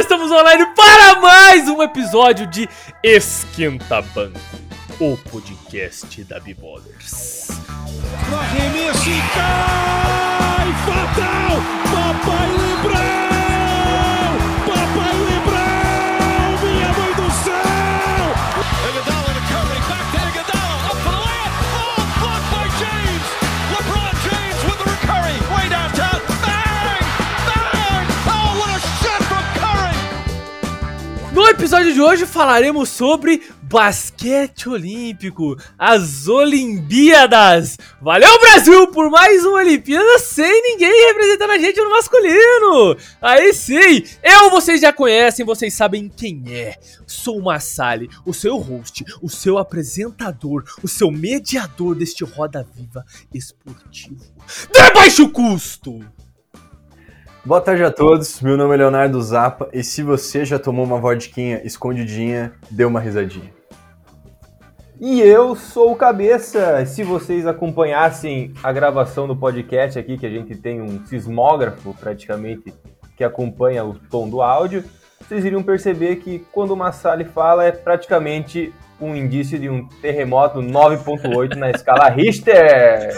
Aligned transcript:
estamos 0.00 0.30
online 0.30 0.66
para 0.74 1.20
mais 1.20 1.68
um 1.68 1.82
episódio 1.82 2.46
de 2.46 2.66
Esquenta 3.02 4.00
Banco, 4.00 4.40
o 4.98 5.14
podcast 5.30 6.24
da 6.24 6.40
Bibolers. 6.40 7.48
Arremesso 8.32 9.10
e 9.10 9.20
cai! 9.34 10.72
Fatal! 10.86 11.56
Papai! 11.92 13.29
Episódio 31.60 31.92
de 31.92 32.00
hoje 32.00 32.24
falaremos 32.24 32.88
sobre 32.88 33.42
basquete 33.64 34.66
olímpico, 34.66 35.58
as 35.78 36.26
Olimpíadas. 36.26 37.76
Valeu 38.00 38.40
Brasil 38.40 38.86
por 38.86 39.10
mais 39.10 39.44
uma 39.44 39.58
Olimpíada 39.58 40.18
sem 40.20 40.62
ninguém 40.62 41.08
representando 41.08 41.50
a 41.50 41.58
gente 41.58 41.78
no 41.78 41.90
masculino. 41.90 42.96
Aí 43.20 43.52
sim, 43.52 44.02
eu 44.22 44.48
vocês 44.48 44.80
já 44.80 44.90
conhecem, 44.90 45.44
vocês 45.44 45.74
sabem 45.74 46.08
quem 46.08 46.42
é. 46.46 46.78
Sou 47.06 47.38
o 47.38 47.44
Massali, 47.44 48.08
o 48.24 48.32
seu 48.32 48.56
host, 48.56 49.04
o 49.20 49.28
seu 49.28 49.58
apresentador, 49.58 50.64
o 50.82 50.88
seu 50.88 51.10
mediador 51.10 51.94
deste 51.94 52.24
Roda 52.24 52.66
Viva 52.74 53.04
esportivo 53.34 54.24
de 54.72 54.90
baixo 54.94 55.28
custo. 55.28 56.00
Boa 57.42 57.60
tarde 57.62 57.82
a 57.82 57.90
todos, 57.90 58.42
meu 58.42 58.54
nome 58.54 58.74
é 58.74 58.76
Leonardo 58.76 59.20
Zappa 59.22 59.70
e 59.72 59.82
se 59.82 60.02
você 60.02 60.44
já 60.44 60.58
tomou 60.58 60.84
uma 60.84 60.98
vodquinha 60.98 61.62
escondidinha, 61.64 62.52
dê 62.70 62.84
uma 62.84 63.00
risadinha. 63.00 63.50
E 65.00 65.22
eu 65.22 65.56
sou 65.56 65.92
o 65.92 65.96
Cabeça. 65.96 66.84
Se 66.84 67.02
vocês 67.02 67.46
acompanhassem 67.46 68.52
a 68.62 68.70
gravação 68.70 69.26
do 69.26 69.34
podcast 69.34 69.98
aqui, 69.98 70.18
que 70.18 70.26
a 70.26 70.30
gente 70.30 70.54
tem 70.54 70.82
um 70.82 71.06
sismógrafo 71.06 71.94
praticamente 71.98 72.74
que 73.16 73.24
acompanha 73.24 73.86
o 73.86 73.94
tom 73.94 74.28
do 74.28 74.42
áudio, 74.42 74.84
vocês 75.18 75.42
iriam 75.42 75.62
perceber 75.62 76.16
que 76.16 76.40
quando 76.52 76.72
o 76.72 76.76
Massali 76.76 77.24
fala 77.24 77.64
é 77.64 77.72
praticamente 77.72 78.70
um 79.00 79.16
indício 79.16 79.58
de 79.58 79.70
um 79.70 79.88
terremoto 79.88 80.60
9.8 80.60 81.54
na 81.54 81.70
escala 81.70 82.10
Richter. 82.10 83.14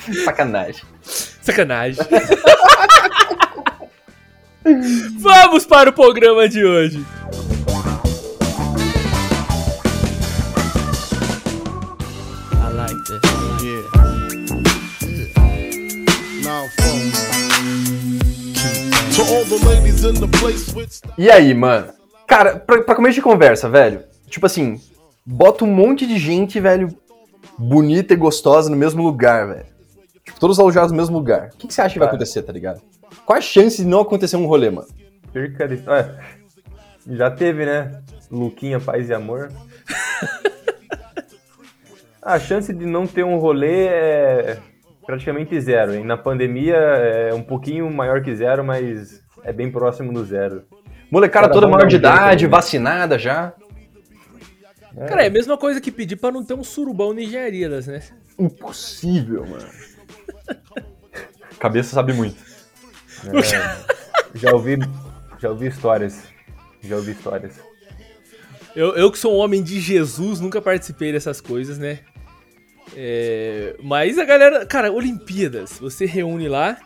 Sacanagem. 0.24 0.82
Sacanagem. 1.44 2.02
Vamos 5.20 5.66
para 5.66 5.90
o 5.90 5.92
programa 5.92 6.48
de 6.48 6.64
hoje. 6.64 7.04
I 12.54 12.72
like 12.74 12.96
this. 13.04 13.20
Now, 16.42 16.64
To 19.14 19.22
all 19.22 19.44
the 19.44 19.58
ladies 19.66 20.02
in 20.04 20.14
the 20.14 20.28
place 20.38 20.74
with 20.74 21.02
E 21.18 21.30
aí, 21.30 21.52
mano? 21.52 21.92
Cara, 22.26 22.56
pra, 22.58 22.80
pra 22.82 22.94
começo 22.94 23.16
de 23.16 23.22
conversa, 23.22 23.68
velho, 23.68 24.02
tipo 24.30 24.46
assim, 24.46 24.80
bota 25.26 25.62
um 25.66 25.68
monte 25.70 26.06
de 26.06 26.18
gente, 26.18 26.58
velho, 26.58 26.88
bonita 27.58 28.14
e 28.14 28.16
gostosa 28.16 28.70
no 28.70 28.76
mesmo 28.76 29.02
lugar, 29.02 29.46
velho. 29.46 29.73
Tipo, 30.24 30.40
todos 30.40 30.58
alojados 30.58 30.90
no 30.90 30.96
mesmo 30.96 31.16
lugar. 31.16 31.50
O 31.54 31.56
que, 31.56 31.68
que 31.68 31.74
você 31.74 31.82
acha 31.82 31.92
que 31.92 31.98
vai 31.98 32.08
acontecer, 32.08 32.42
tá 32.42 32.52
ligado? 32.52 32.80
Qual 33.26 33.38
a 33.38 33.42
chance 33.42 33.82
de 33.82 33.88
não 33.88 34.00
acontecer 34.00 34.36
um 34.36 34.46
rolê, 34.46 34.70
mano? 34.70 34.88
Perca 35.32 35.68
de... 35.68 35.88
Ué, 35.88 36.18
já 37.06 37.30
teve, 37.30 37.66
né? 37.66 38.00
Luquinha, 38.30 38.80
paz 38.80 39.08
e 39.08 39.14
amor. 39.14 39.52
A 42.22 42.38
chance 42.38 42.72
de 42.72 42.86
não 42.86 43.06
ter 43.06 43.22
um 43.22 43.36
rolê 43.36 43.86
é 43.86 44.58
praticamente 45.04 45.60
zero. 45.60 45.94
E 45.94 46.02
na 46.02 46.16
pandemia 46.16 46.74
é 46.74 47.34
um 47.34 47.42
pouquinho 47.42 47.90
maior 47.92 48.22
que 48.22 48.34
zero, 48.34 48.64
mas 48.64 49.22
é 49.42 49.52
bem 49.52 49.70
próximo 49.70 50.10
do 50.10 50.24
zero. 50.24 50.64
Molecada 51.10 51.50
toda 51.50 51.68
maior 51.68 51.86
de 51.86 51.98
dar 51.98 52.12
um 52.12 52.14
jeito 52.14 52.24
idade, 52.24 52.46
vacinada 52.46 53.18
já. 53.18 53.52
Cara, 55.06 55.24
é 55.24 55.26
a 55.26 55.30
mesma 55.30 55.58
coisa 55.58 55.82
que 55.82 55.90
pedir 55.90 56.16
pra 56.16 56.32
não 56.32 56.42
ter 56.42 56.54
um 56.54 56.64
surubão 56.64 57.12
nigerianas, 57.12 57.86
né? 57.86 58.00
Impossível, 58.38 59.46
mano. 59.46 59.66
Cabeça 61.58 61.94
sabe 61.94 62.12
muito. 62.12 62.36
Já 64.34 64.52
ouvi, 64.52 64.76
já 65.40 65.50
ouvi 65.50 65.68
histórias. 65.68 66.24
Já 66.82 66.96
ouvi 66.96 67.12
histórias. 67.12 67.60
Eu, 68.74 68.94
eu 68.96 69.10
que 69.10 69.18
sou 69.18 69.34
um 69.34 69.38
homem 69.38 69.62
de 69.62 69.80
Jesus, 69.80 70.40
nunca 70.40 70.60
participei 70.60 71.12
dessas 71.12 71.40
coisas, 71.40 71.78
né? 71.78 72.00
É, 72.96 73.76
mas 73.82 74.18
a 74.18 74.24
galera, 74.24 74.66
cara, 74.66 74.92
Olimpíadas, 74.92 75.78
você 75.78 76.04
reúne 76.04 76.48
lá 76.48 76.76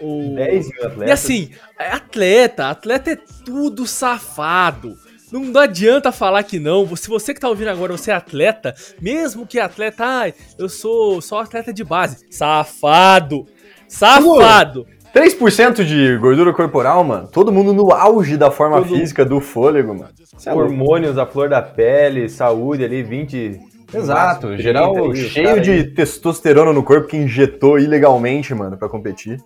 o 0.00 0.34
10 0.34 0.68
mil 0.70 0.86
atletas. 0.86 1.08
E 1.08 1.12
assim, 1.12 1.50
é 1.78 1.88
atleta, 1.88 2.68
atleta 2.68 3.10
é 3.12 3.18
tudo 3.44 3.86
safado. 3.86 4.98
Não, 5.32 5.40
não 5.40 5.60
adianta 5.60 6.12
falar 6.12 6.42
que 6.44 6.58
não. 6.58 6.94
Se 6.96 7.08
você 7.08 7.34
que 7.34 7.40
tá 7.40 7.48
ouvindo 7.48 7.68
agora, 7.68 7.92
você 7.96 8.10
é 8.10 8.14
atleta, 8.14 8.74
mesmo 9.00 9.46
que 9.46 9.58
atleta, 9.58 10.04
ai, 10.04 10.34
eu 10.58 10.68
sou 10.68 11.20
só 11.20 11.40
atleta 11.40 11.72
de 11.72 11.82
base. 11.84 12.24
Safado. 12.30 13.46
Safado. 13.88 14.86
3% 15.14 15.82
de 15.84 16.18
gordura 16.18 16.52
corporal, 16.52 17.02
mano. 17.02 17.26
Todo 17.28 17.50
mundo 17.50 17.72
no 17.72 17.90
auge 17.92 18.36
da 18.36 18.50
forma 18.50 18.78
Todo- 18.82 18.88
física, 18.96 19.24
do 19.24 19.40
fôlego, 19.40 19.94
mano. 19.94 20.10
É. 20.44 20.52
Hormônios, 20.52 21.16
a 21.16 21.24
flor 21.24 21.48
da 21.48 21.62
pele, 21.62 22.28
saúde 22.28 22.84
ali, 22.84 23.02
20. 23.02 23.58
Exato, 23.94 24.48
30 24.48 24.62
geral 24.62 25.14
cheio 25.14 25.60
de 25.60 25.70
aí. 25.70 25.84
testosterona 25.84 26.72
no 26.72 26.82
corpo 26.82 27.06
que 27.08 27.16
injetou 27.16 27.78
ilegalmente, 27.78 28.52
mano, 28.54 28.76
pra 28.76 28.88
competir. 28.88 29.38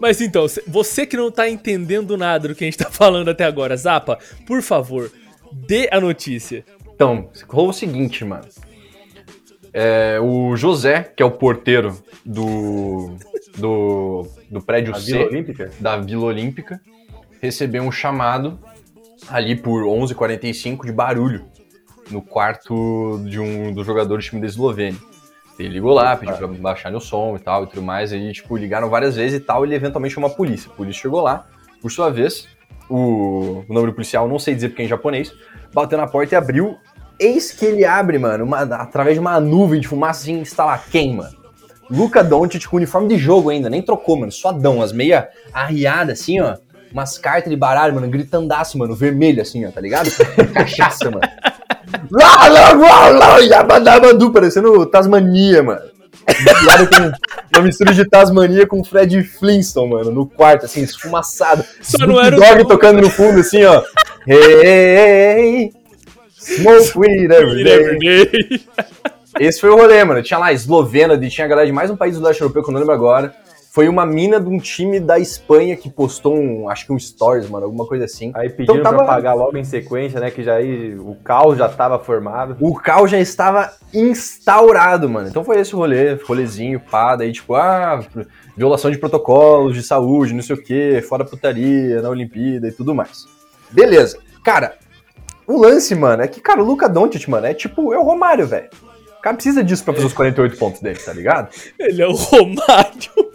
Mas 0.00 0.20
então, 0.20 0.46
você 0.66 1.06
que 1.06 1.16
não 1.16 1.30
tá 1.30 1.48
entendendo 1.48 2.16
nada 2.16 2.48
do 2.48 2.54
que 2.54 2.64
a 2.64 2.66
gente 2.66 2.78
tá 2.78 2.90
falando 2.92 3.28
até 3.28 3.44
agora, 3.44 3.76
Zapa, 3.76 4.18
por 4.46 4.62
favor, 4.62 5.10
dê 5.52 5.88
a 5.90 6.00
notícia. 6.00 6.64
Então, 6.94 7.30
rolou 7.48 7.70
o 7.70 7.74
seguinte, 7.74 8.24
mano. 8.24 8.46
É, 9.72 10.20
o 10.20 10.56
José, 10.56 11.02
que 11.16 11.22
é 11.22 11.26
o 11.26 11.32
porteiro 11.32 12.00
do, 12.24 13.16
do, 13.56 14.26
do 14.48 14.60
prédio 14.60 14.94
A 14.94 15.00
C 15.00 15.12
Vila 15.12 15.26
Olímpica? 15.26 15.70
da 15.80 15.96
Vila 15.96 16.24
Olímpica, 16.26 16.80
recebeu 17.40 17.82
um 17.82 17.90
chamado 17.90 18.58
ali 19.28 19.56
por 19.56 19.82
11h45 19.82 20.86
de 20.86 20.92
barulho 20.92 21.46
no 22.10 22.22
quarto 22.22 23.20
de 23.24 23.40
um 23.40 23.72
dos 23.72 23.84
jogadores 23.86 24.24
do 24.24 24.28
time 24.28 24.40
da 24.40 24.46
Eslovênia. 24.46 25.00
Ele 25.58 25.68
ligou 25.68 25.92
lá, 25.92 26.16
pediu 26.16 26.36
pra 26.36 26.46
baixar 26.48 26.92
o 26.94 27.00
som 27.00 27.36
e 27.36 27.38
tal 27.38 27.64
e 27.64 27.66
tudo 27.68 27.82
mais. 27.82 28.12
Aí, 28.12 28.32
tipo, 28.32 28.56
ligaram 28.56 28.88
várias 28.90 29.14
vezes 29.16 29.38
e 29.38 29.40
tal. 29.40 29.64
Ele 29.64 29.74
eventualmente 29.74 30.14
chamou 30.14 30.28
a 30.30 30.32
polícia. 30.34 30.70
A 30.72 30.74
polícia 30.76 31.02
chegou 31.02 31.20
lá. 31.20 31.46
Por 31.80 31.90
sua 31.92 32.10
vez, 32.10 32.48
o, 32.88 33.62
o 33.68 33.72
nome 33.72 33.86
do 33.88 33.92
policial, 33.92 34.26
não 34.28 34.38
sei 34.38 34.54
dizer 34.54 34.70
porque 34.70 34.82
é 34.82 34.84
em 34.86 34.88
japonês, 34.88 35.32
bateu 35.72 35.96
na 35.98 36.06
porta 36.06 36.34
e 36.34 36.38
abriu. 36.38 36.76
Eis 37.20 37.52
que 37.52 37.64
ele 37.64 37.84
abre, 37.84 38.18
mano, 38.18 38.44
uma- 38.44 38.62
através 38.62 39.14
de 39.14 39.20
uma 39.20 39.38
nuvem 39.38 39.80
de 39.80 39.86
fumaça, 39.86 40.22
assim, 40.22 40.42
lá 40.58 40.78
quem, 40.90 41.14
mano? 41.14 41.36
Luca 41.88 42.24
Doncic 42.24 42.66
com 42.66 42.76
uniforme 42.78 43.08
de 43.08 43.18
jogo 43.18 43.50
ainda, 43.50 43.68
nem 43.70 43.82
trocou, 43.82 44.16
mano. 44.18 44.32
Suadão, 44.32 44.82
as 44.82 44.92
meia 44.92 45.28
arriadas, 45.52 46.20
assim, 46.20 46.40
ó. 46.40 46.56
Umas 46.90 47.18
cartas 47.18 47.50
de 47.50 47.56
baralho, 47.56 47.94
mano, 47.94 48.08
gritandaço, 48.08 48.78
mano, 48.78 48.94
vermelho, 48.94 49.42
assim, 49.42 49.64
ó, 49.66 49.70
tá 49.70 49.80
ligado? 49.80 50.08
Cachaça, 50.54 51.10
mano. 51.10 51.20
Lá, 52.10 52.48
lá, 52.48 52.72
lá, 52.72 53.08
lá, 53.08 53.38
yabadabadu, 53.38 54.32
parecendo 54.32 54.84
Tasmania, 54.86 55.62
mano. 55.62 55.94
Com 56.88 57.58
uma 57.58 57.64
mistura 57.66 57.92
de 57.92 58.08
Tasmania 58.08 58.66
com 58.66 58.82
Fred 58.82 59.22
Flintstone, 59.22 59.90
mano, 59.90 60.10
no 60.10 60.26
quarto, 60.26 60.64
assim, 60.64 60.82
esfumaçado. 60.82 61.64
Só 61.82 62.06
não 62.06 62.20
era 62.20 62.34
o 62.34 62.40
Dog 62.40 62.62
som. 62.62 62.68
tocando 62.68 63.00
no 63.00 63.10
fundo, 63.10 63.40
assim, 63.40 63.62
ó. 63.64 63.82
Hey, 64.26 65.72
smoke 66.32 66.98
weed 66.98 67.30
every 67.30 67.64
day. 67.64 68.64
Esse 69.38 69.60
foi 69.60 69.70
o 69.70 69.76
rolê, 69.76 70.02
mano. 70.04 70.22
Tinha 70.22 70.38
lá 70.38 70.52
eslovena, 70.52 71.18
tinha 71.28 71.44
a 71.44 71.48
galera 71.48 71.66
de 71.66 71.72
mais 71.72 71.90
um 71.90 71.96
país 71.96 72.16
do 72.16 72.24
leste 72.24 72.40
europeu, 72.40 72.62
que 72.62 72.70
eu 72.70 72.72
não 72.72 72.80
lembro 72.80 72.94
agora. 72.94 73.34
Foi 73.74 73.88
uma 73.88 74.06
mina 74.06 74.38
de 74.38 74.48
um 74.48 74.56
time 74.56 75.00
da 75.00 75.18
Espanha 75.18 75.76
que 75.76 75.90
postou 75.90 76.36
um, 76.38 76.68
acho 76.68 76.86
que 76.86 76.92
um 76.92 76.98
stories, 76.98 77.50
mano, 77.50 77.64
alguma 77.66 77.84
coisa 77.84 78.04
assim. 78.04 78.30
Aí 78.32 78.48
pediram 78.48 78.76
Então 78.76 78.84
tava- 78.84 78.98
pra 78.98 79.14
pagar 79.14 79.34
logo 79.34 79.56
em 79.58 79.64
sequência, 79.64 80.20
né? 80.20 80.30
Que 80.30 80.44
já 80.44 80.54
aí 80.54 80.94
o 80.94 81.16
caos 81.24 81.58
já 81.58 81.68
tava 81.68 81.98
formado. 81.98 82.56
O 82.60 82.72
caos 82.78 83.10
já 83.10 83.18
estava 83.18 83.72
instaurado, 83.92 85.10
mano. 85.10 85.26
Então 85.26 85.42
foi 85.42 85.58
esse 85.58 85.74
o 85.74 85.78
rolê, 85.78 86.14
rolezinho, 86.14 86.78
pá, 86.78 87.16
daí 87.16 87.32
tipo, 87.32 87.52
ah, 87.56 87.98
violação 88.56 88.92
de 88.92 88.96
protocolos 88.98 89.74
de 89.74 89.82
saúde, 89.82 90.34
não 90.34 90.42
sei 90.42 90.54
o 90.54 90.62
quê, 90.62 91.04
fora 91.08 91.24
putaria 91.24 92.00
na 92.00 92.10
Olimpíada 92.10 92.68
e 92.68 92.72
tudo 92.72 92.94
mais. 92.94 93.26
Beleza. 93.72 94.18
Cara, 94.44 94.76
o 95.48 95.58
lance, 95.60 95.96
mano, 95.96 96.22
é 96.22 96.28
que, 96.28 96.40
cara, 96.40 96.62
o 96.62 96.64
Luca 96.64 96.88
Doncic, 96.88 97.26
mano, 97.28 97.46
é 97.48 97.52
tipo, 97.52 97.92
é 97.92 97.98
o 97.98 98.04
Romário, 98.04 98.46
velho. 98.46 98.68
O 99.18 99.20
cara 99.20 99.34
precisa 99.34 99.64
disso 99.64 99.82
pra 99.82 99.94
fazer 99.94 100.06
os 100.06 100.12
48 100.12 100.56
pontos 100.58 100.80
dele, 100.80 101.00
tá 101.00 101.12
ligado? 101.12 101.48
Ele 101.76 102.00
é 102.00 102.06
o 102.06 102.12
Romário. 102.12 103.33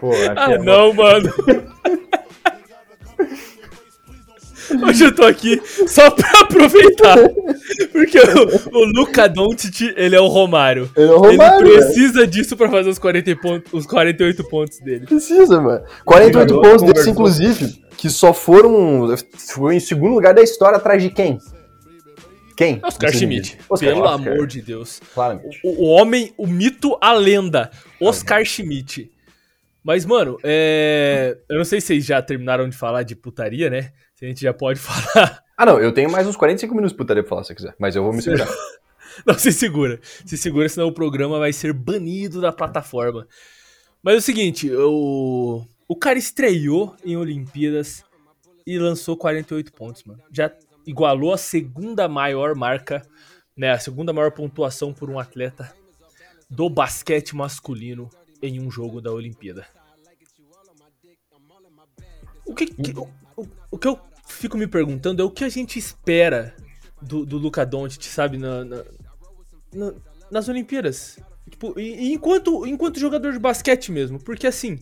Pô, 0.00 0.10
Ah, 0.36 0.56
não, 0.58 0.92
mano. 0.94 1.30
Hoje 4.86 5.04
eu 5.04 5.12
tô 5.14 5.24
aqui 5.24 5.60
só 5.88 6.10
pra 6.12 6.30
aproveitar. 6.42 7.16
Porque 7.90 8.18
o, 8.20 8.78
o 8.78 8.84
Luca 8.84 9.28
Doncic, 9.28 9.92
ele 9.96 10.14
é 10.14 10.20
o 10.20 10.28
Romário. 10.28 10.88
Ele 10.96 11.08
é 11.10 11.12
o 11.12 11.18
Romário, 11.18 11.66
Ele 11.66 11.76
precisa 11.78 12.24
disso 12.26 12.56
pra 12.56 12.70
fazer 12.70 12.88
os, 12.88 12.98
40 12.98 13.34
pontos, 13.36 13.72
os 13.72 13.84
48 13.86 14.44
pontos 14.48 14.78
dele. 14.78 15.06
Precisa, 15.06 15.60
mano. 15.60 15.82
48 16.04 16.48
Jogador 16.50 16.62
pontos 16.62 16.80
conversou. 16.82 16.94
desse, 16.94 17.10
inclusive, 17.10 17.84
que 17.96 18.08
só 18.08 18.32
foram. 18.32 19.12
Foi 19.54 19.74
em 19.74 19.80
segundo 19.80 20.14
lugar 20.14 20.34
da 20.34 20.42
história 20.42 20.76
atrás 20.76 21.02
de 21.02 21.10
quem? 21.10 21.38
Quem? 22.56 22.78
Oscar 22.84 23.10
Schmidt. 23.12 23.58
Oscar, 23.68 23.88
Pelo 23.88 24.02
Oscar. 24.04 24.14
amor 24.32 24.46
de 24.46 24.62
Deus. 24.62 25.00
Claramente. 25.14 25.58
O, 25.64 25.84
o 25.84 25.88
homem, 25.88 26.32
o 26.38 26.46
mito, 26.46 26.96
a 27.00 27.12
lenda. 27.12 27.70
Oscar 28.00 28.44
Schmidt. 28.44 29.10
Mas, 29.82 30.04
mano, 30.04 30.38
é... 30.44 31.38
eu 31.48 31.58
não 31.58 31.64
sei 31.64 31.80
se 31.80 31.88
vocês 31.88 32.04
já 32.04 32.20
terminaram 32.20 32.68
de 32.68 32.76
falar 32.76 33.02
de 33.02 33.16
putaria, 33.16 33.70
né? 33.70 33.92
Se 34.14 34.24
a 34.24 34.28
gente 34.28 34.40
já 34.42 34.52
pode 34.52 34.78
falar. 34.80 35.42
Ah, 35.56 35.66
não, 35.66 35.78
eu 35.78 35.92
tenho 35.92 36.10
mais 36.10 36.26
uns 36.26 36.36
45 36.36 36.74
minutos 36.74 36.92
de 36.92 36.98
putaria 36.98 37.22
pra 37.22 37.30
falar 37.30 37.44
se 37.44 37.48
você 37.48 37.54
quiser, 37.54 37.74
mas 37.78 37.96
eu 37.96 38.02
vou 38.02 38.12
me 38.12 38.22
segurar. 38.22 38.48
Não, 39.26 39.34
se 39.34 39.52
segura. 39.52 39.98
Se 40.24 40.36
segura, 40.36 40.68
senão 40.68 40.86
o 40.86 40.94
programa 40.94 41.38
vai 41.38 41.52
ser 41.52 41.72
banido 41.72 42.40
da 42.40 42.52
plataforma. 42.52 43.26
Mas 44.02 44.14
é 44.14 44.18
o 44.18 44.22
seguinte, 44.22 44.70
o, 44.72 45.66
o 45.88 45.96
cara 45.96 46.16
estreou 46.18 46.94
em 47.04 47.16
Olimpíadas 47.16 48.04
e 48.66 48.78
lançou 48.78 49.16
48 49.16 49.72
pontos, 49.72 50.04
mano. 50.04 50.22
Já 50.30 50.50
igualou 50.86 51.32
a 51.32 51.36
segunda 51.36 52.08
maior 52.08 52.54
marca, 52.54 53.02
né? 53.56 53.72
A 53.72 53.78
segunda 53.78 54.12
maior 54.12 54.30
pontuação 54.30 54.92
por 54.92 55.10
um 55.10 55.18
atleta 55.18 55.74
do 56.48 56.70
basquete 56.70 57.36
masculino 57.36 58.08
em 58.42 58.60
um 58.60 58.70
jogo 58.70 59.00
da 59.00 59.12
Olimpíada. 59.12 59.66
O 62.46 62.54
que, 62.54 62.66
que- 62.66 62.98
o, 62.98 63.08
o- 63.36 63.48
o 63.72 63.78
que 63.78 63.86
eu 63.88 63.98
fico 64.26 64.56
me 64.56 64.66
perguntando 64.66 65.22
é 65.22 65.24
o 65.24 65.30
que 65.30 65.44
a 65.44 65.48
gente 65.48 65.78
espera 65.78 66.54
do, 67.00 67.24
do 67.24 67.36
Luca 67.38 67.64
Doncic, 67.64 68.04
sabe, 68.04 68.38
na, 68.38 68.64
na- 68.64 68.84
na- 69.72 69.94
nas 70.30 70.48
Olimpíadas. 70.48 71.18
Tipo, 71.48 71.78
e, 71.78 72.08
e 72.08 72.12
enquanto, 72.12 72.66
enquanto 72.66 72.98
jogador 73.00 73.32
de 73.32 73.38
basquete 73.38 73.90
mesmo, 73.92 74.18
porque 74.22 74.46
assim, 74.46 74.78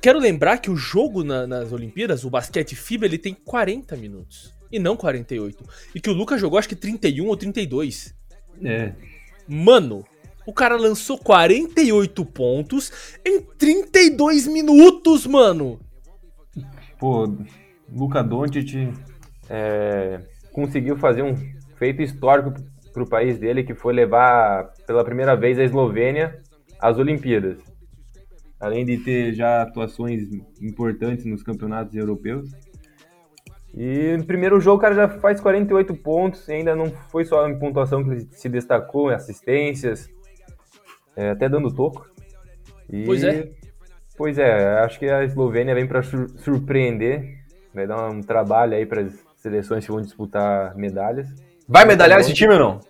quero 0.00 0.18
lembrar 0.18 0.58
que 0.58 0.70
o 0.70 0.76
jogo 0.76 1.24
na- 1.24 1.46
nas 1.46 1.72
Olimpíadas, 1.72 2.24
o 2.24 2.30
basquete 2.30 2.74
FIBA, 2.76 3.06
ele 3.06 3.18
tem 3.18 3.34
40 3.34 3.96
minutos 3.96 4.54
e 4.70 4.78
não 4.78 4.96
48. 4.96 5.64
E 5.94 6.00
que 6.00 6.10
o 6.10 6.12
Luca 6.12 6.36
jogou 6.38 6.58
acho 6.58 6.68
que 6.68 6.76
31 6.76 7.26
ou 7.26 7.36
32. 7.36 8.14
É. 8.62 8.92
Mano, 9.46 10.04
o 10.48 10.52
cara 10.54 10.76
lançou 10.76 11.18
48 11.18 12.24
pontos 12.24 12.90
em 13.22 13.42
32 13.42 14.46
minutos, 14.46 15.26
mano. 15.26 15.78
Pô, 16.98 17.30
Luca 17.94 18.22
Doncic 18.22 18.90
é, 19.50 20.22
conseguiu 20.50 20.96
fazer 20.96 21.22
um 21.22 21.36
feito 21.76 22.00
histórico 22.00 22.54
pro 22.94 23.06
país 23.06 23.38
dele, 23.38 23.62
que 23.62 23.74
foi 23.74 23.92
levar 23.92 24.72
pela 24.86 25.04
primeira 25.04 25.36
vez 25.36 25.58
a 25.58 25.64
Eslovênia 25.64 26.40
às 26.80 26.96
Olimpíadas. 26.96 27.58
Além 28.58 28.86
de 28.86 28.96
ter 28.96 29.34
já 29.34 29.60
atuações 29.60 30.30
importantes 30.62 31.26
nos 31.26 31.42
campeonatos 31.42 31.94
europeus. 31.94 32.48
E 33.76 34.16
no 34.16 34.24
primeiro 34.24 34.58
jogo 34.58 34.78
o 34.78 34.80
cara 34.80 34.94
já 34.94 35.08
faz 35.20 35.42
48 35.42 35.94
pontos, 35.96 36.48
e 36.48 36.52
ainda 36.52 36.74
não 36.74 36.90
foi 37.10 37.26
só 37.26 37.46
em 37.46 37.58
pontuação 37.58 38.02
que 38.02 38.10
ele 38.12 38.28
se 38.32 38.48
destacou, 38.48 39.10
em 39.12 39.14
assistências, 39.14 40.08
é, 41.18 41.30
até 41.30 41.48
dando 41.48 41.74
toco. 41.74 42.08
E- 42.90 43.04
Pois 43.04 43.22
é. 43.24 43.48
Pois 44.16 44.36
é, 44.38 44.80
acho 44.80 44.98
que 44.98 45.06
a 45.08 45.22
Eslovênia 45.24 45.74
vem 45.74 45.86
para 45.86 46.02
surpreender, 46.02 47.38
vai 47.74 47.86
dar 47.86 48.08
um 48.10 48.20
trabalho 48.20 48.74
aí 48.74 48.84
para 48.84 49.02
as 49.02 49.12
seleções 49.36 49.84
que 49.84 49.92
vão 49.92 50.00
disputar 50.00 50.74
medalhas. 50.76 51.28
Vai 51.68 51.84
medalhar 51.84 52.18
esse 52.18 52.32
time 52.34 52.54
ou 52.54 52.58
não? 52.58 52.80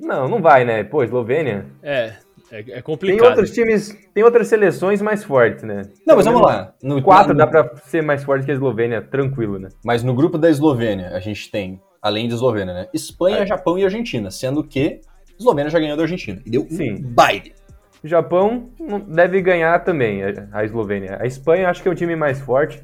Não, 0.00 0.28
não 0.28 0.42
vai, 0.42 0.64
né? 0.64 0.82
Pô, 0.82 1.04
Eslovênia. 1.04 1.66
É, 1.80 2.14
é, 2.50 2.58
é 2.58 2.62
Tem 2.62 2.82
complicado. 2.82 3.28
outros 3.28 3.52
times, 3.52 3.96
tem 4.12 4.24
outras 4.24 4.48
seleções 4.48 5.00
mais 5.00 5.22
fortes, 5.22 5.62
né? 5.62 5.82
Não, 6.04 6.16
mas 6.16 6.24
vamos 6.24 6.42
lá. 6.42 6.74
No, 6.82 7.00
Quatro 7.00 7.32
no- 7.34 7.38
dá 7.38 7.46
pra 7.46 7.76
ser 7.84 8.02
mais 8.02 8.24
forte 8.24 8.44
que 8.44 8.50
a 8.50 8.54
Eslovênia, 8.54 9.00
tranquilo, 9.00 9.60
né? 9.60 9.68
Mas 9.84 10.02
no 10.02 10.12
grupo 10.14 10.36
da 10.38 10.50
Eslovênia, 10.50 11.10
a 11.10 11.20
gente 11.20 11.48
tem, 11.52 11.80
além 12.00 12.26
de 12.26 12.34
Eslovênia, 12.34 12.74
né? 12.74 12.88
Espanha, 12.92 13.46
Japão 13.46 13.78
e 13.78 13.84
Argentina. 13.84 14.28
Sendo 14.30 14.64
que 14.64 15.00
Eslovênia 15.38 15.70
já 15.70 15.78
ganhou 15.78 15.96
da 15.96 16.02
Argentina. 16.02 16.40
E 16.44 16.50
deu 16.50 16.66
Sim. 16.70 16.94
um 16.94 17.02
baile. 17.02 17.54
O 18.02 18.08
Japão 18.08 18.70
deve 19.08 19.40
ganhar 19.40 19.78
também, 19.84 20.22
a- 20.24 20.48
a 20.52 20.64
Eslovênia. 20.64 21.18
A 21.20 21.26
Espanha 21.26 21.68
acho 21.70 21.82
que 21.82 21.88
é 21.88 21.90
o 21.92 21.94
time 21.94 22.16
mais 22.16 22.40
forte, 22.40 22.82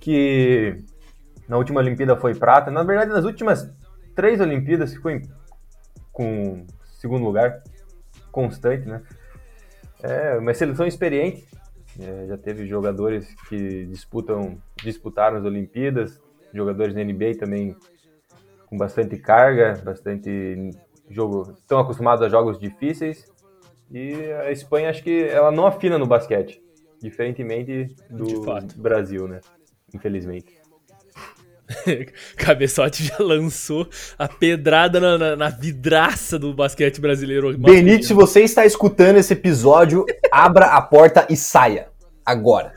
que 0.00 0.76
na 1.48 1.56
última 1.56 1.80
Olimpíada 1.80 2.16
foi 2.16 2.34
prata. 2.34 2.70
Na 2.70 2.82
verdade, 2.82 3.10
nas 3.10 3.24
últimas 3.24 3.70
três 4.14 4.40
Olimpíadas 4.40 4.92
ficou 4.92 5.10
em- 5.10 5.22
com 6.12 6.66
segundo 7.00 7.24
lugar, 7.24 7.62
constante, 8.30 8.86
né? 8.86 9.00
É 10.02 10.36
uma 10.36 10.52
seleção 10.54 10.86
experiente. 10.86 11.46
É, 12.00 12.26
já 12.28 12.36
teve 12.38 12.66
jogadores 12.66 13.34
que 13.48 13.86
disputam, 13.86 14.58
disputaram 14.84 15.38
as 15.38 15.44
Olimpíadas, 15.44 16.20
jogadores 16.54 16.94
da 16.94 17.00
NBA 17.00 17.36
também 17.38 17.74
com 18.66 18.76
bastante 18.76 19.16
carga, 19.16 19.80
bastante 19.84 20.70
jogo, 21.10 21.54
estão 21.58 21.78
acostumados 21.78 22.24
a 22.24 22.28
jogos 22.28 22.58
difíceis. 22.58 23.24
E 23.90 24.12
a 24.46 24.50
Espanha 24.52 24.90
acho 24.90 25.02
que 25.02 25.22
ela 25.24 25.50
não 25.50 25.66
afina 25.66 25.98
no 25.98 26.06
basquete, 26.06 26.60
diferentemente 27.02 27.94
do. 28.10 28.44
Brasil, 28.76 29.26
né? 29.26 29.40
Infelizmente. 29.94 30.58
Cabeçote 32.36 33.04
já 33.04 33.16
lançou 33.18 33.88
a 34.18 34.26
pedrada 34.26 34.98
na, 35.00 35.18
na- 35.18 35.36
na 35.36 35.48
vidraça 35.50 36.38
do 36.38 36.54
basquete 36.54 37.00
brasileiro. 37.00 37.56
Benite, 37.58 38.06
se 38.06 38.14
você 38.14 38.40
está 38.42 38.64
escutando 38.64 39.16
esse 39.16 39.32
episódio, 39.34 40.04
abra 40.32 40.66
a 40.66 40.80
porta 40.80 41.26
e 41.28 41.36
saia. 41.36 41.88
Agora. 42.24 42.72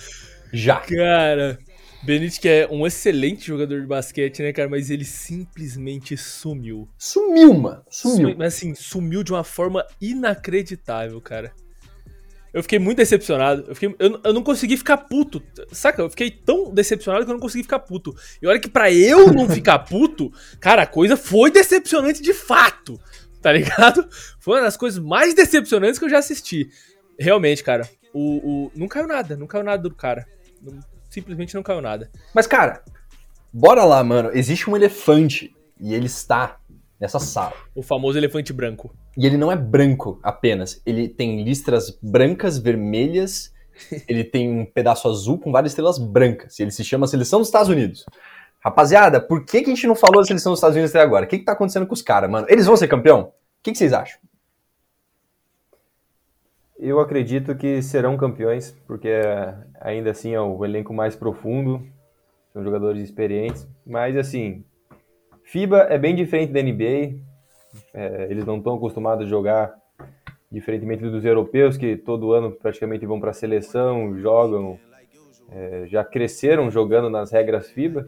Já. 0.53 0.77
Cara, 0.81 1.57
Benite 2.03 2.39
que 2.39 2.49
é 2.49 2.67
um 2.71 2.85
excelente 2.87 3.45
jogador 3.45 3.79
de 3.79 3.85
basquete, 3.87 4.41
né, 4.41 4.51
cara? 4.51 4.67
Mas 4.67 4.89
ele 4.89 5.05
simplesmente 5.05 6.17
sumiu. 6.17 6.89
Sumiu, 6.97 7.53
mano. 7.53 7.83
Sumiu. 7.89 8.17
Sumi- 8.17 8.35
Mas 8.35 8.55
assim, 8.55 8.73
sumiu 8.73 9.23
de 9.23 9.31
uma 9.31 9.43
forma 9.43 9.85
inacreditável, 10.01 11.21
cara. 11.21 11.51
Eu 12.53 12.61
fiquei 12.63 12.79
muito 12.79 12.97
decepcionado. 12.97 13.65
Eu, 13.67 13.75
fiquei- 13.75 13.95
eu- 13.99 14.19
eu 14.23 14.33
não 14.33 14.43
consegui 14.43 14.75
ficar 14.77 14.97
puto. 14.97 15.41
Saca? 15.71 16.01
Eu 16.01 16.09
fiquei 16.09 16.29
tão 16.31 16.73
decepcionado 16.73 17.23
que 17.23 17.29
eu 17.31 17.35
não 17.35 17.39
consegui 17.41 17.63
ficar 17.63 17.79
puto. 17.79 18.13
E 18.41 18.47
olha 18.47 18.59
que 18.59 18.67
pra 18.69 18.91
eu 18.91 19.31
não 19.31 19.47
ficar 19.63 19.79
puto, 19.79 20.31
cara, 20.59 20.81
a 20.81 20.87
coisa 20.87 21.15
foi 21.15 21.51
decepcionante 21.51 22.21
de 22.21 22.33
fato. 22.33 22.99
Tá 23.41 23.51
ligado? 23.53 24.07
Foi 24.39 24.55
uma 24.55 24.63
das 24.63 24.75
coisas 24.75 25.01
mais 25.03 25.33
decepcionantes 25.33 25.97
que 25.97 26.05
eu 26.05 26.09
já 26.09 26.17
assisti. 26.19 26.69
Realmente, 27.17 27.63
cara. 27.63 27.87
O, 28.13 28.65
o- 28.65 28.71
não 28.75 28.87
caiu 28.87 29.07
nada. 29.07 29.37
Não 29.37 29.47
caiu 29.47 29.63
nada 29.63 29.81
do 29.83 29.95
cara. 29.95 30.25
Não- 30.61 30.79
simplesmente 31.11 31.53
não 31.53 31.61
caiu 31.61 31.81
nada. 31.81 32.09
Mas, 32.33 32.47
cara, 32.47 32.81
bora 33.53 33.83
lá, 33.83 34.03
mano. 34.03 34.31
Existe 34.33 34.69
um 34.69 34.75
elefante 34.75 35.53
e 35.79 35.93
ele 35.93 36.05
está 36.07 36.57
nessa 36.99 37.19
sala. 37.19 37.53
O 37.75 37.83
famoso 37.83 38.17
elefante 38.17 38.53
branco. 38.53 38.95
E 39.17 39.25
ele 39.25 39.37
não 39.37 39.51
é 39.51 39.55
branco 39.55 40.19
apenas. 40.23 40.81
Ele 40.85 41.09
tem 41.09 41.43
listras 41.43 41.97
brancas, 42.01 42.57
vermelhas. 42.57 43.53
ele 44.07 44.23
tem 44.23 44.49
um 44.49 44.65
pedaço 44.65 45.07
azul 45.07 45.37
com 45.37 45.51
várias 45.51 45.73
estrelas 45.73 45.99
brancas. 45.99 46.57
E 46.57 46.63
ele 46.63 46.71
se 46.71 46.83
chama 46.83 47.07
Seleção 47.07 47.39
dos 47.39 47.49
Estados 47.49 47.69
Unidos. 47.69 48.05
Rapaziada, 48.63 49.19
por 49.19 49.43
que, 49.43 49.63
que 49.63 49.71
a 49.71 49.75
gente 49.75 49.87
não 49.87 49.95
falou 49.95 50.21
da 50.21 50.27
Seleção 50.27 50.51
dos 50.51 50.59
Estados 50.59 50.75
Unidos 50.75 50.95
até 50.95 51.03
agora? 51.03 51.25
O 51.25 51.27
que, 51.27 51.39
que 51.39 51.45
tá 51.45 51.51
acontecendo 51.51 51.85
com 51.85 51.93
os 51.93 52.01
caras, 52.01 52.29
mano? 52.29 52.47
Eles 52.49 52.65
vão 52.65 52.77
ser 52.77 52.87
campeão? 52.87 53.21
O 53.21 53.31
que, 53.63 53.71
que 53.71 53.77
vocês 53.77 53.91
acham? 53.91 54.19
Eu 56.83 56.99
acredito 56.99 57.53
que 57.53 57.79
serão 57.83 58.17
campeões, 58.17 58.75
porque 58.87 59.07
é, 59.07 59.55
ainda 59.79 60.09
assim 60.09 60.33
é 60.33 60.41
o 60.41 60.65
elenco 60.65 60.91
mais 60.91 61.15
profundo, 61.15 61.79
são 62.51 62.63
jogadores 62.63 63.03
experientes, 63.03 63.67
mas 63.85 64.17
assim, 64.17 64.65
FIBA 65.43 65.81
é 65.91 65.99
bem 65.99 66.15
diferente 66.15 66.51
da 66.51 66.59
NBA, 66.59 67.19
é, 67.93 68.25
eles 68.31 68.47
não 68.47 68.57
estão 68.57 68.73
acostumados 68.73 69.27
a 69.27 69.29
jogar 69.29 69.75
diferentemente 70.51 71.03
dos 71.07 71.23
europeus, 71.23 71.77
que 71.77 71.95
todo 71.97 72.33
ano 72.33 72.51
praticamente 72.51 73.05
vão 73.05 73.19
para 73.19 73.29
a 73.29 73.33
seleção, 73.33 74.17
jogam, 74.17 74.79
é, 75.51 75.83
já 75.85 76.03
cresceram 76.03 76.71
jogando 76.71 77.11
nas 77.11 77.31
regras 77.31 77.69
FIBA, 77.69 78.07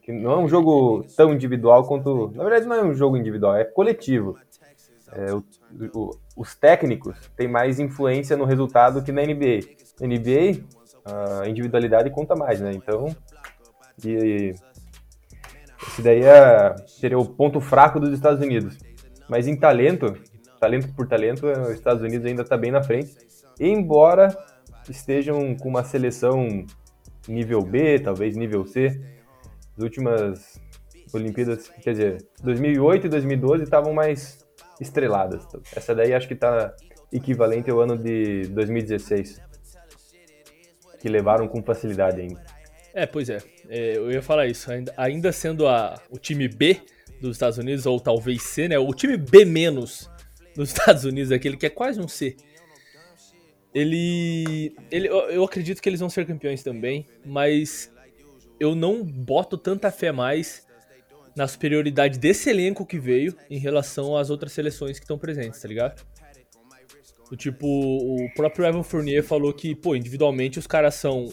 que 0.00 0.10
não 0.10 0.32
é 0.32 0.38
um 0.38 0.48
jogo 0.48 1.04
tão 1.14 1.34
individual 1.34 1.86
quanto. 1.86 2.32
Na 2.34 2.44
verdade, 2.44 2.64
não 2.64 2.76
é 2.76 2.82
um 2.82 2.94
jogo 2.94 3.18
individual, 3.18 3.56
é 3.56 3.64
coletivo. 3.64 4.38
É, 5.12 5.32
o- 5.32 5.44
o- 5.94 6.10
os 6.36 6.54
técnicos 6.54 7.16
têm 7.36 7.48
mais 7.48 7.78
influência 7.78 8.36
no 8.36 8.44
resultado 8.44 9.02
que 9.02 9.12
na 9.12 9.22
NBA. 9.22 9.60
Na 10.00 10.06
NBA, 10.06 10.64
a 11.42 11.48
individualidade 11.48 12.10
conta 12.10 12.34
mais, 12.34 12.60
né? 12.60 12.72
Então, 12.74 13.14
e, 14.04 14.52
esse 15.88 16.02
daí 16.02 16.22
é, 16.22 16.74
seria 16.86 17.18
o 17.18 17.24
ponto 17.24 17.60
fraco 17.60 18.00
dos 18.00 18.12
Estados 18.12 18.40
Unidos. 18.44 18.76
Mas 19.28 19.46
em 19.46 19.56
talento, 19.56 20.14
talento 20.60 20.92
por 20.94 21.06
talento, 21.06 21.46
os 21.46 21.70
Estados 21.70 22.02
Unidos 22.02 22.26
ainda 22.26 22.42
está 22.42 22.56
bem 22.56 22.70
na 22.70 22.82
frente. 22.82 23.14
Embora 23.58 24.36
estejam 24.88 25.54
com 25.56 25.68
uma 25.68 25.84
seleção 25.84 26.46
nível 27.28 27.62
B, 27.62 27.98
talvez 28.00 28.36
nível 28.36 28.66
C. 28.66 29.00
As 29.76 29.82
últimas 29.82 30.60
Olimpíadas, 31.12 31.68
quer 31.82 31.92
dizer, 31.92 32.26
2008 32.42 33.06
e 33.06 33.08
2012 33.08 33.62
estavam 33.64 33.92
mais 33.92 34.45
estreladas. 34.80 35.46
Essa 35.74 35.94
daí 35.94 36.12
acho 36.12 36.28
que 36.28 36.34
está 36.34 36.74
equivalente 37.12 37.70
ao 37.70 37.80
ano 37.80 37.96
de 37.96 38.42
2016, 38.48 39.40
que 41.00 41.08
levaram 41.08 41.48
com 41.48 41.62
facilidade 41.62 42.20
ainda. 42.20 42.42
É, 42.92 43.04
pois 43.06 43.28
é. 43.28 43.38
É, 43.68 43.96
eu 43.96 44.10
ia 44.10 44.22
falar 44.22 44.46
isso. 44.46 44.70
Ainda, 44.70 44.94
ainda 44.96 45.32
sendo 45.32 45.68
a, 45.68 46.00
o 46.10 46.18
time 46.18 46.48
B 46.48 46.80
dos 47.20 47.36
Estados 47.36 47.58
Unidos, 47.58 47.86
ou 47.86 48.00
talvez 48.00 48.42
C, 48.42 48.68
né? 48.68 48.78
O 48.78 48.92
time 48.92 49.16
B 49.16 49.44
menos 49.44 50.10
dos 50.54 50.70
Estados 50.72 51.04
Unidos, 51.04 51.30
aquele 51.30 51.56
que 51.56 51.66
é 51.66 51.70
quase 51.70 52.00
um 52.00 52.08
C. 52.08 52.36
Ele. 53.74 54.74
ele 54.90 55.08
eu 55.08 55.44
acredito 55.44 55.82
que 55.82 55.88
eles 55.88 56.00
vão 56.00 56.08
ser 56.08 56.26
campeões 56.26 56.62
também, 56.62 57.06
mas 57.24 57.92
eu 58.58 58.74
não 58.74 59.04
boto 59.04 59.58
tanta 59.58 59.90
fé 59.90 60.10
mais 60.10 60.66
na 61.36 61.46
superioridade 61.46 62.18
desse 62.18 62.48
elenco 62.48 62.86
que 62.86 62.98
veio 62.98 63.36
em 63.50 63.58
relação 63.58 64.16
às 64.16 64.30
outras 64.30 64.52
seleções 64.52 64.98
que 64.98 65.04
estão 65.04 65.18
presentes, 65.18 65.60
tá 65.60 65.68
ligado? 65.68 66.02
O 67.30 67.36
tipo, 67.36 67.66
o 67.66 68.32
próprio 68.34 68.64
Evan 68.64 68.82
Fournier 68.82 69.22
falou 69.22 69.52
que, 69.52 69.74
pô, 69.74 69.94
individualmente 69.94 70.58
os 70.58 70.66
caras 70.66 70.94
são, 70.94 71.28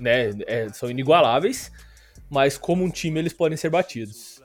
né, 0.00 0.30
é, 0.46 0.68
são 0.70 0.90
inigualáveis, 0.90 1.70
mas 2.28 2.58
como 2.58 2.82
um 2.82 2.90
time 2.90 3.20
eles 3.20 3.32
podem 3.32 3.56
ser 3.56 3.70
batidos. 3.70 4.42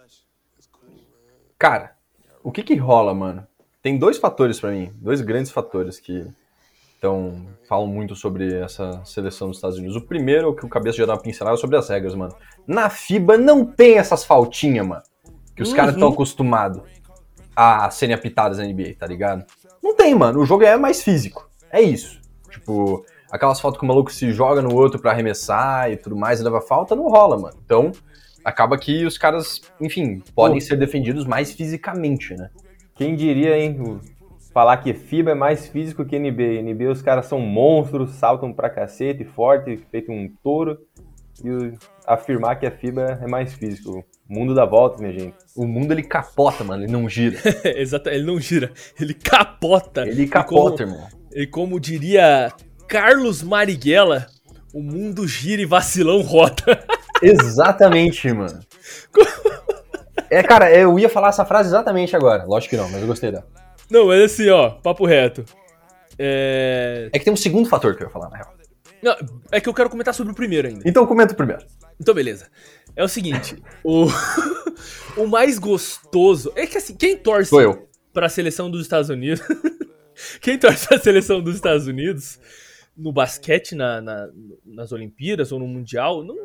Cara, 1.58 1.96
o 2.44 2.52
que 2.52 2.62
que 2.62 2.76
rola, 2.76 3.14
mano? 3.14 3.48
Tem 3.82 3.98
dois 3.98 4.18
fatores 4.18 4.60
pra 4.60 4.72
mim, 4.72 4.94
dois 4.96 5.22
grandes 5.22 5.52
fatores 5.52 6.00
que 6.00 6.28
então 7.02 7.48
falam 7.68 7.88
muito 7.88 8.16
sobre 8.16 8.54
essa 8.60 9.04
seleção 9.04 9.48
dos 9.48 9.58
Estados 9.58 9.80
Unidos. 9.80 9.96
O 9.96 10.02
primeiro, 10.02 10.56
que 10.56 10.64
o 10.64 10.70
cabeça 10.70 11.00
já 11.00 11.06
dá 11.08 11.14
uma 11.14 11.20
pincelada 11.22 11.58
sobre 11.58 11.76
as 11.76 11.90
regras, 11.90 12.14
mano. 12.14 12.36
Na 12.68 12.92
FIBA 12.92 13.40
não 13.40 13.66
tem 13.66 13.98
essas 13.98 14.24
faltinhas, 14.24 14.86
mano, 14.86 15.02
que 15.56 15.64
os 15.64 15.70
Uhum. 15.72 15.76
caras 15.76 15.96
estão 15.96 16.10
acostumados 16.10 16.84
a 17.56 17.90
serem 17.90 18.14
apitadas 18.14 18.60
na 18.60 18.66
NBA, 18.66 18.94
tá 19.00 19.08
ligado? 19.08 19.44
Não 19.82 19.96
tem, 19.96 20.14
mano. 20.14 20.40
O 20.42 20.46
jogo 20.46 20.64
é 20.64 20.78
mais 20.78 21.02
físico. 21.02 21.50
É 21.72 21.82
isso. 21.82 22.22
Tipo, 22.52 23.04
aquelas 23.32 23.60
faltas 23.60 23.80
que 23.80 23.86
o 23.86 23.88
maluco 23.88 24.12
se 24.12 24.32
joga 24.32 24.62
no 24.62 24.76
outro 24.76 25.02
pra 25.02 25.10
arremessar 25.10 25.92
e 25.92 25.98
tudo 25.98 26.16
mais 26.16 26.40
e 26.40 26.44
leva 26.44 26.62
falta, 26.62 26.96
não 26.96 27.10
rola, 27.10 27.36
mano. 27.36 27.58
Então, 27.66 27.92
acaba 28.46 28.78
que 28.78 29.06
os 29.08 29.18
caras, 29.18 29.60
enfim, 29.82 30.22
podem 30.36 30.60
Pô. 30.60 30.66
ser 30.66 30.76
defendidos 30.78 31.26
mais 31.26 31.52
fisicamente, 31.52 32.36
né? 32.36 32.52
Quem 32.94 33.16
diria, 33.16 33.58
hein? 33.58 33.82
o- 33.82 34.00
Falar 34.54 34.78
que 34.78 34.94
FIBA 34.94 35.32
é 35.32 35.36
mais 35.36 35.68
físico 35.68 36.04
que 36.06 36.20
NBA. 36.20 36.62
NBA 36.62 36.90
os 36.92 37.02
caras 37.02 37.26
são 37.26 37.40
monstros, 37.40 38.12
saltam 38.12 38.52
pra 38.52 38.70
cacete, 38.70 39.24
forte, 39.24 39.78
feito 39.90 40.12
um 40.12 40.30
touro. 40.44 40.78
E 41.44 41.74
afirmar 42.06 42.60
que 42.60 42.66
a 42.68 42.72
FIBA 42.72 43.20
é 43.22 43.28
mais 43.28 43.54
físico. 43.54 44.04
O 44.30 44.34
mundo 44.34 44.54
dá 44.54 44.66
voltas, 44.66 45.00
minha 45.02 45.14
gente. 45.14 45.34
O 45.56 45.66
mundo 45.66 45.92
ele 45.94 46.04
capota, 46.04 46.64
mano, 46.64 46.84
ele 46.84 46.92
não 46.92 47.08
gira. 47.10 47.38
Exato, 47.78 48.10
ele 48.10 48.24
não 48.26 48.40
gira, 48.40 48.72
ele 49.00 49.14
capota. 49.14 50.02
Ele 50.08 50.24
E 50.24 50.28
capota, 50.28 50.84
como- 50.86 50.96
irmão. 50.96 51.08
E 51.34 51.48
como 51.48 51.80
diria 51.80 52.52
Carlos 52.88 53.42
Marighella, 53.42 54.28
o 54.74 54.82
mundo 54.84 55.26
gira 55.28 55.62
e 55.62 55.66
vacilão 55.66 56.22
rota. 56.22 56.84
Exatamente, 57.24 58.32
mano. 58.34 58.60
É, 60.30 60.42
cara, 60.42 60.72
eu 60.72 60.98
ia 60.98 61.10
falar 61.10 61.28
essa 61.28 61.44
frase 61.44 61.68
exatamente 61.68 62.16
agora. 62.16 62.46
Lógico 62.46 62.70
que 62.70 62.78
não, 62.82 62.90
mas 62.90 63.02
eu 63.02 63.08
gostei 63.08 63.32
dela. 63.32 63.46
Não, 63.92 64.08
mas 64.08 64.32
assim, 64.32 64.50
ó, 64.50 64.70
papo 64.70 65.06
reto. 65.06 65.44
É... 66.18 67.10
É 67.12 67.20
que 67.20 67.26
tem 67.26 67.34
um 67.34 67.38
segundo 67.38 67.68
fator 67.68 67.96
que 67.96 68.04
eu 68.04 68.08
ia 68.08 68.12
falar, 68.12 68.30
na 68.30 68.38
real. 68.38 68.56
Não, 69.04 69.16
é 69.52 69.60
que 69.60 69.68
eu 69.68 69.74
quero 69.74 69.90
comentar 69.90 70.14
sobre 70.14 70.32
o 70.32 70.36
primeiro 70.36 70.68
ainda. 70.68 70.82
Então 70.86 71.06
comenta 71.06 71.34
primeiro. 71.34 71.66
Então, 72.00 72.14
beleza. 72.16 72.48
É 72.96 73.04
o 73.04 73.08
seguinte, 73.08 73.62
o... 73.84 74.06
o 75.18 75.28
mais 75.28 75.60
gostoso... 75.60 76.54
É 76.56 76.66
que 76.66 76.78
assim, 76.78 76.96
quem 76.96 77.18
torce 77.18 77.50
Sou 77.50 77.62
eu. 77.62 77.90
pra 78.14 78.30
seleção 78.30 78.72
dos 78.72 78.82
Estados 78.82 79.10
Unidos... 79.10 79.44
quem 80.40 80.58
torce 80.58 80.88
pra 80.88 81.00
seleção 81.00 81.42
dos 81.42 81.56
Estados 81.56 81.88
Unidos 81.88 82.40
no 82.96 83.12
basquete, 83.12 83.74
na, 83.76 84.00
na- 84.00 84.30
nas 84.66 84.92
Olimpíadas 84.92 85.52
ou 85.52 85.60
no 85.60 85.68
Mundial, 85.68 86.24
não, 86.24 86.36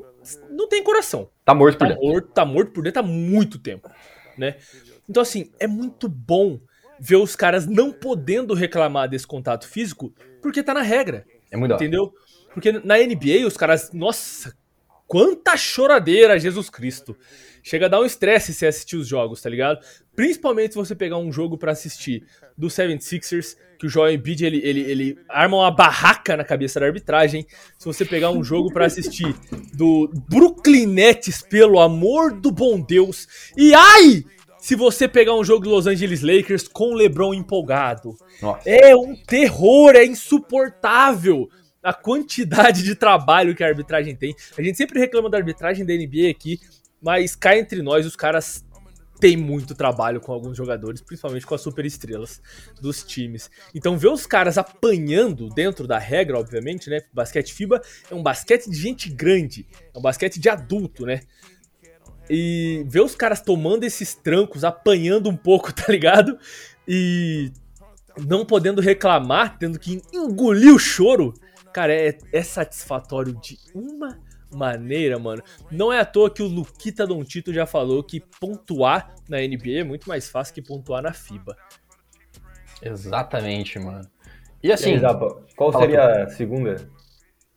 não 0.50 0.68
tem 0.68 0.82
coração. 0.82 1.28
Tá 1.44 1.54
morto 1.54 1.78
por 1.78 1.86
tá 1.86 1.94
dentro. 1.94 2.08
morto, 2.08 2.28
tá 2.28 2.44
morto 2.44 2.72
por 2.72 2.82
dentro 2.82 3.00
há 3.00 3.04
muito 3.04 3.58
tempo, 3.58 3.90
né? 4.38 4.56
Então, 5.08 5.22
assim, 5.22 5.52
é 5.60 5.66
muito 5.66 6.08
bom 6.08 6.58
ver 7.00 7.16
os 7.16 7.36
caras 7.36 7.66
não 7.66 7.92
podendo 7.92 8.54
reclamar 8.54 9.08
desse 9.08 9.26
contato 9.26 9.68
físico 9.68 10.12
porque 10.40 10.62
tá 10.62 10.72
na 10.72 10.82
regra, 10.82 11.24
É 11.50 11.56
muito 11.56 11.74
entendeu? 11.74 12.12
Porque 12.52 12.72
na 12.72 12.96
NBA 12.98 13.46
os 13.46 13.56
caras, 13.56 13.92
nossa, 13.92 14.54
quanta 15.06 15.56
choradeira, 15.56 16.38
Jesus 16.38 16.70
Cristo. 16.70 17.16
Chega 17.62 17.86
a 17.86 17.88
dar 17.88 18.00
um 18.00 18.04
estresse 18.04 18.54
se 18.54 18.64
assistir 18.64 18.96
os 18.96 19.08
jogos, 19.08 19.42
tá 19.42 19.50
ligado? 19.50 19.84
Principalmente 20.14 20.72
se 20.72 20.78
você 20.78 20.94
pegar 20.94 21.18
um 21.18 21.32
jogo 21.32 21.58
pra 21.58 21.72
assistir 21.72 22.24
do 22.56 22.68
76ers, 22.68 23.56
que 23.76 23.86
o 23.86 23.88
Joel 23.88 24.14
Embiid, 24.14 24.46
ele, 24.46 24.60
ele, 24.62 24.80
ele 24.82 25.18
arma 25.28 25.56
uma 25.56 25.70
barraca 25.70 26.36
na 26.36 26.44
cabeça 26.44 26.78
da 26.78 26.86
arbitragem. 26.86 27.44
Se 27.76 27.84
você 27.84 28.04
pegar 28.04 28.30
um 28.30 28.42
jogo 28.42 28.72
pra 28.72 28.86
assistir 28.86 29.34
do 29.74 30.08
Brooklyn 30.30 30.86
Nets, 30.86 31.42
pelo 31.42 31.80
amor 31.80 32.32
do 32.32 32.52
bom 32.52 32.80
Deus. 32.80 33.26
E 33.56 33.74
ai! 33.74 34.24
Se 34.66 34.75
você 34.75 35.06
pegar 35.06 35.32
um 35.32 35.44
jogo 35.44 35.62
do 35.62 35.70
Los 35.70 35.87
Angeles 35.87 36.23
Lakers 36.23 36.66
com 36.66 36.90
o 36.90 36.94
LeBron 36.94 37.32
empolgado. 37.32 38.16
Nossa. 38.42 38.68
É 38.68 38.96
um 38.96 39.14
terror, 39.14 39.94
é 39.94 40.04
insuportável 40.04 41.49
a 41.80 41.94
quantidade 41.94 42.82
de 42.82 42.96
trabalho 42.96 43.54
que 43.54 43.62
a 43.62 43.68
arbitragem 43.68 44.16
tem. 44.16 44.35
A 44.58 44.62
gente 44.62 44.76
sempre 44.76 44.99
reclama 44.99 45.30
da 45.30 45.38
arbitragem 45.38 45.87
da 45.87 45.94
NBA 45.94 46.28
aqui, 46.28 46.58
mas 47.00 47.37
cá 47.37 47.56
entre 47.56 47.80
nós, 47.80 48.04
os 48.04 48.16
caras 48.16 48.66
têm 49.20 49.37
muito 49.37 49.73
trabalho 49.73 50.20
com 50.20 50.32
alguns 50.32 50.56
jogadores, 50.56 51.00
principalmente 51.00 51.46
com 51.46 51.54
as 51.54 51.61
superestrelas 51.61 52.42
dos 52.80 53.04
times. 53.04 53.49
Então 53.73 53.96
ver 53.96 54.08
os 54.08 54.26
caras 54.26 54.58
apanhando 54.58 55.49
dentro 55.49 55.87
da 55.87 55.99
regra, 55.99 56.40
obviamente, 56.40 56.90
né? 56.90 57.02
Basquete 57.12 57.54
FIBA 57.54 57.80
é 58.11 58.14
um 58.16 58.23
basquete 58.23 58.68
de 58.68 58.76
gente 58.76 59.11
grande, 59.11 59.64
é 59.94 59.96
um 59.96 60.02
basquete 60.02 60.40
de 60.40 60.49
adulto, 60.49 61.06
né? 61.06 61.20
E 62.28 62.85
ver 62.88 63.00
os 63.00 63.14
caras 63.14 63.40
tomando 63.40 63.85
esses 63.85 64.14
trancos, 64.14 64.64
apanhando 64.64 65.28
um 65.28 65.37
pouco, 65.37 65.73
tá 65.75 65.85
ligado? 65.88 66.38
E 66.87 67.52
não 68.26 68.45
podendo 68.45 68.80
reclamar, 68.80 69.59
tendo 69.59 69.78
que 69.78 70.02
engolir 70.12 70.75
o 70.75 70.78
choro, 70.78 71.35
cara, 71.73 71.92
é, 71.95 72.16
é 72.33 72.42
satisfatório 72.42 73.35
de 73.40 73.59
uma 73.75 74.18
maneira, 74.54 75.18
mano. 75.18 75.42
Não 75.71 75.92
é 75.92 76.00
à 76.00 76.04
toa 76.04 76.30
que 76.30 76.42
o 76.42 76.47
Luquita 76.47 77.06
Dontito 77.06 77.52
já 77.52 77.66
falou 77.66 78.02
que 78.02 78.21
pontuar 78.40 79.14
na 79.28 79.38
NBA 79.38 79.80
é 79.80 79.85
muito 79.85 80.09
mais 80.09 80.28
fácil 80.28 80.54
que 80.54 80.62
pontuar 80.62 81.02
na 81.02 81.12
FIBA. 81.12 81.56
Exatamente, 82.83 83.78
mano. 83.78 84.09
E 84.62 84.68
E 84.68 84.73
assim, 84.73 84.92
aí, 84.92 84.99
Zapa, 84.99 85.42
qual 85.56 85.73
fala 85.73 85.85
seria 85.85 86.25
a 86.25 86.28
segunda 86.28 86.88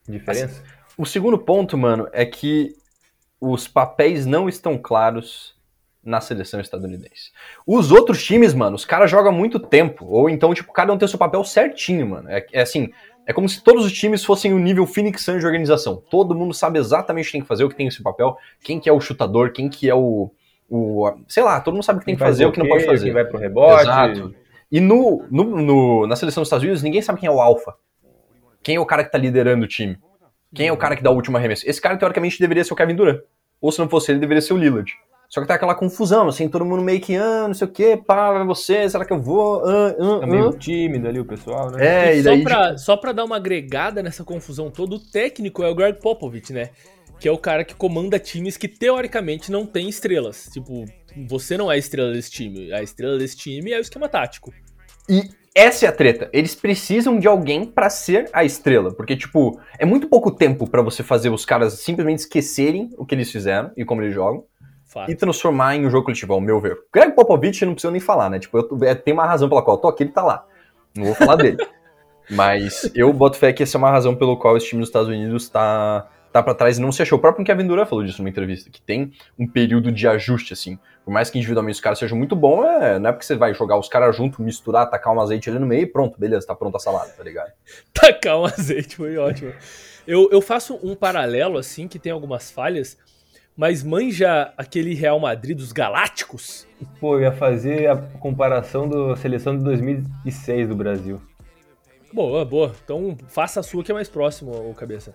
diferença? 0.08 0.64
o 0.98 1.06
segundo 1.06 1.38
ponto, 1.38 1.78
mano, 1.78 2.08
é 2.12 2.26
que 2.26 2.76
os 3.40 3.68
papéis 3.68 4.26
não 4.26 4.50
estão 4.50 4.78
claros 4.78 5.56
na 6.04 6.22
seleção 6.22 6.60
estadunidense. 6.60 7.32
Os 7.68 7.92
outros 7.92 8.24
times, 8.24 8.54
mano, 8.54 8.76
os 8.76 8.86
caras 8.86 9.12
jogam 9.12 9.32
há 9.32 9.36
muito 9.36 9.60
tempo. 9.60 10.06
Ou 10.06 10.30
então, 10.30 10.54
tipo, 10.54 10.72
cada 10.72 10.92
um 10.94 10.98
tem 10.98 11.06
o 11.06 11.10
seu 11.10 11.20
papel 11.20 11.44
certinho, 11.44 12.08
mano. 12.08 12.30
É, 12.30 12.46
é 12.54 12.62
assim, 12.62 12.90
é 13.26 13.34
como 13.34 13.48
se 13.50 13.62
todos 13.64 13.86
os 13.86 13.92
times 13.92 14.24
fossem 14.24 14.54
o 14.54 14.60
nível 14.60 14.88
Phoenix 14.88 15.24
Suns 15.24 15.40
de 15.42 15.46
organização. 15.46 16.02
Todo 16.10 16.34
mundo 16.34 16.54
sabe 16.54 16.80
exatamente 16.80 17.26
o 17.26 17.28
que 17.28 17.32
tem 17.34 17.42
que 17.42 17.48
fazer, 17.48 17.64
o 17.66 17.70
que 17.70 17.76
tem 17.76 17.88
esse 17.88 18.02
papel, 18.02 18.38
quem 18.64 18.80
que 18.80 18.90
é 18.90 18.94
o 18.94 19.00
chutador, 19.02 19.52
quem 19.52 19.70
que 19.70 19.90
é 19.90 19.94
o. 19.94 20.32
o 20.70 21.12
sei 21.28 21.44
lá, 21.44 21.60
todo 21.60 21.74
mundo 21.74 21.84
sabe 21.84 21.98
o 21.98 22.00
que 22.00 22.06
tem 22.06 22.16
que 22.16 22.20
faz 22.20 22.32
fazer, 22.32 22.46
o 22.46 22.52
que 22.52 22.60
não 22.60 22.68
pode 22.68 22.86
fazer. 22.86 23.04
Quem 23.06 23.14
vai 23.14 23.26
pro 23.26 23.38
rebote. 23.38 23.82
Exato. 23.82 24.36
E 24.72 24.80
no, 24.80 25.26
no, 25.30 25.44
no- 25.62 26.08
na 26.08 26.16
seleção 26.16 26.42
dos 26.42 26.48
Estados 26.48 26.64
Unidos, 26.64 26.82
ninguém 26.82 27.02
sabe 27.02 27.20
quem 27.20 27.28
é 27.28 27.32
o 27.32 27.42
alfa. 27.42 27.74
Quem 28.64 28.76
é 28.76 28.80
o 28.80 28.86
cara 28.86 29.04
que 29.04 29.12
tá 29.12 29.18
liderando 29.18 29.66
o 29.66 29.68
time. 29.68 29.98
Quem 30.54 30.68
é 30.68 30.72
o 30.72 30.78
cara 30.78 30.96
que 30.96 31.04
dá 31.04 31.12
o 31.12 31.16
último 31.16 31.38
arremesso. 31.38 31.64
Esse 31.70 31.80
cara, 31.82 31.98
teoricamente, 31.98 32.40
deveria 32.40 32.64
ser 32.64 32.74
o 32.74 32.76
Kevin 32.76 32.96
Durant. 32.96 33.22
Ou 33.62 33.72
se 33.72 33.80
não 33.80 33.90
fosse 33.90 34.12
ele, 34.12 34.20
deveria 34.20 34.42
ser 34.42 34.54
o 34.54 34.58
Lillard. 34.58 34.92
Só 35.28 35.42
que 35.42 35.48
tá 35.48 35.54
aquela 35.54 35.76
confusão, 35.76 36.28
assim, 36.28 36.50
todo 36.50 36.66
mundo 36.66 36.82
meio 36.82 37.00
que, 37.00 37.16
ah, 37.16 37.46
não 37.48 37.54
sei 37.54 37.68
o 37.68 37.72
quê, 37.72 37.96
pá, 38.04 38.32
vai 38.32 38.44
você, 38.46 38.90
será 38.90 39.06
que 39.06 39.14
eu 39.14 39.22
vou? 39.22 39.64
Ah, 39.64 39.96
ah, 40.00 40.20
Tá 40.22 40.26
meio 40.26 40.50
ah. 40.50 40.54
tímido 40.58 41.08
ali 41.08 41.20
o 41.20 41.26
pessoal, 41.26 41.70
né? 41.70 41.86
É, 42.10 42.16
E 42.16 42.20
e 42.20 42.24
só, 42.24 42.30
daí. 42.32 42.44
pra, 42.44 42.78
só 42.80 42.98
pra 42.98 43.12
dar 43.12 43.26
uma 43.26 43.36
agregada 43.36 44.02
nessa 44.02 44.24
confusão 44.24 44.72
toda, 44.72 44.96
o 44.96 45.00
técnico 45.00 45.62
é 45.62 45.70
o 45.70 45.76
Greg 45.76 46.00
Popovich, 46.02 46.52
né? 46.52 46.72
Que 47.20 47.28
é 47.28 47.32
o 47.32 47.38
cara 47.38 47.64
que 47.64 47.76
comanda 47.76 48.18
times 48.18 48.58
que 48.58 48.68
teoricamente 48.68 49.52
não 49.52 49.68
tem 49.68 49.88
estrelas. 49.88 50.50
Tipo, 50.52 50.86
você 51.28 51.58
não 51.58 51.72
é 51.72 51.76
a 51.76 51.78
estrela 51.78 52.12
desse 52.12 52.32
time. 52.32 52.74
A 52.74 52.82
estrela 52.82 53.18
desse 53.20 53.38
time 53.38 53.72
é 53.72 53.78
o 53.78 53.82
esquema 53.82 54.10
tático. 54.10 54.52
E 55.08 55.30
essa 55.56 55.86
é 55.86 55.90
a 55.90 55.92
treta. 55.92 56.30
Eles 56.32 56.56
precisam 56.56 57.20
de 57.20 57.28
alguém 57.28 57.66
pra 57.66 57.90
ser 57.90 58.30
a 58.34 58.44
estrela. 58.44 58.94
Porque, 58.94 59.16
tipo, 59.16 59.60
é 59.78 59.86
muito 59.86 60.08
pouco 60.08 60.32
tempo 60.32 60.70
pra 60.70 60.82
você 60.82 61.04
fazer 61.04 61.30
os 61.30 61.46
caras 61.46 61.74
simplesmente 61.74 62.20
esquecerem 62.20 62.90
o 62.98 63.06
que 63.06 63.16
eles 63.16 63.32
fizeram 63.32 63.72
e 63.76 63.84
como 63.84 64.02
eles 64.02 64.14
jogam. 64.14 64.44
Fato. 64.90 65.12
e 65.12 65.16
transformar 65.16 65.76
em 65.76 65.86
um 65.86 65.90
jogo 65.92 66.06
coletivo, 66.06 66.34
ao 66.34 66.42
meu 66.42 66.60
ver. 66.60 66.76
Greg 66.92 67.14
Popovich 67.14 67.64
não 67.64 67.74
preciso 67.74 67.92
nem 67.92 68.02
falar, 68.02 68.28
né? 68.28 68.40
Tipo, 68.40 68.58
eu, 68.58 68.80
é, 68.82 68.96
tem 68.96 69.14
uma 69.14 69.24
razão 69.24 69.48
pela 69.48 69.62
qual 69.62 69.78
eu 69.78 69.82
tô 69.82 69.88
aqui, 69.88 70.02
ele 70.02 70.12
tá 70.12 70.24
lá. 70.24 70.44
Não 70.98 71.06
vou 71.06 71.14
falar 71.14 71.36
dele. 71.36 71.58
Mas 72.28 72.92
eu 72.96 73.14
boto 73.14 73.38
fé 73.38 73.54
que 73.54 73.62
essa 73.62 73.78
é 73.78 73.80
uma 73.80 73.92
razão 73.92 74.16
pelo 74.16 74.36
qual 74.38 74.58
esse 74.58 74.68
time 74.68 74.80
dos 74.80 74.90
Estados 74.90 75.08
Unidos 75.08 75.48
tá, 75.48 76.08
tá 76.32 76.42
pra 76.42 76.54
trás 76.54 76.78
e 76.78 76.82
não 76.82 76.92
se 76.92 77.02
achou. 77.02 77.18
O 77.18 77.22
próprio 77.22 77.46
Kevin 77.46 77.68
Durant 77.68 77.88
falou 77.88 78.04
disso 78.04 78.22
numa 78.22 78.30
entrevista, 78.30 78.70
que 78.70 78.82
tem 78.82 79.12
um 79.38 79.48
período 79.48 79.92
de 79.92 80.08
ajuste, 80.08 80.54
assim. 80.54 80.78
Por 81.04 81.12
mais 81.12 81.30
que 81.30 81.38
individualmente 81.38 81.76
os 81.76 81.82
caras 81.82 82.00
sejam 82.00 82.18
muito 82.18 82.36
bons, 82.36 82.66
é, 82.66 83.00
não 83.00 83.10
é 83.10 83.14
porque 83.14 83.26
você 83.26 83.36
vai 83.36 83.54
jogar 83.54 83.78
os 83.78 83.88
caras 83.88 84.16
junto, 84.16 84.42
misturar, 84.42 84.90
tacar 84.90 85.14
um 85.14 85.20
azeite 85.20 85.50
ali 85.50 85.60
no 85.60 85.66
meio 85.66 85.84
e 85.84 85.88
pronto, 85.88 86.20
beleza, 86.20 86.46
tá 86.46 86.56
pronta 86.56 86.78
a 86.78 86.80
salada, 86.80 87.10
tá 87.10 87.24
ligado? 87.24 87.52
Tacar 87.94 88.40
um 88.40 88.46
azeite, 88.46 88.96
foi 88.96 89.18
ótimo. 89.18 89.54
Eu, 90.06 90.30
eu 90.32 90.42
faço 90.42 90.80
um 90.84 90.96
paralelo, 90.96 91.58
assim, 91.58 91.88
que 91.88 92.00
tem 92.00 92.12
algumas 92.12 92.52
falhas, 92.52 92.98
mas 93.56 93.84
manja 93.84 94.54
aquele 94.58 94.94
Real 94.94 95.20
Madrid 95.20 95.58
dos 95.58 95.72
Galácticos? 95.72 96.68
Pô, 97.00 97.16
eu 97.16 97.24
ia 97.24 97.32
fazer 97.32 97.90
a 97.90 97.98
comparação 97.98 98.88
da 98.88 99.16
seleção 99.18 99.58
de 99.58 99.64
2006 99.64 100.70
do 100.70 100.76
Brasil. 100.76 101.22
Boa, 102.14 102.44
boa. 102.44 102.74
Então 102.84 103.18
faça 103.28 103.60
a 103.60 103.64
sua 103.64 103.84
que 103.84 103.92
é 103.92 103.94
mais 103.94 104.10
próximo, 104.10 104.52
ô 104.52 104.74
cabeça. 104.74 105.14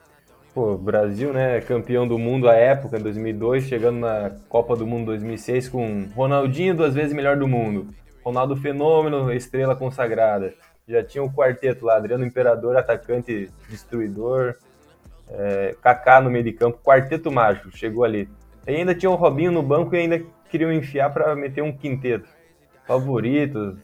Pô, 0.54 0.78
Brasil, 0.78 1.32
né, 1.32 1.60
campeão 1.60 2.06
do 2.06 2.16
mundo 2.16 2.48
à 2.48 2.54
época, 2.54 2.96
em 2.96 3.02
2002, 3.02 3.64
chegando 3.64 3.98
na 3.98 4.30
Copa 4.48 4.76
do 4.76 4.86
Mundo 4.86 5.06
2006 5.06 5.68
com 5.68 6.06
Ronaldinho, 6.14 6.76
duas 6.76 6.94
vezes 6.94 7.12
melhor 7.12 7.36
do 7.36 7.48
mundo. 7.48 7.88
Ronaldo 8.22 8.54
Fenômeno, 8.54 9.32
estrela 9.32 9.74
consagrada. 9.74 10.54
Já 10.86 11.02
tinha 11.02 11.24
o 11.24 11.32
quarteto 11.32 11.84
lá, 11.84 11.96
Adriano 11.96 12.24
Imperador, 12.24 12.76
atacante 12.76 13.50
destruidor, 13.68 14.54
é, 15.28 15.74
Kaká 15.82 16.20
no 16.20 16.30
meio 16.30 16.44
de 16.44 16.52
campo, 16.52 16.78
quarteto 16.84 17.32
mágico, 17.32 17.76
chegou 17.76 18.04
ali. 18.04 18.28
E 18.64 18.76
ainda 18.76 18.94
tinha 18.94 19.10
o 19.10 19.16
Robinho 19.16 19.50
no 19.50 19.62
banco 19.62 19.96
e 19.96 19.98
ainda 19.98 20.22
queriam 20.48 20.72
enfiar 20.72 21.10
para 21.10 21.34
meter 21.34 21.64
um 21.64 21.76
quinteto. 21.76 22.28
Favoritos, 22.86 23.76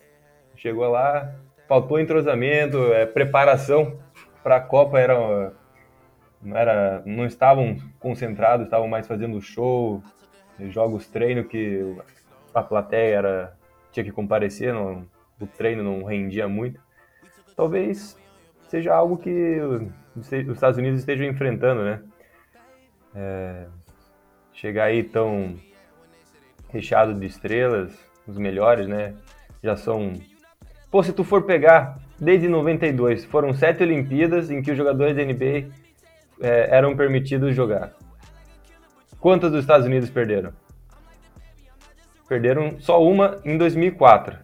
chegou 0.55 0.89
lá, 0.89 1.35
faltou 1.67 1.99
entrosamento, 1.99 2.79
é, 2.93 3.07
preparação 3.07 3.99
para 4.41 4.55
a 4.55 4.61
Copa 4.61 5.00
era 5.00 5.53
não 6.42 6.56
era 6.56 7.02
não 7.04 7.26
estavam 7.26 7.76
concentrados, 7.99 8.66
estavam 8.66 8.88
mais 8.88 9.06
fazendo 9.06 9.40
show, 9.40 10.02
jogos 10.68 11.06
treino 11.06 11.44
que 11.44 11.97
a 12.54 12.62
plateia 12.62 13.16
era 13.16 13.56
tinha 13.92 14.04
que 14.04 14.12
comparecer, 14.12 14.73
não, 14.73 15.04
o 15.40 15.47
treino 15.47 15.82
não 15.82 16.04
rendia 16.04 16.49
muito. 16.49 16.80
Talvez 17.56 18.16
seja 18.68 18.94
algo 18.94 19.16
que 19.16 19.59
os 20.16 20.32
Estados 20.32 20.78
Unidos 20.78 21.00
estejam 21.00 21.26
enfrentando, 21.26 21.82
né? 21.82 22.02
É, 23.14 23.66
chegar 24.52 24.85
aí 24.85 25.02
tão 25.02 25.56
recheado 26.68 27.14
de 27.14 27.26
estrelas, 27.26 27.92
os 28.26 28.38
melhores, 28.38 28.87
né? 28.87 29.14
Já 29.62 29.76
são. 29.76 30.14
Pô, 30.90 31.02
se 31.02 31.12
tu 31.12 31.25
for 31.25 31.42
pegar 31.42 31.99
desde 32.18 32.49
92, 32.49 33.25
foram 33.25 33.52
sete 33.52 33.82
Olimpíadas 33.82 34.50
em 34.50 34.62
que 34.62 34.70
os 34.70 34.76
jogadores 34.76 35.16
da 35.16 35.25
NBA 35.25 35.70
é, 36.40 36.75
eram 36.76 36.97
permitidos 36.97 37.54
jogar. 37.54 37.92
Quantas 39.20 39.50
dos 39.52 39.61
Estados 39.61 39.87
Unidos 39.87 40.09
perderam? 40.11 40.52
Perderam 42.28 42.78
só 42.80 43.02
uma 43.02 43.40
em 43.44 43.59
2004. 43.59 44.38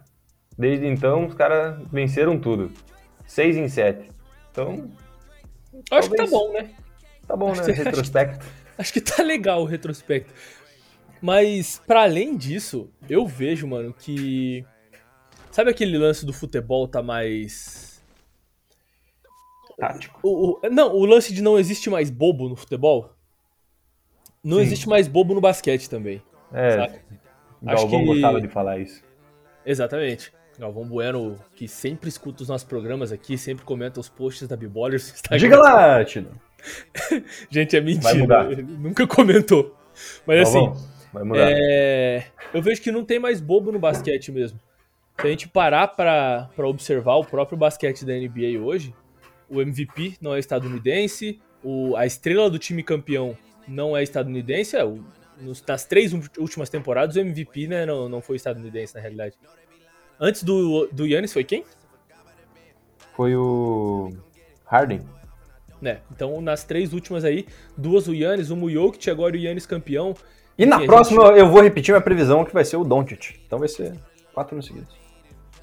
Desde 0.57 0.85
então, 0.87 1.25
os 1.25 1.33
caras 1.33 1.79
venceram 1.91 2.37
tudo. 2.39 2.71
Seis 3.25 3.55
em 3.55 3.67
sete. 3.67 4.09
Então, 4.51 4.89
acho 5.91 6.09
que 6.09 6.15
tá 6.17 6.25
Talvez. 6.25 6.29
bom, 6.31 6.53
né? 6.53 6.69
tá 7.27 7.35
bom, 7.35 7.51
Acho 7.51 7.61
né? 7.61 7.65
que- 7.65 7.71
acho 7.71 7.79
que- 7.81 7.85
Retrospecto. 7.89 8.45
Acho 8.77 8.93
que 8.93 9.01
tá 9.01 9.23
legal 9.23 9.61
o 9.61 9.65
retrospecto. 9.65 10.33
Mas, 11.21 11.81
pra 11.87 12.03
além 12.03 12.37
disso, 12.37 12.91
eu 13.09 13.25
vejo, 13.25 13.65
mano, 13.67 13.91
que. 13.93 14.63
Sabe 15.51 15.71
aquele 15.71 15.97
lance 15.97 16.23
do 16.25 16.31
futebol 16.33 16.87
tá 16.87 17.01
mais. 17.01 17.86
Tático. 19.77 20.19
O, 20.23 20.51
o- 20.65 20.69
não, 20.69 20.93
o 20.95 21.05
lance 21.05 21.33
de 21.33 21.41
não 21.41 21.57
existe 21.57 21.89
mais 21.89 22.09
bobo 22.09 22.49
no 22.49 22.55
futebol? 22.55 23.13
Não 24.43 24.57
Sim. 24.57 24.63
existe 24.63 24.87
mais 24.89 25.07
bobo 25.07 25.33
no 25.33 25.41
basquete 25.41 25.89
também. 25.89 26.21
É? 26.53 26.69
Acho 26.81 27.01
Galvão 27.61 27.99
que- 28.01 28.05
gostava 28.05 28.41
de 28.41 28.47
falar 28.47 28.79
isso. 28.79 29.03
Exatamente. 29.65 30.31
Galvão 30.57 30.85
Bueno, 30.87 31.35
que 31.55 31.67
sempre 31.67 32.09
escuta 32.09 32.41
os 32.41 32.49
nossos 32.49 32.67
programas 32.67 33.11
aqui, 33.11 33.37
sempre 33.37 33.63
comenta 33.63 33.99
os 33.99 34.09
posts 34.09 34.47
da 34.47 34.55
Bibolers. 34.55 35.13
Diga 35.37 35.59
lá, 35.59 36.03
Tino. 36.03 36.29
Gente, 37.51 37.75
é 37.77 37.79
Vai 37.81 37.91
mentira. 37.93 38.15
mudar. 38.17 38.51
Ele 38.51 38.63
nunca 38.63 39.05
comentou. 39.05 39.75
Mas 40.25 40.51
Galvão, 40.51 40.71
assim, 40.71 40.87
vai 41.13 41.23
mudar. 41.23 41.47
É, 41.51 42.25
eu 42.53 42.61
vejo 42.61 42.81
que 42.81 42.91
não 42.91 43.03
tem 43.05 43.19
mais 43.19 43.39
bobo 43.39 43.71
no 43.71 43.77
basquete 43.77 44.31
mesmo. 44.31 44.59
Se 45.19 45.27
a 45.27 45.29
gente 45.29 45.47
parar 45.47 45.87
pra, 45.89 46.49
pra 46.55 46.67
observar 46.67 47.15
o 47.15 47.25
próprio 47.25 47.57
basquete 47.57 48.03
da 48.05 48.13
NBA 48.13 48.59
hoje, 48.59 48.93
o 49.49 49.61
MVP 49.61 50.15
não 50.21 50.33
é 50.35 50.39
estadunidense, 50.39 51.39
o, 51.63 51.95
a 51.95 52.05
estrela 52.05 52.49
do 52.49 52.59
time 52.59 52.83
campeão 52.83 53.37
não 53.67 53.95
é 53.95 54.03
estadunidense. 54.03 54.75
é, 54.75 54.83
o- 54.85 55.03
nos- 55.39 55.63
nas 55.67 55.85
três 55.85 56.11
últimas 56.37 56.69
temporadas, 56.69 57.15
o 57.15 57.19
MVP 57.19 57.67
né, 57.67 57.85
não, 57.85 58.09
não 58.09 58.21
foi 58.21 58.35
estadunidense, 58.37 58.95
na 58.95 59.01
realidade. 59.01 59.35
Antes 60.19 60.43
do, 60.43 60.87
do 60.91 61.05
Yannis 61.05 61.31
foi 61.31 61.43
quem? 61.43 61.63
Foi 63.15 63.35
o 63.35 64.11
Harden. 64.65 65.01
Né? 65.81 65.99
Então, 66.11 66.41
nas 66.41 66.63
três 66.63 66.91
últimas 66.93 67.23
aí, 67.23 67.45
duas 67.77 68.07
o 68.07 68.13
Yannis, 68.13 68.49
uma 68.49 68.65
o 68.65 68.69
Jokic, 68.69 69.09
agora 69.09 69.35
o 69.35 69.39
Yannis 69.39 69.65
campeão. 69.65 70.15
E 70.57 70.65
na 70.65 70.77
Enfim, 70.77 70.85
a 70.85 70.87
próxima 70.87 71.23
eu 71.33 71.47
vou 71.49 71.61
repetir 71.61 71.91
minha 71.93 72.01
previsão 72.01 72.43
que 72.43 72.53
vai 72.53 72.65
ser 72.65 72.77
o 72.77 72.83
Doncic. 72.83 73.39
Então 73.45 73.59
vai 73.59 73.67
ser 73.67 73.93
quatro 74.33 74.55
anos 74.55 74.65
seguidos. 74.65 74.95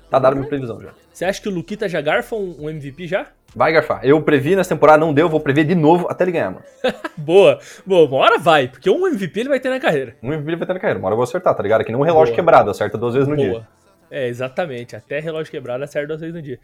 Tá 0.09 0.21
dado 0.21 0.37
minha 0.37 0.49
previsão 0.49 0.81
já. 0.81 0.95
Você 1.13 1.25
acha 1.25 1.43
que 1.43 1.49
o 1.49 1.53
Luquita 1.53 1.89
já 1.89 2.01
garfa 2.01 2.37
um 2.37 2.71
MVP 2.71 3.09
já? 3.09 3.27
Vai 3.55 3.73
garfar. 3.73 4.01
Eu 4.05 4.21
previ 4.23 4.57
nessa 4.57 4.75
temporada, 4.75 4.99
não 4.99 5.15
deu, 5.15 5.29
vou 5.29 5.39
prever 5.41 5.65
de 5.65 5.75
novo 5.75 6.07
até 6.11 6.25
ele 6.25 6.33
ganhar, 6.33 6.51
mano. 6.51 6.65
Boa, 7.17 7.59
boa, 7.87 8.07
uma 8.09 8.17
hora 8.19 8.39
vai, 8.39 8.67
porque 8.69 8.91
um 8.91 9.07
MVP 9.07 9.41
ele 9.41 9.49
vai 9.49 9.61
ter 9.61 9.71
na 9.71 9.79
carreira. 9.79 10.17
Um 10.23 10.33
MVP 10.33 10.51
ele 10.51 10.57
vai 10.57 10.67
ter 10.67 10.75
na 10.75 10.81
carreira, 10.81 10.99
uma 10.99 11.07
hora 11.07 11.13
eu 11.15 11.17
vou 11.17 11.23
acertar, 11.25 11.55
tá 11.55 11.63
ligado? 11.63 11.85
Que 11.85 11.93
nem 11.93 12.01
um 12.01 12.05
relógio 12.05 12.33
Boa. 12.33 12.37
quebrado, 12.37 12.71
acerta 12.71 12.99
duas 12.99 13.15
vezes 13.15 13.29
no 13.29 13.37
dia. 13.37 13.51
Boa. 13.51 13.69
É, 14.11 14.27
exatamente. 14.29 14.95
Até 14.97 15.19
relógio 15.21 15.51
quebrado 15.51 15.83
acerta 15.85 16.09
duas 16.09 16.21
vezes 16.21 16.35
no 16.35 16.43
dia. 16.43 16.59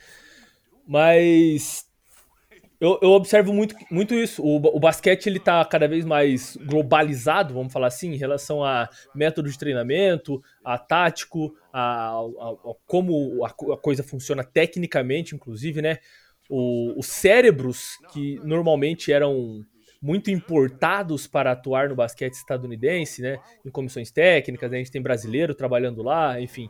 Mas 0.87 1.85
eu, 2.81 2.99
eu 3.03 3.11
observo 3.11 3.53
muito, 3.53 3.75
muito 3.91 4.15
isso. 4.15 4.43
O, 4.43 4.57
o 4.57 4.81
basquete 4.81 5.27
ele 5.27 5.39
tá 5.39 5.65
cada 5.65 5.87
vez 5.87 6.05
mais 6.05 6.57
globalizado, 6.67 7.55
vamos 7.55 7.73
falar 7.73 7.87
assim, 7.87 8.13
em 8.13 8.17
relação 8.17 8.65
a 8.65 8.89
método 9.15 9.49
de 9.49 9.59
treinamento, 9.59 10.43
a 10.65 10.77
tático, 10.79 11.55
a, 11.73 12.11
a- 12.11 12.71
a- 12.71 12.75
como 12.87 13.45
a, 13.45 13.49
a 13.49 13.77
coisa 13.77 14.03
funciona 14.03 14.43
tecnicamente, 14.43 15.35
inclusive, 15.35 15.81
né? 15.81 15.99
O- 16.51 16.99
os 16.99 17.07
cérebros 17.07 17.97
que 18.13 18.41
normalmente 18.43 19.13
eram 19.13 19.65
muito 20.03 20.31
importados 20.31 21.27
para 21.27 21.53
atuar 21.53 21.89
no 21.91 21.95
basquete 21.95 22.35
estadunidense, 22.35 23.23
né? 23.23 23.39
Em 23.65 23.71
comissões 23.71 24.11
técnicas, 24.11 24.71
né, 24.71 24.79
a 24.79 24.81
gente 24.81 24.91
tem 24.91 25.01
brasileiro 25.01 25.55
trabalhando 25.55 26.03
lá, 26.03 26.41
enfim. 26.41 26.69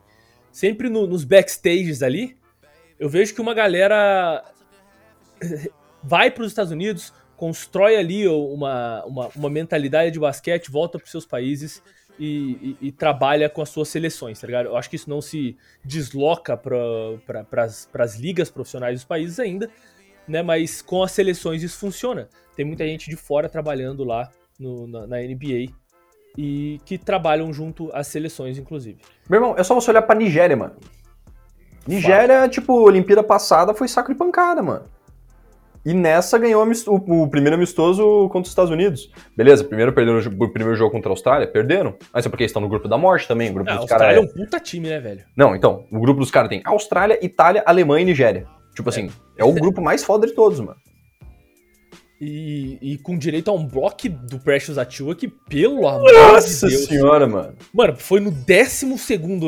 Sempre 0.52 0.88
no- 0.90 1.06
nos 1.06 1.24
backstages 1.24 2.02
ali, 2.02 2.36
eu 2.98 3.08
vejo 3.08 3.34
que 3.34 3.40
uma 3.40 3.54
galera 3.54 4.44
vai 6.02 6.30
para 6.30 6.42
os 6.42 6.50
Estados 6.52 6.72
Unidos, 6.72 7.12
constrói 7.36 7.96
ali 7.96 8.28
uma, 8.28 9.04
uma, 9.06 9.28
uma 9.34 9.48
mentalidade 9.50 10.10
de 10.10 10.18
basquete, 10.20 10.70
volta 10.70 10.98
para 10.98 11.04
os 11.06 11.10
seus 11.10 11.24
países 11.24 11.82
e, 12.20 12.76
e- 12.82 12.88
e 12.88 12.92
trabalha 12.92 13.48
com 13.48 13.62
as 13.62 13.70
suas 13.70 13.88
seleções, 13.88 14.38
tá 14.40 14.46
ligado? 14.46 14.66
Eu 14.66 14.76
acho 14.76 14.88
que 14.90 14.96
isso 14.96 15.08
não 15.08 15.20
se 15.22 15.56
desloca 15.84 16.56
para 16.56 17.46
as 18.04 18.16
ligas 18.16 18.50
profissionais 18.50 18.94
dos 18.96 19.04
países 19.04 19.40
ainda, 19.40 19.70
né? 20.28 20.42
Mas 20.42 20.82
com 20.82 21.02
as 21.02 21.12
seleções 21.12 21.62
isso 21.62 21.78
funciona. 21.78 22.28
Tem 22.54 22.64
muita 22.64 22.86
gente 22.86 23.08
de 23.08 23.16
fora 23.16 23.48
trabalhando 23.48 24.04
lá 24.04 24.30
no- 24.58 24.86
na, 24.86 25.06
na 25.06 25.22
NBA 25.22 25.72
e 26.36 26.78
que 26.84 26.98
trabalham 26.98 27.52
junto 27.52 27.90
às 27.94 28.06
seleções, 28.06 28.58
inclusive. 28.58 28.98
Meu 29.28 29.38
irmão, 29.38 29.54
é 29.56 29.64
só 29.64 29.74
você 29.74 29.90
olhar 29.90 30.02
pra 30.02 30.14
Nigéria, 30.14 30.56
mano. 30.56 30.76
Nigéria, 31.86 32.46
tipo, 32.48 32.72
Olimpíada 32.74 33.22
passada 33.22 33.72
foi 33.74 33.88
saco 33.88 34.12
de 34.12 34.18
pancada, 34.18 34.62
mano. 34.62 34.84
E 35.84 35.94
nessa 35.94 36.38
ganhou 36.38 36.66
o, 36.86 37.22
o 37.22 37.28
primeiro 37.28 37.56
amistoso 37.56 38.28
contra 38.28 38.42
os 38.42 38.48
Estados 38.48 38.70
Unidos. 38.70 39.10
Beleza, 39.36 39.64
primeiro 39.64 39.92
perderam 39.92 40.18
o, 40.18 40.44
o 40.44 40.48
primeiro 40.52 40.76
jogo 40.76 40.90
contra 40.90 41.10
a 41.10 41.12
Austrália, 41.12 41.46
perderam. 41.46 41.96
Mas 42.12 42.26
é 42.26 42.28
porque 42.28 42.42
eles 42.42 42.50
estão 42.50 42.60
no 42.60 42.68
grupo 42.68 42.86
da 42.86 42.98
morte 42.98 43.26
também. 43.26 43.50
O 43.50 43.54
grupo 43.54 43.70
Ah, 43.70 43.76
dos 43.76 43.86
caras 43.86 44.08
Austrália 44.08 44.16
é 44.16 44.20
é... 44.20 44.42
um 44.42 44.44
puta 44.44 44.60
time, 44.60 44.88
né, 44.88 45.00
velho? 45.00 45.24
Não, 45.36 45.56
então, 45.56 45.86
o 45.90 45.98
grupo 45.98 46.20
dos 46.20 46.30
caras 46.30 46.50
tem 46.50 46.60
Austrália, 46.64 47.18
Itália, 47.24 47.62
Alemanha 47.66 48.02
e 48.02 48.06
Nigéria. 48.06 48.46
Tipo 48.74 48.88
assim, 48.90 49.10
é 49.36 49.44
o 49.44 49.52
grupo 49.52 49.80
mais 49.80 50.04
foda 50.04 50.26
de 50.26 50.34
todos, 50.34 50.60
mano. 50.60 50.76
E, 52.20 52.76
e 52.82 52.98
com 52.98 53.16
direito 53.16 53.50
a 53.50 53.54
um 53.54 53.66
bloco 53.66 54.06
do 54.06 54.38
Precious 54.38 54.76
Atua 54.76 55.14
que, 55.14 55.26
pelo 55.26 55.88
amor 55.88 56.06
de 56.06 56.60
Deus. 56.60 56.86
senhora, 56.86 57.26
mano. 57.26 57.54
Mano, 57.72 57.96
foi 57.96 58.20
no 58.20 58.30
12 58.30 58.86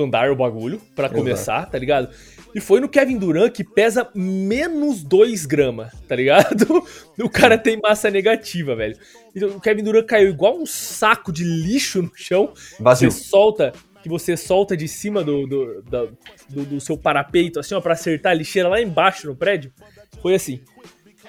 andar 0.03 0.31
o 0.31 0.37
bagulho, 0.37 0.81
pra 0.97 1.11
começar, 1.11 1.67
tá 1.67 1.79
ligado? 1.79 2.09
E 2.55 2.61
foi 2.61 2.81
no 2.81 2.89
Kevin 2.89 3.17
Durant 3.19 3.51
que 3.53 3.65
pesa 3.65 4.11
menos 4.15 5.03
2 5.03 5.47
gramas, 5.47 5.93
tá 6.07 6.15
ligado? 6.17 6.67
O 7.23 7.29
cara 7.31 7.57
tem 7.57 7.79
massa 7.81 8.11
negativa, 8.11 8.75
velho. 8.75 8.97
Então, 9.35 9.51
o 9.51 9.61
Kevin 9.61 9.83
Durant 9.85 10.07
caiu 10.07 10.29
igual 10.31 10.59
um 10.59 10.67
saco 10.67 11.31
de 11.33 11.45
lixo 11.45 12.03
no 12.03 12.11
chão. 12.15 12.53
Vazio. 12.81 13.11
Você 13.11 13.25
solta, 13.25 13.73
que 14.03 14.09
você 14.09 14.37
solta 14.37 14.77
de 14.77 14.89
cima 14.89 15.23
do, 15.23 15.47
do, 15.47 15.83
da- 15.83 16.09
do, 16.49 16.65
do 16.65 16.81
seu 16.81 16.97
parapeito, 16.97 17.61
assim, 17.61 17.75
ó, 17.75 17.81
pra 17.81 17.93
acertar 17.93 18.33
a 18.33 18.35
lixeira 18.35 18.69
lá 18.69 18.81
embaixo 18.81 19.27
no 19.29 19.37
prédio. 19.37 19.73
foi 20.21 20.35
assim. 20.35 20.61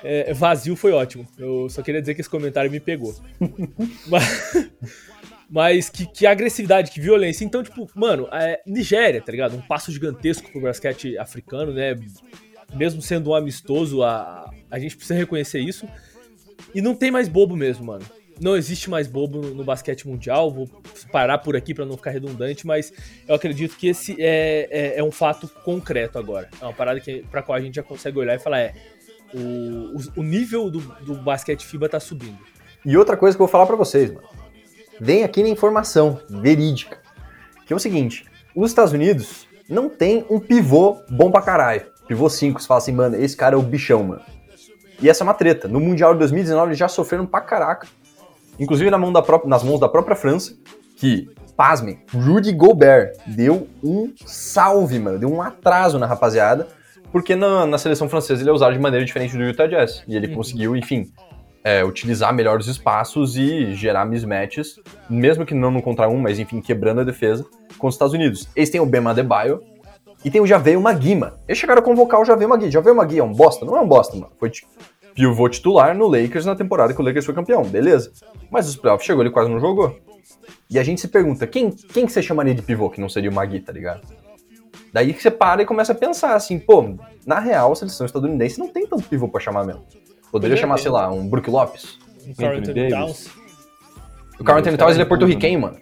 É, 0.03 0.33
vazio 0.33 0.75
foi 0.75 0.91
ótimo. 0.91 1.25
Eu 1.37 1.69
só 1.69 1.81
queria 1.81 2.01
dizer 2.01 2.13
que 2.15 2.21
esse 2.21 2.29
comentário 2.29 2.69
me 2.71 2.79
pegou. 2.79 3.15
mas 4.07 4.67
mas 5.49 5.89
que, 5.89 6.05
que 6.05 6.25
agressividade, 6.25 6.91
que 6.91 6.99
violência. 6.99 7.45
Então, 7.45 7.63
tipo, 7.63 7.89
mano, 7.95 8.27
é, 8.31 8.61
Nigéria, 8.65 9.21
tá 9.21 9.31
ligado? 9.31 9.55
Um 9.55 9.61
passo 9.61 9.91
gigantesco 9.91 10.51
pro 10.51 10.61
basquete 10.61 11.17
africano, 11.17 11.73
né? 11.73 11.95
Mesmo 12.73 13.01
sendo 13.01 13.31
um 13.31 13.35
amistoso, 13.35 14.03
a, 14.03 14.49
a 14.69 14.79
gente 14.79 14.95
precisa 14.95 15.17
reconhecer 15.17 15.59
isso. 15.59 15.87
E 16.73 16.81
não 16.81 16.95
tem 16.95 17.11
mais 17.11 17.27
bobo 17.27 17.55
mesmo, 17.55 17.85
mano. 17.85 18.05
Não 18.41 18.57
existe 18.57 18.89
mais 18.89 19.07
bobo 19.07 19.39
no, 19.39 19.53
no 19.53 19.63
basquete 19.63 20.07
mundial. 20.07 20.51
Vou 20.51 20.67
parar 21.11 21.37
por 21.37 21.55
aqui 21.55 21.73
para 21.73 21.85
não 21.85 21.95
ficar 21.95 22.11
redundante, 22.11 22.65
mas 22.65 22.91
eu 23.27 23.35
acredito 23.35 23.77
que 23.77 23.87
esse 23.87 24.15
é, 24.19 24.67
é, 24.71 24.99
é, 24.99 25.03
um 25.03 25.11
fato 25.11 25.47
concreto 25.63 26.17
agora. 26.17 26.49
É 26.59 26.65
uma 26.65 26.73
parada 26.73 26.99
que, 26.99 27.23
pra 27.29 27.43
qual 27.43 27.55
a 27.55 27.61
gente 27.61 27.75
já 27.75 27.83
consegue 27.83 28.17
olhar 28.17 28.35
e 28.35 28.39
falar: 28.39 28.59
é, 28.59 28.73
o, 29.33 29.97
o, 29.97 30.21
o 30.21 30.23
nível 30.23 30.69
do, 30.69 30.79
do 30.79 31.15
basquete 31.15 31.65
FIBA 31.65 31.89
tá 31.89 31.99
subindo. 31.99 32.39
E 32.85 32.97
outra 32.97 33.15
coisa 33.15 33.37
que 33.37 33.41
eu 33.41 33.45
vou 33.45 33.51
falar 33.51 33.65
para 33.65 33.75
vocês, 33.75 34.11
mano. 34.11 34.27
Vem 34.99 35.23
aqui 35.23 35.41
na 35.41 35.49
informação 35.49 36.19
verídica. 36.29 36.97
Que 37.65 37.73
é 37.73 37.75
o 37.75 37.79
seguinte: 37.79 38.25
os 38.55 38.69
Estados 38.69 38.93
Unidos 38.93 39.47
não 39.69 39.89
tem 39.89 40.25
um 40.29 40.39
pivô 40.39 40.97
bom 41.09 41.31
pra 41.31 41.41
caralho. 41.41 41.83
Pivô 42.07 42.29
5, 42.29 42.61
você 42.61 42.67
fala 42.67 42.77
assim, 42.79 42.91
mano, 42.91 43.15
esse 43.15 43.35
cara 43.35 43.55
é 43.55 43.57
o 43.57 43.61
bichão, 43.61 44.03
mano. 44.03 44.21
E 45.01 45.09
essa 45.09 45.23
é 45.23 45.25
uma 45.25 45.33
treta. 45.33 45.67
No 45.67 45.79
Mundial 45.79 46.13
de 46.13 46.19
2019 46.19 46.67
eles 46.69 46.77
já 46.77 46.87
sofreram 46.87 47.25
pra 47.25 47.41
caraca. 47.41 47.87
Inclusive 48.59 48.89
na 48.91 48.97
mão 48.97 49.11
da 49.11 49.21
própria, 49.21 49.49
nas 49.49 49.63
mãos 49.63 49.79
da 49.79 49.89
própria 49.89 50.15
França, 50.15 50.53
que, 50.97 51.29
pasmem, 51.57 51.99
Rudy 52.13 52.51
Gobert 52.51 53.13
deu 53.25 53.67
um 53.83 54.13
salve, 54.25 54.99
mano. 54.99 55.17
Deu 55.17 55.31
um 55.31 55.41
atraso 55.41 55.97
na 55.97 56.05
rapaziada. 56.05 56.67
Porque 57.11 57.35
na, 57.35 57.65
na 57.65 57.77
seleção 57.77 58.09
francesa 58.09 58.41
ele 58.41 58.49
é 58.49 58.53
usado 58.53 58.73
de 58.73 58.79
maneira 58.79 59.05
diferente 59.05 59.35
do 59.37 59.43
Utah 59.43 59.67
Jazz. 59.67 60.03
E 60.07 60.15
ele 60.15 60.27
Uhum. 60.27 60.35
conseguiu, 60.35 60.75
enfim, 60.75 61.11
é, 61.63 61.83
utilizar 61.83 62.33
melhor 62.33 62.59
os 62.59 62.67
espaços 62.67 63.37
e 63.37 63.73
gerar 63.73 64.05
mismatches, 64.05 64.79
mesmo 65.09 65.45
que 65.45 65.53
não 65.53 65.71
no 65.71 65.81
contra 65.81 66.09
um, 66.09 66.17
mas 66.19 66.39
enfim, 66.39 66.59
quebrando 66.61 67.01
a 67.01 67.03
defesa 67.03 67.45
com 67.77 67.87
os 67.87 67.95
Estados 67.95 68.13
Unidos. 68.13 68.47
Eles 68.55 68.69
têm 68.69 68.81
o 68.81 68.85
Bema 68.85 69.11
Adebayo 69.11 69.61
e 70.25 70.29
tem 70.31 70.41
o 70.41 70.47
Javeio 70.47 70.81
Magui, 70.81 71.15
mano. 71.15 71.37
Eles 71.47 71.57
chegaram 71.57 71.81
a 71.81 71.83
convocar 71.85 72.19
o 72.19 72.25
Javeio 72.25 72.49
Magui. 72.49 72.69
Javeio 72.71 72.95
Magui 72.95 73.19
é 73.19 73.23
um 73.23 73.31
bosta? 73.33 73.65
Não 73.65 73.77
é 73.77 73.81
um 73.81 73.87
bosta, 73.87 74.15
mano. 74.15 74.31
Foi 74.39 74.49
ti- 74.49 74.65
pivô 75.15 75.47
titular 75.47 75.95
no 75.95 76.07
Lakers 76.07 76.45
na 76.45 76.55
temporada 76.55 76.93
que 76.93 76.99
o 77.01 77.03
Lakers 77.03 77.25
foi 77.25 77.33
campeão, 77.35 77.63
beleza. 77.63 78.11
Mas 78.49 78.67
os 78.67 78.75
playoffs 78.75 79.05
chegou, 79.05 79.23
ele 79.23 79.31
quase 79.31 79.49
não 79.49 79.59
jogou. 79.59 79.97
E 80.69 80.79
a 80.79 80.83
gente 80.83 80.99
se 81.01 81.07
pergunta, 81.07 81.45
quem, 81.45 81.69
quem 81.69 82.05
que 82.05 82.11
você 82.11 82.21
chamaria 82.21 82.53
de 82.55 82.61
pivô 82.61 82.89
que 82.89 82.99
não 82.99 83.07
seria 83.09 83.29
o 83.29 83.33
Magui, 83.33 83.59
tá 83.59 83.71
ligado? 83.71 84.01
Daí 84.91 85.13
que 85.13 85.21
você 85.21 85.31
para 85.31 85.61
e 85.61 85.65
começa 85.65 85.91
a 85.91 85.95
pensar 85.95 86.35
assim, 86.35 86.57
pô, 86.59 86.95
na 87.25 87.39
real 87.39 87.71
a 87.71 87.75
seleção 87.75 88.05
estadunidense 88.05 88.59
não 88.59 88.67
tem 88.67 88.85
tanto 88.87 89.03
pivô 89.03 89.27
pra 89.27 89.39
chamar 89.39 89.65
mesmo. 89.65 89.83
Poderia 90.33 90.55
é, 90.55 90.57
chamar, 90.57 90.79
sei 90.79 90.89
lá, 90.89 91.11
um 91.11 91.27
Brook 91.29 91.47
Lopes. 91.47 91.99
O 92.27 92.35
Carl 92.35 92.57
Anthony 92.57 92.71
Anthony 92.81 92.89
Davis. 92.89 92.93
Towns. 92.93 93.27
O 94.39 94.43
Carl 94.43 94.55
Não, 94.55 94.61
Anthony 94.61 94.73
os 94.73 94.79
Towns 94.79 94.93
ele 94.95 95.03
é 95.03 95.05
porto-riquenho, 95.05 95.61
mano. 95.61 95.77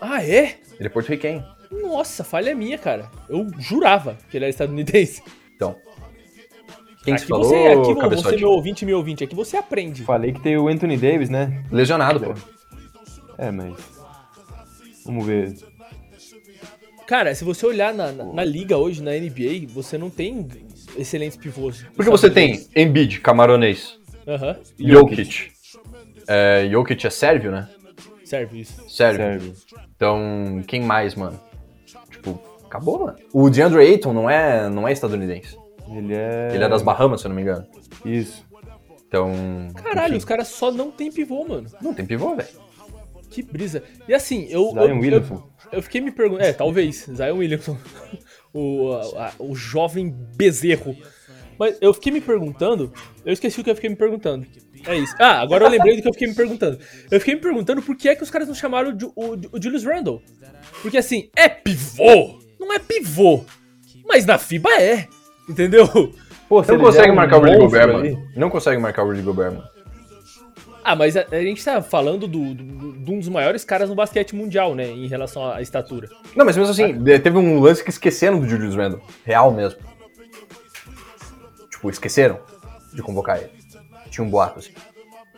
Ah, 0.00 0.22
é? 0.24 0.56
Ele 0.78 0.86
é 0.86 0.88
porto-riquenho. 0.88 1.44
Nossa, 1.68 2.22
falha 2.22 2.54
minha, 2.54 2.78
cara. 2.78 3.10
Eu 3.28 3.50
jurava 3.58 4.16
que 4.30 4.36
ele 4.36 4.44
era 4.44 4.50
estadunidense. 4.50 5.20
Então. 5.56 5.74
Quem 7.02 7.12
que 7.16 7.22
aqui 7.22 7.22
você 7.22 7.26
falou, 7.26 7.44
você, 7.44 7.56
aqui 7.66 7.76
você, 7.94 8.00
cabeçote? 8.00 8.36
meu 8.36 8.50
ouvinte, 8.50 8.86
meu 8.86 8.96
ouvinte, 8.98 9.24
aqui 9.24 9.34
você 9.34 9.56
aprende. 9.56 10.04
Falei 10.04 10.32
que 10.32 10.40
tem 10.40 10.56
o 10.56 10.68
Anthony 10.68 10.96
Davis, 10.96 11.28
né? 11.28 11.64
Lesionado, 11.72 12.20
pô. 12.20 12.34
É, 13.36 13.50
mas. 13.50 13.74
Vamos 15.04 15.26
ver. 15.26 15.56
Cara, 17.08 17.34
se 17.34 17.42
você 17.42 17.66
olhar 17.66 17.92
na, 17.92 18.12
na- 18.12 18.32
na 18.32 18.44
liga 18.44 18.78
hoje, 18.78 19.02
na 19.02 19.10
NBA, 19.10 19.66
você 19.68 19.98
não 19.98 20.08
tem 20.08 20.46
excelentes 20.96 21.36
pivôs. 21.36 21.84
Porque 21.94 22.10
você 22.10 22.30
tem 22.30 22.66
Embiid, 22.74 23.20
camaronês, 23.20 23.98
Aham, 24.26 24.56
Jokic. 24.78 25.52
É, 26.26 26.68
Jokic 26.70 27.06
é 27.06 27.10
sérvio, 27.10 27.50
né? 27.50 27.68
serve 28.32 28.60
isso. 28.60 28.88
Sérvio. 28.88 29.18
Serve. 29.18 29.52
Então, 29.94 30.62
quem 30.66 30.80
mais, 30.80 31.14
mano? 31.14 31.38
Tipo, 32.10 32.40
acabou, 32.64 33.04
mano. 33.04 33.18
O 33.30 33.50
DeAndre 33.50 33.80
Ayton 33.80 34.14
não 34.14 34.30
é, 34.30 34.70
não 34.70 34.88
é 34.88 34.92
estadunidense. 34.92 35.56
Ele 35.94 36.14
é. 36.14 36.50
Ele 36.54 36.64
é 36.64 36.68
das 36.68 36.82
Bahamas, 36.82 37.20
se 37.20 37.26
eu 37.26 37.28
não 37.28 37.36
me 37.36 37.42
engano. 37.42 37.66
Isso. 38.04 38.42
Então. 39.06 39.30
Caralho, 39.74 40.12
enfim, 40.12 40.16
os 40.16 40.24
caras 40.24 40.48
só 40.48 40.70
não 40.72 40.90
tem 40.90 41.12
pivô, 41.12 41.44
mano. 41.46 41.68
Não 41.82 41.92
tem 41.92 42.06
pivô, 42.06 42.34
velho. 42.34 42.48
Que 43.28 43.42
brisa. 43.42 43.82
E 44.08 44.14
assim, 44.14 44.46
eu. 44.48 44.70
Zion 44.70 44.88
eu, 44.88 44.98
Williamson. 44.98 45.34
Eu, 45.70 45.78
eu 45.78 45.82
fiquei 45.82 46.00
me 46.00 46.10
perguntando. 46.10 46.48
É, 46.48 46.52
talvez. 46.54 47.06
Zion 47.14 47.36
Williamson. 47.36 47.76
o, 48.52 48.92
a- 49.16 49.32
o 49.38 49.54
jovem 49.54 50.14
bezerro. 50.36 50.96
Mas 51.58 51.76
eu 51.80 51.92
fiquei 51.94 52.12
me 52.12 52.20
perguntando. 52.20 52.92
Eu 53.24 53.32
esqueci 53.32 53.60
o 53.60 53.64
que 53.64 53.70
eu 53.70 53.74
fiquei 53.74 53.90
me 53.90 53.96
perguntando. 53.96 54.46
É 54.86 54.96
isso. 54.96 55.14
Ah, 55.18 55.40
agora 55.40 55.64
eu 55.64 55.70
lembrei 55.70 55.96
do 55.96 56.02
que 56.02 56.08
eu 56.08 56.12
fiquei 56.12 56.28
me 56.28 56.34
perguntando. 56.34 56.78
Eu 57.10 57.20
fiquei 57.20 57.34
me 57.36 57.40
perguntando 57.40 57.80
por 57.82 57.96
que 57.96 58.08
é 58.08 58.16
que 58.16 58.22
os 58.22 58.30
caras 58.30 58.48
não 58.48 58.54
chamaram 58.54 58.96
o, 59.14 59.24
o, 59.24 59.40
o 59.52 59.62
Julius 59.62 59.84
Randle. 59.84 60.20
Porque 60.80 60.98
assim, 60.98 61.30
é 61.36 61.48
pivô. 61.48 62.40
Não 62.58 62.72
é 62.72 62.78
pivô. 62.80 63.44
Mas 64.06 64.26
na 64.26 64.38
FIBA 64.38 64.70
é. 64.80 65.06
Entendeu? 65.48 65.86
Pô, 66.48 66.64
se 66.64 66.72
Não 66.72 66.78
consegue 66.80 67.10
um 67.12 67.14
marcar 67.14 67.36
o 67.38 67.40
Rudy 67.40 67.58
Gobert, 67.58 67.92
mano. 67.92 68.28
Não 68.36 68.50
consegue 68.50 68.80
marcar 68.80 69.04
o 69.04 69.06
Rudy 69.08 69.22
Gobert, 69.22 69.52
mano. 69.52 69.64
Ah, 70.84 70.96
mas 70.96 71.16
a, 71.16 71.24
a 71.30 71.40
gente 71.42 71.64
tá 71.64 71.80
falando 71.80 72.26
do, 72.26 72.54
do- 72.54 72.92
de 72.92 73.10
um 73.10 73.18
dos 73.18 73.28
maiores 73.28 73.64
caras 73.64 73.88
no 73.88 73.94
basquete 73.94 74.34
mundial, 74.34 74.74
né? 74.74 74.86
Em 74.88 75.06
relação 75.06 75.48
à 75.50 75.62
estatura. 75.62 76.08
Não, 76.34 76.44
mas 76.44 76.56
mesmo 76.56 76.72
assim, 76.72 76.96
eh, 77.08 77.18
teve 77.18 77.38
um 77.38 77.60
lance 77.60 77.84
que 77.84 77.90
esqueceram 77.90 78.40
do 78.40 78.48
Julius 78.48 78.74
Randle. 78.74 79.00
Real 79.24 79.52
mesmo. 79.52 79.78
Tipo, 81.70 81.88
esqueceram 81.90 82.40
de 82.92 83.00
convocar 83.02 83.38
ele. 83.38 83.50
Tinha 84.10 84.24
um 84.24 84.30
boato, 84.30 84.58
assim. 84.58 84.72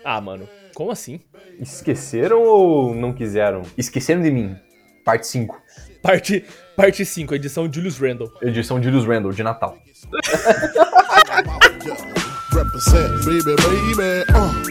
Ah, 0.04 0.20
mano, 0.20 0.48
como 0.74 0.90
assim? 0.90 1.20
Esqueceram 1.61 2.42
ou 2.42 2.94
não 2.94 3.12
quiseram? 3.12 3.62
Esqueceram 3.76 4.22
de 4.22 4.30
mim. 4.30 4.57
Parte 5.04 5.26
5. 5.26 5.61
Parte, 6.02 6.44
parte 6.76 7.04
5, 7.04 7.35
edição 7.35 7.70
Julius 7.72 7.98
Randle. 7.98 8.30
Edição 8.42 8.83
Julius 8.83 9.07
Randle, 9.07 9.33
de 9.33 9.42
Natal. 9.42 9.78
Represent, 12.54 13.24
baby, 13.24 13.57
baby. 13.57 14.63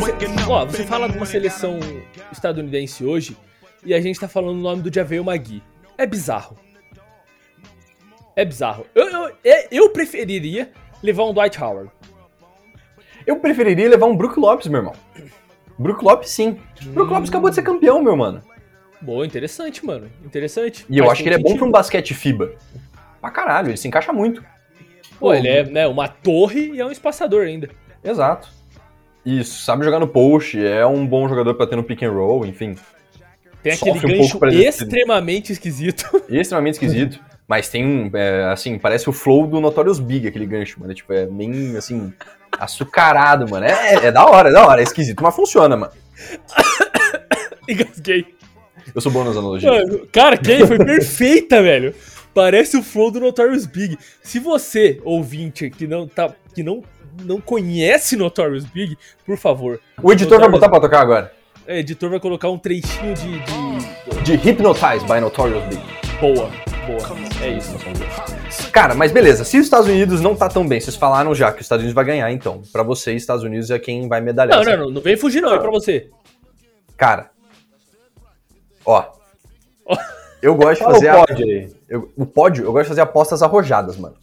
Mas, 0.00 0.48
ó, 0.48 0.64
você 0.64 0.84
fala 0.84 1.06
de 1.06 1.16
uma 1.18 1.26
seleção 1.26 1.78
estadunidense 2.32 3.04
hoje 3.04 3.36
e 3.84 3.92
a 3.92 4.00
gente 4.00 4.18
tá 4.18 4.26
falando 4.26 4.58
o 4.58 4.62
nome 4.62 4.80
do 4.80 4.94
Javeio 4.94 5.22
Magui. 5.22 5.62
É 5.98 6.06
bizarro. 6.06 6.56
É 8.34 8.42
bizarro. 8.44 8.86
Eu, 8.94 9.08
eu, 9.10 9.32
é- 9.44 9.68
eu 9.70 9.90
preferiria 9.90 10.70
levar 11.02 11.24
um 11.24 11.34
Dwight 11.34 11.62
Howard. 11.62 11.90
Eu 13.26 13.36
preferiria 13.36 13.88
levar 13.88 14.06
um 14.06 14.16
Brook 14.16 14.38
Lopes, 14.40 14.66
meu 14.66 14.80
irmão. 14.80 14.94
Brook 15.78 16.02
Lopes, 16.02 16.30
sim. 16.30 16.58
Brook 16.86 17.12
Lopes 17.12 17.28
acabou 17.28 17.50
de 17.50 17.56
ser 17.56 17.62
campeão, 17.62 18.02
meu 18.02 18.16
mano. 18.16 18.42
Boa, 19.00 19.26
interessante, 19.26 19.84
mano. 19.84 20.10
Interessante. 20.24 20.86
E 20.88 20.96
eu 20.96 21.10
acho 21.10 21.22
que 21.22 21.28
ele 21.28 21.36
é 21.36 21.38
bom 21.38 21.54
pra 21.56 21.66
um 21.66 21.70
basquete 21.70 22.14
FIBA. 22.14 22.52
Pra 23.20 23.30
caralho, 23.30 23.68
ele 23.68 23.76
se 23.76 23.88
encaixa 23.88 24.12
muito. 24.12 24.42
Pô, 25.18 25.34
ele 25.34 25.48
é 25.48 25.64
né, 25.64 25.86
uma 25.86 26.08
torre 26.08 26.72
e 26.72 26.80
é 26.80 26.86
um 26.86 26.90
espaçador 26.90 27.44
ainda. 27.44 27.68
Exato. 28.02 28.48
Isso, 29.24 29.62
sabe 29.62 29.84
jogar 29.84 30.00
no 30.00 30.08
post, 30.08 30.64
é 30.64 30.84
um 30.84 31.06
bom 31.06 31.28
jogador 31.28 31.54
pra 31.54 31.66
ter 31.66 31.76
no 31.76 31.84
pick 31.84 32.02
and 32.02 32.10
roll, 32.10 32.44
enfim. 32.44 32.76
Tem 33.62 33.72
aquele 33.72 33.98
um 33.98 34.00
gancho 34.00 34.44
extremamente 34.46 35.52
esquisito. 35.52 36.04
Extremamente 36.28 36.74
esquisito. 36.74 37.20
Mas 37.46 37.68
tem 37.68 37.84
um, 37.84 38.10
é, 38.12 38.44
assim, 38.50 38.78
parece 38.78 39.08
o 39.08 39.12
flow 39.12 39.46
do 39.46 39.60
Notorious 39.60 40.00
Big, 40.00 40.26
aquele 40.26 40.46
gancho, 40.46 40.80
mano. 40.80 40.92
Tipo, 40.92 41.12
é 41.12 41.26
bem, 41.26 41.76
assim, 41.76 42.12
açucarado, 42.58 43.48
mano. 43.48 43.64
É, 43.66 44.06
é 44.06 44.12
da 44.12 44.26
hora, 44.26 44.48
é 44.48 44.52
da 44.52 44.66
hora, 44.66 44.80
é 44.80 44.84
esquisito, 44.84 45.22
mas 45.22 45.34
funciona, 45.34 45.76
mano. 45.76 45.92
Engasguei. 47.68 48.26
Eu 48.94 49.00
sou 49.00 49.12
bom 49.12 49.22
nas 49.22 49.36
analogias. 49.36 49.72
Mano, 49.72 50.06
cara, 50.10 50.36
que 50.36 50.66
foi 50.66 50.78
perfeita, 50.78 51.62
velho. 51.62 51.94
Parece 52.34 52.76
o 52.76 52.82
flow 52.82 53.10
do 53.10 53.20
Notorious 53.20 53.66
Big. 53.66 53.98
Se 54.22 54.38
você, 54.38 55.00
ouvinte, 55.04 55.70
que 55.70 55.86
não 55.86 56.08
tá, 56.08 56.34
que 56.54 56.62
não, 56.62 56.82
não 57.24 57.40
conhece 57.40 58.16
Notorious 58.16 58.64
Big, 58.64 58.96
por 59.26 59.36
favor. 59.36 59.80
O 60.02 60.12
editor 60.12 60.38
vai 60.38 60.48
Notorious- 60.48 60.60
botar 60.60 60.68
pra 60.70 60.80
tocar 60.80 61.00
agora. 61.00 61.32
O 61.66 61.70
editor 61.70 62.10
vai 62.10 62.20
colocar 62.20 62.48
um 62.50 62.58
trechinho 62.58 63.14
de, 63.14 63.38
de... 63.40 64.22
De 64.22 64.34
Hypnotize 64.34 65.04
by 65.06 65.20
Notorious 65.20 65.64
Big. 65.66 65.82
boa, 66.20 66.50
boa. 66.86 67.18
É 67.42 67.48
isso. 67.50 67.72
Cara, 68.72 68.94
mas 68.94 69.10
beleza, 69.12 69.44
se 69.44 69.58
os 69.58 69.64
Estados 69.64 69.86
Unidos 69.88 70.20
não 70.20 70.34
tá 70.34 70.48
tão 70.48 70.66
bem, 70.66 70.80
vocês 70.80 70.96
falaram 70.96 71.34
já 71.34 71.50
que 71.52 71.60
os 71.60 71.64
Estados 71.64 71.82
Unidos 71.82 71.94
vai 71.94 72.04
ganhar, 72.04 72.30
então. 72.32 72.62
Pra 72.72 72.82
vocês, 72.82 73.20
Estados 73.22 73.42
Unidos 73.44 73.70
é 73.70 73.78
quem 73.78 74.08
vai 74.08 74.20
medalhar. 74.20 74.64
Não, 74.64 74.72
não, 74.72 74.84
não, 74.84 74.90
não 74.90 75.00
vem 75.00 75.16
fugir 75.16 75.40
não, 75.40 75.52
é 75.54 75.58
pra 75.58 75.70
você. 75.70 76.08
Cara. 76.96 77.30
Ó. 78.84 79.04
Ó. 79.86 79.96
Eu 80.40 80.54
gosto 80.56 80.80
de 80.80 80.92
fazer 80.92 81.08
o 81.08 81.20
a- 81.20 81.26
pódio 81.26 81.46
aí. 81.46 81.72
eu- 81.88 82.12
o 82.16 82.26
pódio, 82.26 82.64
eu 82.64 82.72
gosto 82.72 82.84
de 82.84 82.88
fazer 82.88 83.00
apostas 83.00 83.42
arrojadas, 83.42 83.96
mano. 83.96 84.16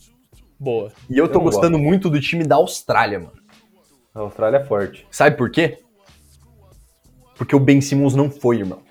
Boa. 0.60 0.92
E 1.10 1.18
eu 1.18 1.28
tô 1.28 1.36
Eu 1.36 1.38
não 1.38 1.44
gostando 1.46 1.80
muito 1.80 2.10
do 2.10 2.20
time 2.20 2.44
da 2.44 2.56
Austrália, 2.56 3.20
mano. 3.20 3.40
A 4.14 4.20
Austrália 4.20 4.58
é 4.58 4.66
forte. 4.66 5.06
Sabe 5.10 5.38
por 5.38 5.50
quê? 5.50 5.80
Porque 7.38 7.56
o 7.56 7.60
Ben 7.60 7.80
Simmons 7.80 8.16
não 8.16 8.30
foi, 8.30 8.58
irmão. 8.58 8.82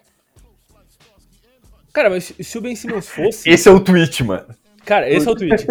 Cara, 1.93 2.11
mas 2.11 2.33
se- 2.41 2.59
o 2.59 2.61
Ben 2.61 2.75
Simmons 2.77 3.09
fosse. 3.09 3.49
Esse 3.49 3.69
é 3.69 3.73
o 3.73 3.81
tweet, 3.81 4.23
mano. 4.25 4.47
Cara, 4.85 5.11
esse 5.11 5.27
é 5.29 5.31
o 5.31 5.35
tweet. 5.37 5.67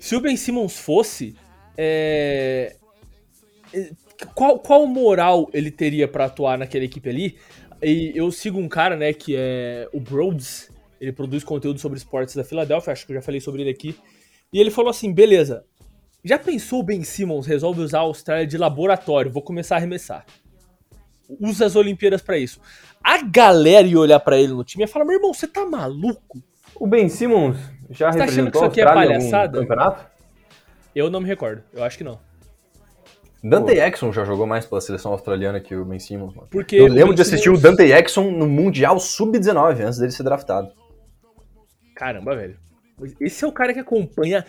Se 0.00 0.16
o 0.16 0.20
Ben 0.20 0.36
Simmons 0.36 0.76
fosse. 0.78 1.34
é, 1.78 2.76
é, 3.72 3.90
Qual, 4.34 4.58
qual 4.58 4.86
moral 4.86 5.48
ele 5.54 5.70
teria 5.70 6.06
pra 6.06 6.26
atuar 6.26 6.58
naquela 6.58 6.84
equipe 6.84 7.08
ali? 7.08 7.38
E 7.82 8.12
eu 8.14 8.30
sigo 8.30 8.58
um 8.58 8.68
cara, 8.68 8.94
né, 8.96 9.14
que 9.14 9.34
é 9.34 9.88
o 9.94 10.00
Broads. 10.00 10.70
Ele 11.00 11.12
produz 11.12 11.42
conteúdo 11.42 11.78
sobre 11.80 11.96
esportes 11.96 12.34
da 12.34 12.44
Filadélfia, 12.44 12.92
acho 12.92 13.06
que 13.06 13.12
eu 13.12 13.16
já 13.16 13.22
falei 13.22 13.40
sobre 13.40 13.62
ele 13.62 13.70
aqui. 13.70 13.96
E 14.52 14.58
ele 14.60 14.70
falou 14.70 14.90
assim: 14.90 15.12
beleza, 15.12 15.64
já 16.24 16.38
pensou 16.38 16.80
o 16.80 16.82
Ben 16.82 17.02
Simmons 17.04 17.46
resolve 17.46 17.80
usar 17.80 17.98
a 17.98 18.02
Austrália 18.02 18.46
de 18.46 18.58
laboratório? 18.58 19.30
Vou 19.30 19.42
começar 19.42 19.76
a 19.76 19.78
arremessar. 19.78 20.24
Usa 21.40 21.66
as 21.66 21.76
Olimpíadas 21.76 22.20
pra 22.22 22.36
isso. 22.36 22.60
A 23.02 23.22
galera 23.22 23.86
ia 23.86 23.98
olhar 23.98 24.18
pra 24.20 24.36
ele 24.38 24.52
no 24.52 24.64
time 24.64 24.82
e 24.82 24.84
ia 24.84 24.88
falar: 24.88 25.04
meu 25.04 25.14
irmão, 25.16 25.32
você 25.32 25.46
tá 25.46 25.64
maluco? 25.64 26.42
O 26.74 26.86
Ben 26.86 27.08
Simmons 27.08 27.56
já 27.90 28.10
Você 28.12 28.18
tá 28.18 28.24
achando 28.24 28.50
que 28.50 28.56
isso 28.56 28.64
aqui 28.66 28.80
é 28.80 28.84
palhaçada? 28.84 29.60
campeonato? 29.60 30.06
Eu 30.94 31.08
não 31.10 31.20
me 31.20 31.26
recordo, 31.26 31.62
eu 31.72 31.84
acho 31.84 31.96
que 31.98 32.04
não. 32.04 32.18
Dante 33.42 33.72
Exxon 33.72 34.12
já 34.12 34.24
jogou 34.24 34.46
mais 34.46 34.66
pela 34.66 34.80
seleção 34.82 35.12
australiana 35.12 35.60
que 35.60 35.74
o 35.74 35.84
Ben 35.84 35.98
Simmons, 35.98 36.34
mano. 36.34 36.48
Porque 36.50 36.76
Eu 36.76 36.86
lembro 36.88 37.08
Ben 37.08 37.14
de 37.14 37.22
assistir 37.22 37.44
Simmons- 37.44 37.60
o 37.60 37.62
Dante 37.62 37.84
Exxon 37.84 38.30
no 38.32 38.46
Mundial 38.46 38.98
Sub-19, 39.00 39.80
antes 39.80 39.98
dele 39.98 40.12
ser 40.12 40.24
draftado. 40.24 40.70
Caramba, 41.94 42.36
velho. 42.36 42.58
Esse 43.20 43.44
é 43.44 43.48
o 43.48 43.52
cara 43.52 43.72
que 43.72 43.80
acompanha 43.80 44.44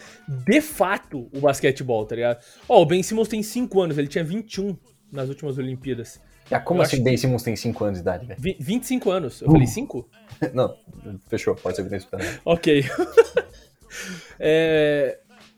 de 0.45 0.61
fato 0.61 1.29
o 1.33 1.39
basquetebol, 1.39 2.05
tá 2.05 2.15
ligado? 2.15 2.39
Ó, 2.67 2.81
o 2.81 2.85
Ben 2.85 3.01
Simmons 3.03 3.27
tem 3.27 3.41
5 3.43 3.81
anos, 3.81 3.97
ele 3.97 4.07
tinha 4.07 4.23
21 4.23 4.77
nas 5.11 5.29
últimas 5.29 5.57
Olimpíadas. 5.57 6.21
Ah, 6.49 6.59
como 6.59 6.79
Eu 6.79 6.83
assim 6.83 6.97
acho 6.97 7.03
Ben 7.03 7.15
Simmons 7.15 7.43
tem 7.43 7.55
5 7.55 7.83
anos 7.83 7.97
de 7.99 8.01
idade, 8.01 8.25
velho? 8.25 8.39
Vi- 8.41 8.57
25 8.59 9.09
anos. 9.11 9.41
Eu 9.41 9.47
Uh. 9.47 9.51
falei 9.51 9.67
5? 9.67 10.09
Não, 10.53 10.75
fechou, 11.29 11.55
pode 11.55 11.75
ser 11.75 11.83
que 11.83 11.89
tenha 11.89 11.99
esperado. 11.99 12.39
Ok. 12.45 12.83
É, 14.39 15.17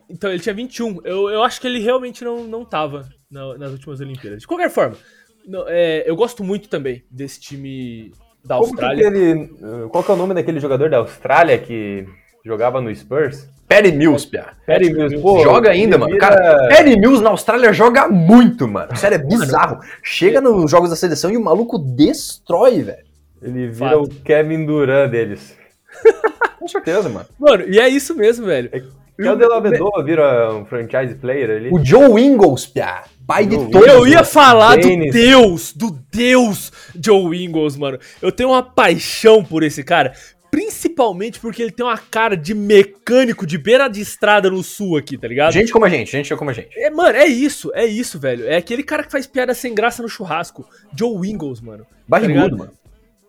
Então, 0.10 0.30
ele 0.30 0.40
tinha 0.42 0.54
21. 0.54 1.00
Eu, 1.04 1.30
eu 1.30 1.44
acho 1.44 1.60
que 1.62 1.68
ele 1.68 1.80
realmente 1.80 2.24
não, 2.24 2.44
não 2.46 2.66
tava 2.66 3.08
na- 3.32 3.58
nas 3.58 3.72
últimas 3.72 4.00
Olimpíadas. 4.02 4.42
De 4.42 4.48
qualquer 4.48 4.70
forma, 4.70 4.98
não, 5.46 5.66
é, 5.68 6.04
eu 6.08 6.16
gosto 6.16 6.44
muito 6.44 6.68
também 6.70 7.04
desse 7.10 7.40
time 7.40 8.12
da 8.44 8.58
Como 8.58 8.76
que 8.76 8.84
Austrália. 8.84 9.10
uh, 9.10 9.90
qual 9.90 10.04
que 10.04 10.12
é 10.12 10.14
o 10.14 10.18
nome 10.18 10.34
daquele 10.34 10.60
jogador 10.60 10.90
da 10.90 10.98
Austrália 10.98 11.58
que 11.58 12.06
jogava 12.46 12.82
no 12.82 12.94
Spurs? 12.94 13.48
Perry 13.68 13.92
Mills, 13.94 14.28
pia. 14.28 14.48
Perry 14.66 14.94
Mills. 14.94 15.18
Pô, 15.20 15.42
joga 15.42 15.72
ainda, 15.72 15.98
mano. 15.98 16.14
vira- 16.14 16.28
Cara, 16.28 16.68
Perry 16.68 17.00
Mills 17.00 17.24
na 17.24 17.30
Austrália 17.30 17.72
joga 17.74 18.08
muito, 18.10 18.68
mano. 18.68 18.96
Sério, 18.98 19.16
é 19.16 19.18
bizarro. 19.26 19.80
Chega 20.04 20.42
nos 20.42 20.70
jogos 20.70 20.90
da 20.90 20.96
seleção 20.96 21.32
e 21.32 21.38
o 21.38 21.42
maluco 21.44 21.80
destrói, 21.80 22.82
velho. 22.84 23.06
Ele 23.42 23.68
vira 23.70 23.92
Fato. 23.92 24.04
o 24.04 24.10
Kevin 24.10 24.66
Durant 24.66 25.10
deles. 25.10 25.58
Com 26.60 26.68
certeza, 26.68 27.10
mano. 27.10 27.26
Mano, 27.40 27.64
e 27.68 27.80
é 27.80 27.88
isso 27.90 28.14
mesmo, 28.16 28.46
velho. 28.46 28.70
Que 28.70 29.28
é 29.28 29.32
o 29.32 29.36
Delavedova 29.36 30.04
vira 30.04 30.54
um 30.54 30.66
franchise 30.66 31.16
player 31.16 31.50
ali. 31.50 31.70
O 31.72 31.84
Joe 31.84 32.22
Ingles, 32.22 32.66
pia. 32.66 33.04
Pai 33.26 33.46
de 33.46 33.58
todos. 33.70 33.88
Eu 33.88 34.06
ia 34.08 34.24
falar 34.24 34.78
do. 34.78 35.12
Deus, 35.12 35.72
do 35.74 35.98
Deus 36.12 36.72
Joe 37.02 37.44
Ingles, 37.44 37.78
mano. 37.78 37.98
Eu 38.22 38.32
tenho 38.32 38.50
uma 38.50 38.64
paixão 38.64 39.44
por 39.44 39.64
esse 39.64 39.84
cara. 39.84 40.14
Principalmente 40.54 41.40
porque 41.40 41.64
ele 41.64 41.72
tem 41.72 41.84
uma 41.84 41.98
cara 41.98 42.38
de 42.38 42.54
mecânico 42.54 43.44
de 43.44 43.58
beira 43.58 43.88
de 43.88 44.00
estrada 44.02 44.52
no 44.52 44.62
sul 44.62 44.98
aqui, 44.98 45.18
tá 45.18 45.28
ligado? 45.28 45.52
Gente 45.52 45.72
como 45.72 45.84
a 45.84 45.90
gente, 45.90 46.12
gente 46.12 46.36
como 46.36 46.52
a 46.52 46.54
gente. 46.54 46.70
É, 46.78 46.92
mano, 46.92 47.18
é 47.18 47.26
isso, 47.26 47.72
é 47.74 47.84
isso, 47.88 48.20
velho. 48.20 48.46
É 48.48 48.58
aquele 48.58 48.84
cara 48.84 49.04
que 49.04 49.12
faz 49.12 49.26
piada 49.26 49.56
sem 49.56 49.74
graça 49.74 50.04
no 50.04 50.08
churrasco. 50.08 50.64
Joe 50.96 51.28
Ingles, 51.28 51.60
mano. 51.60 51.88
Barrigudo, 52.08 52.36
ligado? 52.38 52.58
mano. 52.58 52.72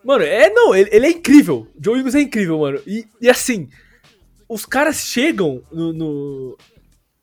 Mano, 0.04 0.22
é 0.22 0.50
não, 0.50 0.74
ele, 0.74 0.90
ele 0.92 1.06
é 1.06 1.10
incrível. 1.12 1.66
Joe 1.80 1.98
Ingles 1.98 2.14
é 2.14 2.20
incrível, 2.20 2.58
mano. 2.58 2.78
E, 2.86 3.06
e 3.18 3.30
assim, 3.30 3.70
os 4.46 4.66
caras 4.66 4.96
chegam 4.98 5.62
no, 5.72 5.94
no- 5.94 6.58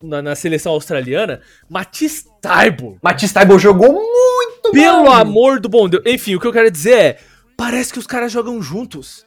na, 0.02 0.20
na 0.20 0.34
seleção 0.34 0.72
australiana, 0.72 1.40
Matisse 1.70 2.24
Taibo. 2.40 2.98
Matisse 3.00 3.32
Taibo 3.34 3.56
jogou 3.56 3.92
muito, 3.92 4.72
Pelo 4.72 5.04
mano. 5.04 5.12
amor 5.12 5.60
do 5.60 5.68
bom 5.68 5.88
Deus. 5.88 6.02
Enfim, 6.04 6.34
o 6.34 6.40
que 6.40 6.46
eu 6.48 6.52
quero 6.52 6.72
dizer 6.72 6.94
é. 6.98 7.18
Parece 7.56 7.92
que 7.92 8.00
os 8.00 8.06
caras 8.08 8.32
jogam 8.32 8.60
juntos. 8.60 9.24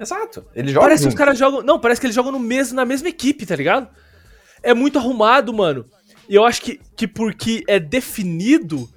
Exato. 0.00 0.46
Ele 0.54 0.72
joga 0.72 0.86
parece 0.86 1.02
que 1.02 1.08
os 1.10 1.14
caras 1.14 1.38
jogam. 1.38 1.62
Não, 1.62 1.78
parece 1.78 2.00
que 2.00 2.06
eles 2.06 2.14
jogam 2.16 2.32
no 2.32 2.38
mesmo, 2.38 2.74
na 2.74 2.86
mesma 2.86 3.08
equipe, 3.08 3.44
tá 3.44 3.54
ligado? 3.54 3.88
É 4.62 4.72
muito 4.72 4.98
arrumado, 4.98 5.52
mano. 5.52 5.84
E 6.28 6.34
eu 6.34 6.44
acho 6.44 6.62
que, 6.62 6.80
que 6.96 7.06
porque 7.06 7.62
é 7.66 7.78
definido 7.78 8.88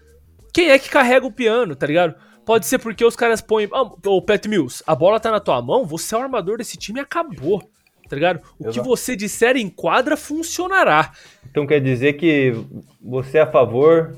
quem 0.53 0.69
é 0.69 0.79
que 0.79 0.89
carrega 0.89 1.25
o 1.25 1.31
piano, 1.31 1.75
tá 1.75 1.85
ligado? 1.85 2.15
Pode 2.45 2.65
ser 2.65 2.77
porque 2.79 3.03
os 3.03 3.15
caras 3.15 3.41
põem. 3.41 3.67
Ah, 3.73 3.81
ô, 3.81 4.21
Pat 4.21 4.45
Mills, 4.45 4.83
a 4.85 4.95
bola 4.95 5.19
tá 5.19 5.31
na 5.31 5.39
tua 5.39 5.61
mão, 5.61 5.85
você 5.85 6.15
é 6.15 6.17
o 6.17 6.21
armador 6.21 6.57
desse 6.57 6.77
time 6.77 6.99
e 6.99 7.03
acabou. 7.03 7.61
Tá 8.07 8.15
ligado? 8.15 8.41
O 8.59 8.65
que 8.65 8.69
Exato. 8.69 8.87
você 8.87 9.15
disser 9.15 9.57
em 9.57 9.69
quadra 9.69 10.15
funcionará. 10.15 11.11
Então 11.49 11.65
quer 11.65 11.79
dizer 11.79 12.13
que 12.13 12.53
você 13.01 13.39
é 13.39 13.41
a 13.41 13.51
favor 13.51 14.15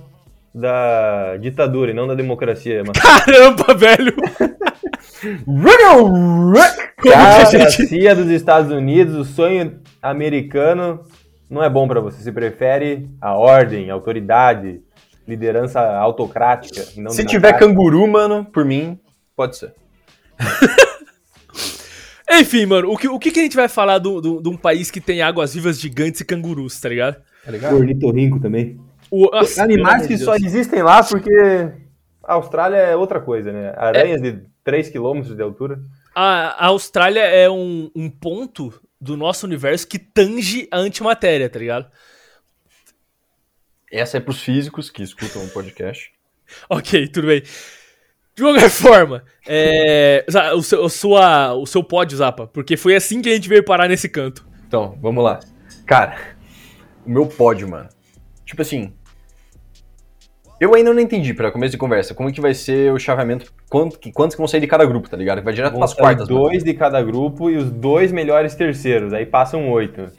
da 0.58 1.36
ditadura 1.36 1.92
e 1.92 1.94
não 1.94 2.08
da 2.08 2.16
democracia, 2.16 2.78
mano. 2.82 2.94
Caramba, 2.94 3.74
velho! 3.76 4.16
Democracia 7.04 8.16
dos 8.16 8.30
Estados 8.30 8.72
Unidos, 8.72 9.16
o 9.16 9.26
sonho 9.26 9.80
americano 10.02 11.04
não 11.50 11.62
é 11.62 11.70
bom 11.70 11.86
pra 11.88 12.00
você. 12.00 12.24
Você 12.24 12.32
prefere 12.32 13.10
a 13.20 13.34
ordem, 13.38 13.90
a 13.92 13.94
autoridade, 13.94 14.80
liderança 15.28 15.82
autocrática 15.82 16.86
e 16.96 17.02
não 17.02 17.12
Se 17.12 17.26
tiver 17.26 17.54
canguru, 17.60 18.08
mano, 18.08 18.46
por 18.46 18.64
mim, 18.64 18.98
pode 19.36 19.58
ser. 19.58 19.74
Enfim, 22.32 22.66
mano, 22.66 22.92
o 22.92 22.98
que, 22.98 23.08
o 23.08 23.20
que, 23.20 23.30
que 23.32 23.40
a 23.40 23.44
gente 23.44 23.56
vai 23.56 23.68
falar 23.68 23.98
do- 24.00 24.20
do- 24.20 24.42
de 24.42 24.50
um 24.50 24.58
país 24.58 24.90
que 24.90 25.00
tem 25.00 25.22
águas 25.22 25.54
vivas 25.54 25.80
gigantes 25.80 26.22
e 26.22 26.26
cangurus, 26.26 26.80
tá 26.80 26.90
ligado? 26.90 27.18
Tá 27.46 27.52
ligado? 27.52 27.76
Ornitorrinco 27.76 28.40
também. 28.40 28.80
O, 29.10 29.30
Animais 29.60 30.08
que 30.08 30.18
só 30.18 30.36
existem 30.36 30.82
lá 30.82 31.04
porque 31.04 31.32
a 32.24 32.34
Austrália 32.34 32.78
é 32.78 32.96
outra 32.96 33.20
coisa, 33.20 33.52
né? 33.52 33.74
Aranhas 33.78 34.22
de 34.22 34.42
3 34.64 34.90
km 34.90 35.22
de 35.22 35.42
altura. 35.42 35.80
A, 36.14 36.66
a 36.66 36.68
Austrália 36.68 37.22
é 37.22 37.50
um, 37.50 37.92
um 37.96 38.10
ponto 38.10 38.74
do 39.00 39.16
nosso 39.16 39.46
universo 39.46 39.88
que 39.88 40.00
tange 40.00 40.68
a 40.72 40.78
antimatéria, 40.78 41.50
tá 41.50 41.60
ligado? 41.60 41.88
Essa 43.92 44.18
é 44.18 44.20
pros 44.20 44.42
físicos 44.42 44.90
que 44.90 45.04
escutam 45.04 45.44
o 45.44 45.50
podcast. 45.50 46.12
Ok, 46.70 47.08
tudo 47.08 47.26
bem. 47.26 47.42
De 48.36 48.44
qualquer 48.44 48.70
forma, 48.70 49.24
é, 49.48 50.24
o, 50.56 50.62
seu, 50.62 50.88
sua, 50.90 51.56
o 51.56 51.66
seu 51.66 51.84
pódio, 51.84 52.18
Zapa, 52.18 52.46
porque 52.46 52.78
foi 52.78 52.96
assim 52.96 53.20
que 53.20 53.30
a 53.30 53.34
gente 53.34 53.50
veio 53.50 53.64
parar 53.64 53.88
nesse 53.88 54.08
canto. 54.08 54.46
Então, 54.68 54.96
vamos 55.02 55.24
lá. 55.24 55.40
Cara, 55.88 56.36
o 57.04 57.10
meu 57.10 57.26
pódio, 57.26 57.68
mano. 57.68 57.90
Tipo 58.46 58.62
assim. 58.62 58.94
Eu 60.60 60.74
ainda 60.74 60.94
não 60.94 61.02
entendi, 61.02 61.34
pra 61.34 61.52
começo 61.52 61.72
de 61.72 61.78
conversa, 61.78 62.14
como 62.16 62.32
que 62.32 62.40
vai 62.40 62.54
ser 62.54 62.94
o 62.94 62.98
chaveamento, 62.98 63.52
quanto, 63.70 64.00
que- 64.00 64.12
quantos 64.14 64.36
que 64.36 64.40
vão 64.42 64.48
sair 64.48 64.62
de 64.62 64.68
cada 64.68 64.86
grupo, 64.86 65.10
tá 65.10 65.18
ligado? 65.18 65.42
Vai 65.44 65.54
direto 65.54 65.78
pras 65.78 65.94
quartas, 65.94 66.30
mano. 66.30 66.42
dois 66.44 66.64
de 66.64 66.74
cada 66.74 67.02
grupo 67.04 67.50
e 67.50 67.58
os 67.58 67.70
dois 67.70 68.10
melhores 68.12 68.56
terceiros. 68.56 69.12
Aí 69.12 69.26
passam 69.26 69.70
oito. 69.70 70.10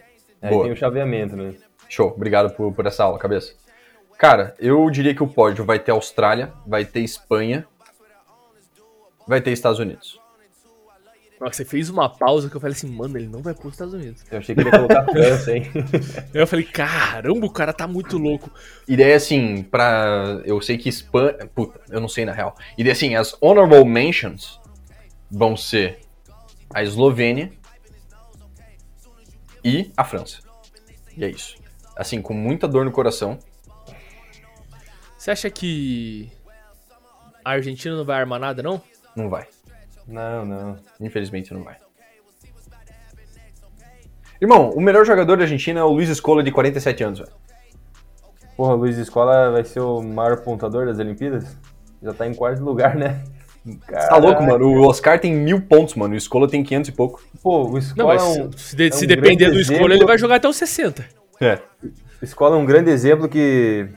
Aí 0.42 0.50
Boa. 0.50 0.64
tem 0.64 0.72
o 0.72 0.76
chaveamento, 0.76 1.34
né? 1.36 1.54
Show, 1.88 2.08
obrigado 2.14 2.54
por, 2.54 2.70
por 2.74 2.84
essa 2.84 3.02
aula, 3.04 3.18
cabeça. 3.18 3.54
Cara, 4.18 4.54
eu 4.58 4.90
diria 4.90 5.14
que 5.14 5.22
o 5.22 5.26
pódio 5.26 5.64
vai 5.64 5.78
ter 5.78 5.92
Austrália, 5.92 6.52
vai 6.66 6.84
ter 6.84 7.00
Espanha, 7.00 7.66
vai 9.26 9.40
ter 9.40 9.52
Estados 9.52 9.78
Unidos. 9.78 10.20
Nossa, 11.40 11.52
você 11.52 11.64
fez 11.64 11.90
uma 11.90 12.08
pausa 12.08 12.48
que 12.48 12.56
eu 12.56 12.60
falei 12.60 12.74
assim, 12.74 12.88
mano, 12.88 13.18
ele 13.18 13.28
não 13.28 13.42
vai 13.42 13.52
pros 13.52 13.74
Estados 13.74 13.92
Unidos. 13.92 14.24
Eu 14.30 14.38
achei 14.38 14.54
que 14.54 14.60
ele 14.62 14.70
ia 14.70 14.76
colocar 14.78 15.00
a 15.00 15.04
França, 15.04 15.56
hein? 15.56 15.70
Aí 16.34 16.40
eu 16.40 16.46
falei, 16.46 16.64
caramba, 16.64 17.46
o 17.46 17.52
cara 17.52 17.74
tá 17.74 17.86
muito 17.86 18.16
louco. 18.16 18.50
E 18.88 18.96
daí, 18.96 19.12
assim, 19.12 19.62
pra. 19.62 20.40
Eu 20.44 20.60
sei 20.62 20.78
que 20.78 20.88
Espanha. 20.88 21.46
Puta, 21.54 21.78
eu 21.90 22.00
não 22.00 22.08
sei 22.08 22.24
na 22.24 22.32
real. 22.32 22.56
E 22.78 22.82
daí, 22.82 22.92
assim, 22.92 23.14
as 23.16 23.36
honorable 23.40 23.84
mentions 23.84 24.58
vão 25.30 25.56
ser 25.56 26.00
a 26.72 26.82
Eslovênia 26.82 27.52
e 29.62 29.92
a 29.94 30.04
França. 30.04 30.38
E 31.16 31.24
é 31.24 31.28
isso. 31.28 31.56
Assim, 31.94 32.22
com 32.22 32.32
muita 32.32 32.66
dor 32.66 32.84
no 32.84 32.90
coração. 32.90 33.38
Você 35.18 35.30
acha 35.30 35.50
que 35.50 36.30
a 37.44 37.50
Argentina 37.50 37.94
não 37.94 38.04
vai 38.04 38.20
armar 38.20 38.40
nada, 38.40 38.62
não? 38.62 38.80
Não 39.14 39.28
vai. 39.28 39.46
Não, 40.06 40.44
não. 40.44 40.76
Infelizmente 41.00 41.52
não 41.52 41.62
vai. 41.64 41.76
Irmão, 44.40 44.70
o 44.70 44.80
melhor 44.80 45.04
jogador 45.04 45.36
da 45.36 45.44
Argentina 45.44 45.80
é 45.80 45.82
o 45.82 45.88
Luiz 45.88 46.08
Escola, 46.08 46.42
de 46.42 46.50
47 46.52 47.02
anos, 47.04 47.18
velho. 47.20 47.30
Porra, 48.56 48.74
o 48.74 48.76
Luiz 48.76 48.96
Escola 48.98 49.50
vai 49.50 49.64
ser 49.64 49.80
o 49.80 50.02
maior 50.02 50.38
pontuador 50.42 50.86
das 50.86 50.98
Olimpíadas? 50.98 51.56
Já 52.02 52.12
tá 52.12 52.26
em 52.26 52.34
quarto 52.34 52.62
lugar, 52.62 52.94
né? 52.94 53.22
Você 53.64 54.08
tá 54.08 54.16
louco, 54.16 54.42
mano? 54.42 54.66
O 54.68 54.86
Oscar 54.86 55.18
tem 55.18 55.34
mil 55.34 55.60
pontos, 55.62 55.94
mano. 55.94 56.14
O 56.14 56.16
Escola 56.16 56.48
tem 56.48 56.62
500 56.62 56.88
e 56.90 56.92
pouco. 56.92 57.22
Pô, 57.42 57.64
o 57.64 57.70
Não, 57.72 57.78
Escola 57.78 58.14
mas 58.14 58.22
é 58.36 58.42
um, 58.42 58.52
se, 58.52 58.76
de- 58.76 58.88
é 58.88 58.90
se 58.92 59.04
um 59.04 59.08
depender 59.08 59.36
grande 59.36 59.54
do 59.54 59.60
exemplo. 59.60 59.92
ele 59.92 60.04
vai 60.06 60.16
jogar 60.18 60.36
até 60.36 60.48
os 60.48 60.56
60. 60.56 61.04
É. 61.40 61.58
o 61.82 62.24
Escola 62.24 62.56
é 62.56 62.58
um 62.58 62.64
grande 62.64 62.90
exemplo 62.90 63.28
que 63.28 63.88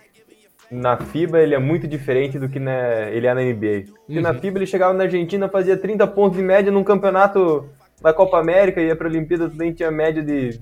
na 0.71 0.97
FIBA 0.97 1.39
ele 1.41 1.55
é 1.55 1.60
muito 1.60 1.88
diferente 1.88 2.38
do 2.38 2.47
que 2.47 2.60
na, 2.60 3.10
ele 3.10 3.25
é 3.27 3.34
na 3.34 3.41
NBA. 3.41 3.86
Porque 4.05 4.21
na 4.21 4.32
Uhum. 4.32 4.39
FIBA 4.39 4.60
ele 4.60 4.65
chegava 4.67 4.93
na 4.93 5.03
Argentina, 5.05 5.49
fazia 5.49 5.75
30 5.77 6.05
pontos 6.08 6.38
de 6.38 6.43
média 6.43 6.71
num 6.71 6.84
campeonato 6.84 7.67
da 8.01 8.13
Copa 8.13 8.38
América, 8.39 8.82
ia 8.82 8.95
pra 8.95 9.08
Olimpíada, 9.08 9.49
também 9.49 9.73
tinha 9.73 9.89
média 9.91 10.21
de 10.23 10.60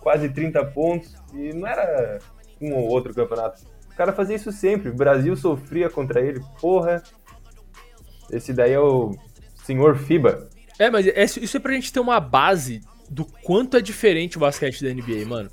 quase 0.00 0.28
30 0.28 0.64
pontos. 0.66 1.14
E 1.34 1.52
não 1.54 1.66
era 1.68 2.18
um 2.60 2.74
ou 2.74 2.88
outro 2.88 3.14
campeonato. 3.14 3.62
O 3.92 3.96
cara 3.96 4.12
fazia 4.12 4.36
isso 4.36 4.50
sempre. 4.52 4.90
O 4.90 4.94
Brasil 4.94 5.36
sofria 5.36 5.88
contra 5.88 6.20
ele. 6.20 6.40
Porra. 6.60 7.02
Esse 8.30 8.52
daí 8.52 8.72
é 8.72 8.80
o 8.80 9.12
senhor 9.64 9.96
FIBA. 9.96 10.48
É, 10.78 10.90
mas 10.90 11.06
é- 11.06 11.24
isso 11.24 11.56
é 11.56 11.60
pra 11.60 11.72
gente 11.72 11.92
ter 11.92 12.00
uma 12.00 12.20
base 12.20 12.80
do 13.10 13.24
quanto 13.24 13.76
é 13.76 13.80
diferente 13.80 14.36
o 14.36 14.40
basquete 14.40 14.82
da 14.84 14.90
NBA, 14.90 15.24
mano. 15.26 15.50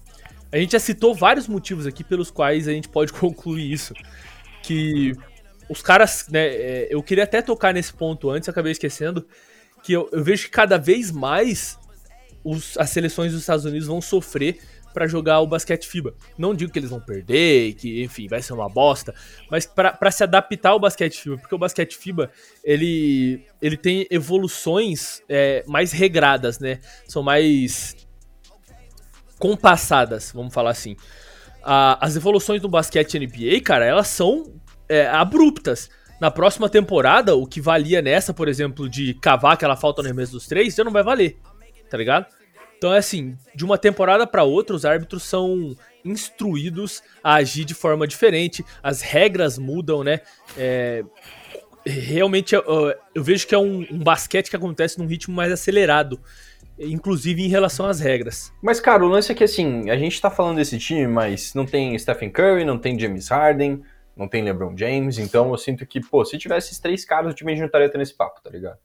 A 0.56 0.60
gente 0.60 0.72
já 0.72 0.80
citou 0.80 1.14
vários 1.14 1.50
motivos 1.50 1.86
aqui 1.86 2.02
pelos 2.02 2.32
quais 2.32 2.66
a 2.66 2.72
gente 2.72 2.88
pode 2.88 3.12
concluir 3.14 3.70
isso. 3.74 3.94
Que 4.64 5.12
os 5.70 5.82
caras, 5.82 6.28
né, 6.30 6.48
é, 6.48 6.88
eu 6.90 7.04
queria 7.04 7.26
até 7.26 7.42
tocar 7.42 7.74
nesse 7.74 7.94
ponto 7.94 8.30
antes, 8.30 8.48
acabei 8.48 8.72
esquecendo, 8.72 9.28
que 9.84 9.92
eu, 9.92 10.08
eu 10.14 10.24
vejo 10.24 10.46
que 10.46 10.52
cada 10.52 10.78
vez 10.78 11.12
mais 11.12 11.78
os- 12.42 12.78
as 12.78 12.90
seleções 12.90 13.34
dos 13.34 13.42
Estados 13.42 13.66
Unidos 13.66 13.86
vão 13.88 14.00
sofrer 14.00 14.58
pra 14.94 15.08
jogar 15.08 15.42
o 15.42 15.48
basquete 15.48 15.86
FIBA. 15.90 16.16
Não 16.38 16.56
digo 16.56 16.72
que 16.72 16.80
eles 16.80 16.90
vão 16.90 17.02
perder, 17.02 17.74
que 17.74 18.02
enfim, 18.02 18.28
vai 18.30 18.42
ser 18.42 18.54
uma 18.54 18.70
bosta, 18.70 19.14
mas 19.52 19.66
pra 19.66 20.10
se 20.10 20.24
adaptar 20.24 20.70
ao 20.70 20.80
basquete 20.80 21.20
FIBA, 21.20 21.38
porque 21.38 21.54
o 21.54 21.58
basquete 21.58 21.98
FIBA, 21.98 22.32
ele, 22.64 23.46
ele 23.62 23.76
tem 23.76 24.08
evoluções 24.10 25.22
é, 25.28 25.66
mais 25.68 25.92
regradas, 25.92 26.60
né? 26.60 26.80
São 27.10 27.22
mais 27.22 28.05
compassadas, 29.46 30.32
vamos 30.34 30.52
falar 30.52 30.72
assim. 30.72 30.96
A- 31.64 31.98
as 32.04 32.16
evoluções 32.16 32.60
do 32.60 32.68
basquete 32.68 33.20
NBA, 33.20 33.62
cara, 33.64 33.86
elas 33.86 34.08
são 34.08 34.54
é, 34.90 35.06
abruptas. 35.08 35.88
Na 36.20 36.32
próxima 36.32 36.68
temporada, 36.68 37.36
o 37.36 37.46
que 37.46 37.62
valia 37.62 38.02
nessa, 38.02 38.34
por 38.34 38.48
exemplo, 38.48 38.90
de 38.90 39.14
cavar 39.16 39.54
aquela 39.54 39.76
falta 39.76 40.02
no 40.02 40.08
arremesso 40.08 40.32
dos 40.32 40.48
três, 40.48 40.74
já 40.74 40.84
não 40.84 40.92
vai 40.92 41.04
valer, 41.04 41.38
tá 41.90 41.98
ligado? 41.98 42.26
Então 42.78 42.92
é 42.94 42.98
assim, 42.98 43.38
de 43.54 43.64
uma 43.64 43.78
temporada 43.78 44.26
pra 44.26 44.44
outra, 44.44 44.76
os 44.76 44.84
árbitros 44.84 45.24
são 45.24 45.76
instruídos 46.04 47.04
a 47.24 47.36
agir 47.36 47.66
de 47.66 47.74
forma 47.74 48.08
diferente, 48.08 48.66
as 48.82 49.02
regras 49.02 49.58
mudam, 49.58 50.04
né? 50.04 50.22
É, 50.58 51.04
realmente 51.86 52.56
eu, 52.56 52.64
eu 53.14 53.24
vejo 53.24 53.46
que 53.46 53.54
é 53.54 53.58
um, 53.60 53.86
um 53.92 54.00
basquete 54.00 54.50
que 54.50 54.56
acontece 54.56 54.98
num 54.98 55.06
ritmo 55.06 55.36
mais 55.36 55.52
acelerado, 55.52 56.20
inclusive 56.80 57.42
em 57.44 57.48
relação 57.48 57.86
às 57.86 58.00
regras. 58.00 58.52
Mas, 58.62 58.80
cara, 58.80 59.04
o 59.06 59.08
lance 59.08 59.32
é 59.32 59.36
que, 59.36 59.44
assim, 59.44 59.90
a 59.90 59.98
gente 59.98 60.20
tá 60.22 60.30
falando 60.30 60.58
desse 60.58 60.78
time, 60.78 61.08
mas 61.08 61.54
não 61.54 61.66
tem 61.66 61.98
Stephen 61.98 62.30
Curry, 62.30 62.66
não 62.66 62.78
tem 62.78 63.00
James 63.00 63.30
Harden, 63.30 63.82
não 64.16 64.28
tem 64.28 64.44
LeBron 64.44 64.76
James, 64.78 65.18
então 65.18 65.50
eu 65.52 65.58
sinto 65.58 65.86
que, 65.86 66.00
pô, 66.02 66.24
se 66.26 66.38
tivesse 66.38 66.68
esses 66.68 66.80
três 66.80 67.04
caras, 67.06 67.32
o 67.32 67.36
time 67.36 67.52
a 67.52 67.56
gente 67.56 67.62
não 67.62 67.68
estaria 67.68 67.90
tendo 67.90 68.02
esse 68.02 68.14
papo, 68.14 68.42
tá 68.44 68.50
ligado? 68.50 68.78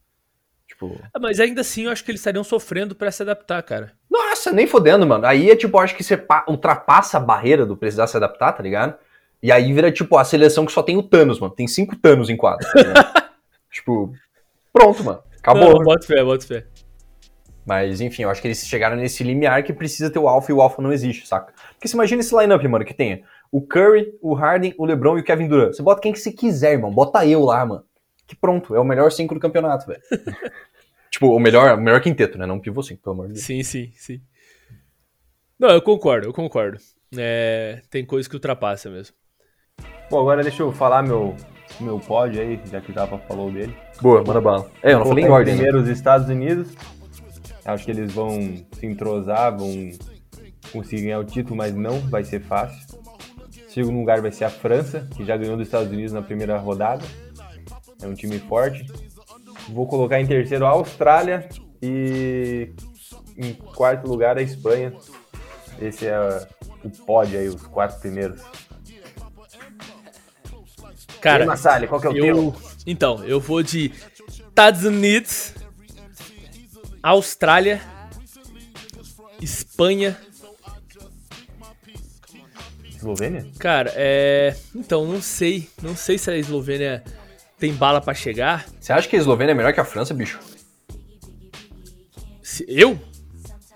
Tipo... 0.66 1.00
Ah, 1.12 1.18
Mas 1.20 1.40
ainda 1.40 1.61
assim, 1.62 1.85
eu 1.85 1.90
acho 1.90 2.05
que 2.05 2.11
eles 2.11 2.20
estariam 2.20 2.44
sofrendo 2.44 2.94
pra 2.94 3.11
se 3.11 3.22
adaptar, 3.22 3.62
cara. 3.62 3.92
Nossa, 4.09 4.53
nem 4.53 4.66
fodendo, 4.66 5.05
mano. 5.07 5.26
Aí 5.26 5.50
é 5.50 5.57
tipo, 5.57 5.79
acho 5.79 5.96
que 5.96 6.05
você 6.05 6.16
pa- 6.16 6.44
ultrapassa 6.48 7.16
a 7.16 7.20
barreira 7.20 7.66
do 7.66 7.76
precisar 7.76 8.07
se 8.07 8.16
adaptar, 8.16 8.53
tá 8.53 8.62
ligado? 8.62 8.94
E 9.42 9.50
aí 9.50 9.72
vira, 9.72 9.90
tipo, 9.90 10.16
a 10.16 10.24
seleção 10.24 10.64
que 10.66 10.70
só 10.72 10.83
tem 10.83 10.96
o 10.96 11.03
Thanos, 11.03 11.40
mano. 11.40 11.53
Tem 11.55 11.66
cinco 11.66 11.96
Thanos 11.96 12.31
em 12.31 12.37
quadro, 12.37 12.66
tá 12.72 13.31
tipo, 13.72 14.12
pronto, 14.72 15.03
mano. 15.03 15.22
Acabou. 15.38 15.79
Não, 15.79 15.85
bota 15.85 16.07
fé, 16.07 16.22
bota 16.22 16.46
fé. 16.46 16.66
Mas, 17.64 18.01
enfim, 18.01 18.23
eu 18.23 18.31
acho 18.31 18.40
que 18.40 18.49
eles 18.49 18.66
chegaram 18.66 18.96
nesse 18.96 19.23
limiar 19.23 19.62
que 19.62 19.73
precisa 19.73 20.11
ter 20.11 20.18
o 20.18 20.29
Alpha 20.29 20.51
e 20.51 20.55
o 20.55 20.61
Alpha 20.61 20.83
não 20.83 20.92
existe, 20.92 21.27
saca? 21.27 21.53
Porque 21.73 21.87
você 21.87 21.94
imagina 21.94 22.20
esse 22.20 22.37
lineup, 22.37 22.62
mano, 22.64 22.85
que 22.85 22.94
tenha 22.94 23.23
o 23.53 23.61
Curry, 23.61 24.14
o 24.23 24.35
Harden, 24.35 24.75
o 24.79 24.85
LeBron 24.85 25.18
e 25.18 25.20
o 25.20 25.25
Kevin 25.25 25.49
Durant. 25.49 25.75
Você 25.75 25.83
bota 25.83 26.01
quem 26.01 26.12
que 26.12 26.18
você 26.18 26.33
quiser, 26.33 26.73
irmão. 26.73 26.90
Bota 26.90 27.27
eu 27.27 27.44
lá, 27.44 27.64
mano. 27.66 27.85
Que 28.27 28.37
pronto, 28.37 28.75
é 28.75 28.81
o 28.81 28.85
melhor 28.85 29.11
cinco 29.11 29.35
do 29.35 29.40
campeonato, 29.40 29.87
velho. 29.87 30.01
tipo, 31.11 31.27
o 31.27 31.40
melhor, 31.40 31.77
o 31.77 31.81
melhor 31.81 32.01
quinteto, 32.01 32.38
né? 32.38 32.46
Não 32.46 32.57
o 32.57 32.61
pivô 32.61 32.83
cinco, 32.83 33.03
pelo 33.03 33.14
amor 33.14 33.27
de 33.27 33.35
Deus. 33.35 33.44
Sim, 33.44 33.62
sim, 33.62 33.92
sim. 33.96 34.20
Não, 35.59 35.70
eu 35.70 35.83
concordo, 35.83 36.29
eu 36.29 36.33
concordo. 36.33 36.79
É, 37.16 37.83
tem 37.90 38.05
coisa 38.05 38.29
que 38.29 38.37
ultrapassa 38.37 38.88
mesmo. 38.88 39.14
Bom, 40.09 40.20
agora 40.20 40.42
deixa 40.42 40.62
eu 40.62 40.73
falar 40.73 41.03
meu, 41.03 41.35
meu 41.81 41.99
pódio 41.99 42.40
aí, 42.40 42.61
já 42.70 42.81
que 42.81 42.92
o 42.92 42.94
Japa 42.94 43.18
falou 43.18 43.51
dele. 43.51 43.77
Boa, 44.01 44.23
manda 44.25 44.40
bala. 44.40 44.70
É, 44.83 44.92
eu 44.92 45.01
não 45.01 45.07
falei 45.07 45.25
em 45.25 45.29
ordem, 45.29 45.55
né? 45.55 45.62
Primeiro 45.62 45.83
os 45.83 45.88
Estados 45.88 46.29
Unidos. 46.29 46.73
Acho 47.72 47.85
que 47.85 47.90
eles 47.90 48.12
vão 48.12 48.56
se 48.72 48.87
entrosar, 48.87 49.56
vão 49.56 49.90
conseguir 50.72 51.02
ganhar 51.02 51.18
o 51.18 51.24
título, 51.24 51.56
mas 51.56 51.74
não 51.74 52.00
vai 52.09 52.24
ser 52.24 52.40
fácil. 52.40 52.98
Segundo 53.68 53.98
lugar 53.98 54.20
vai 54.20 54.33
ser 54.33 54.44
a 54.44 54.50
França, 54.50 55.09
que 55.16 55.24
já 55.24 55.37
ganhou 55.37 55.56
dos 55.56 55.66
Estados 55.66 55.92
Unidos 55.92 56.12
na 56.12 56.22
primeira 56.22 56.59
rodada. 56.59 57.04
É 58.02 58.06
um 58.06 58.14
time 58.14 58.38
forte. 58.38 58.87
Vou 59.68 59.87
colocar 59.87 60.20
em 60.20 60.26
terceiro 60.26 60.66
a 60.66 60.70
Austrália 60.70 61.48
e 61.80 62.72
em 63.37 63.54
quarto 63.54 64.09
lugar 64.09 64.37
a 64.37 64.42
Espanha. 64.42 64.92
Esse 65.80 66.06
é 66.06 66.18
o 66.85 66.90
pódio 66.90 67.38
aí, 67.38 67.48
os 67.48 67.62
quatro 67.62 68.00
primeiros. 68.00 68.42
Cara, 71.20 71.40
e 71.40 71.42
aí, 71.42 71.46
Massali, 71.46 71.87
qual 71.87 72.00
que 72.00 72.06
é 72.06 72.11
o 72.11 72.14
teu? 72.14 72.24
eu. 72.24 72.54
Então, 72.87 73.24
eu 73.24 73.38
vou 73.38 73.62
de 73.62 73.92
Estados 74.28 74.85
Unidos, 74.85 75.54
Austrália, 77.02 77.80
Espanha. 79.40 80.16
Eslovênia? 82.96 83.46
Cara, 83.58 83.92
é. 83.96 84.54
Então, 84.74 85.06
não 85.06 85.22
sei. 85.22 85.68
Não 85.82 85.96
sei 85.96 86.18
se 86.18 86.30
a 86.30 86.36
Eslovênia 86.36 87.02
tem 87.58 87.72
bala 87.72 88.00
pra 88.00 88.12
chegar. 88.12 88.66
Você 88.78 88.92
acha 88.92 89.08
que 89.08 89.16
a 89.16 89.18
Eslovênia 89.18 89.52
é 89.52 89.54
melhor 89.54 89.72
que 89.72 89.80
a 89.80 89.84
França, 89.84 90.12
bicho? 90.12 90.38
Se- 92.42 92.66
Eu? 92.68 92.98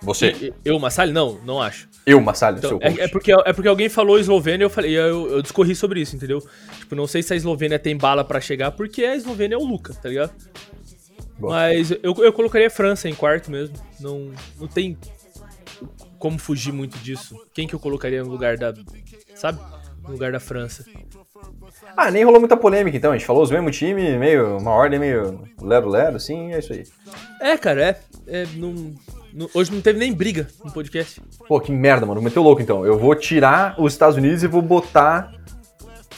Você. 0.02 0.52
Eu, 0.62 0.78
Massali? 0.78 1.12
Não, 1.12 1.40
não 1.44 1.62
acho. 1.62 1.88
Eu, 2.06 2.20
Massalho, 2.20 2.58
Então, 2.58 2.78
seu 2.78 2.78
é, 2.82 3.04
é 3.04 3.08
porque, 3.08 3.32
é 3.32 3.52
porque 3.54 3.66
alguém 3.68 3.88
falou 3.88 4.18
Eslovênia 4.18 4.66
eu 4.66 4.68
falei, 4.68 4.92
eu, 4.92 5.30
eu 5.30 5.40
discorri 5.40 5.74
sobre 5.74 6.02
isso, 6.02 6.14
entendeu? 6.14 6.46
Tipo, 6.78 6.94
não 6.94 7.06
sei 7.06 7.22
se 7.22 7.32
a 7.32 7.36
Eslovênia 7.36 7.78
tem 7.78 7.96
bala 7.96 8.22
pra 8.22 8.42
chegar, 8.42 8.72
porque 8.72 9.02
a 9.06 9.16
Eslovênia 9.16 9.54
é 9.54 9.58
o 9.58 9.64
Luca, 9.64 9.94
tá 9.94 10.10
ligado? 10.10 10.30
Boa. 11.38 11.54
Mas 11.54 11.90
eu, 11.90 12.14
eu 12.18 12.32
colocaria 12.32 12.66
a 12.68 12.70
França 12.70 13.08
em 13.08 13.14
quarto 13.14 13.50
mesmo. 13.50 13.76
Não, 14.00 14.30
não 14.58 14.68
tem 14.68 14.96
como 16.18 16.38
fugir 16.38 16.72
muito 16.72 16.96
disso. 16.98 17.36
Quem 17.52 17.66
que 17.66 17.74
eu 17.74 17.80
colocaria 17.80 18.22
no 18.22 18.30
lugar 18.30 18.56
da. 18.56 18.72
Sabe? 19.34 19.58
No 20.02 20.10
lugar 20.12 20.32
da 20.32 20.40
França. 20.40 20.84
Ah, 21.96 22.10
nem 22.10 22.24
rolou 22.24 22.40
muita 22.40 22.56
polêmica, 22.56 22.96
então. 22.96 23.12
A 23.12 23.16
gente 23.16 23.26
falou 23.26 23.42
os 23.42 23.50
mesmos 23.50 23.76
times, 23.76 24.18
meio. 24.18 24.58
Uma 24.58 24.70
ordem 24.70 24.98
meio 24.98 25.42
lero-lero, 25.60 26.16
assim, 26.16 26.52
é 26.52 26.58
isso 26.58 26.72
aí. 26.72 26.84
É, 27.40 27.56
cara, 27.58 27.82
é. 27.82 28.00
é 28.26 28.46
não, 28.54 28.94
não- 29.32 29.50
hoje 29.54 29.72
não 29.72 29.80
teve 29.80 29.98
nem 29.98 30.12
briga 30.12 30.48
no 30.64 30.72
podcast. 30.72 31.20
Pô, 31.46 31.60
que 31.60 31.72
merda, 31.72 32.06
mano. 32.06 32.22
Meteu 32.22 32.42
louco, 32.42 32.62
então. 32.62 32.86
Eu 32.86 32.98
vou 32.98 33.14
tirar 33.14 33.74
os 33.78 33.92
Estados 33.92 34.16
Unidos 34.16 34.42
e 34.42 34.46
vou 34.46 34.62
botar 34.62 35.32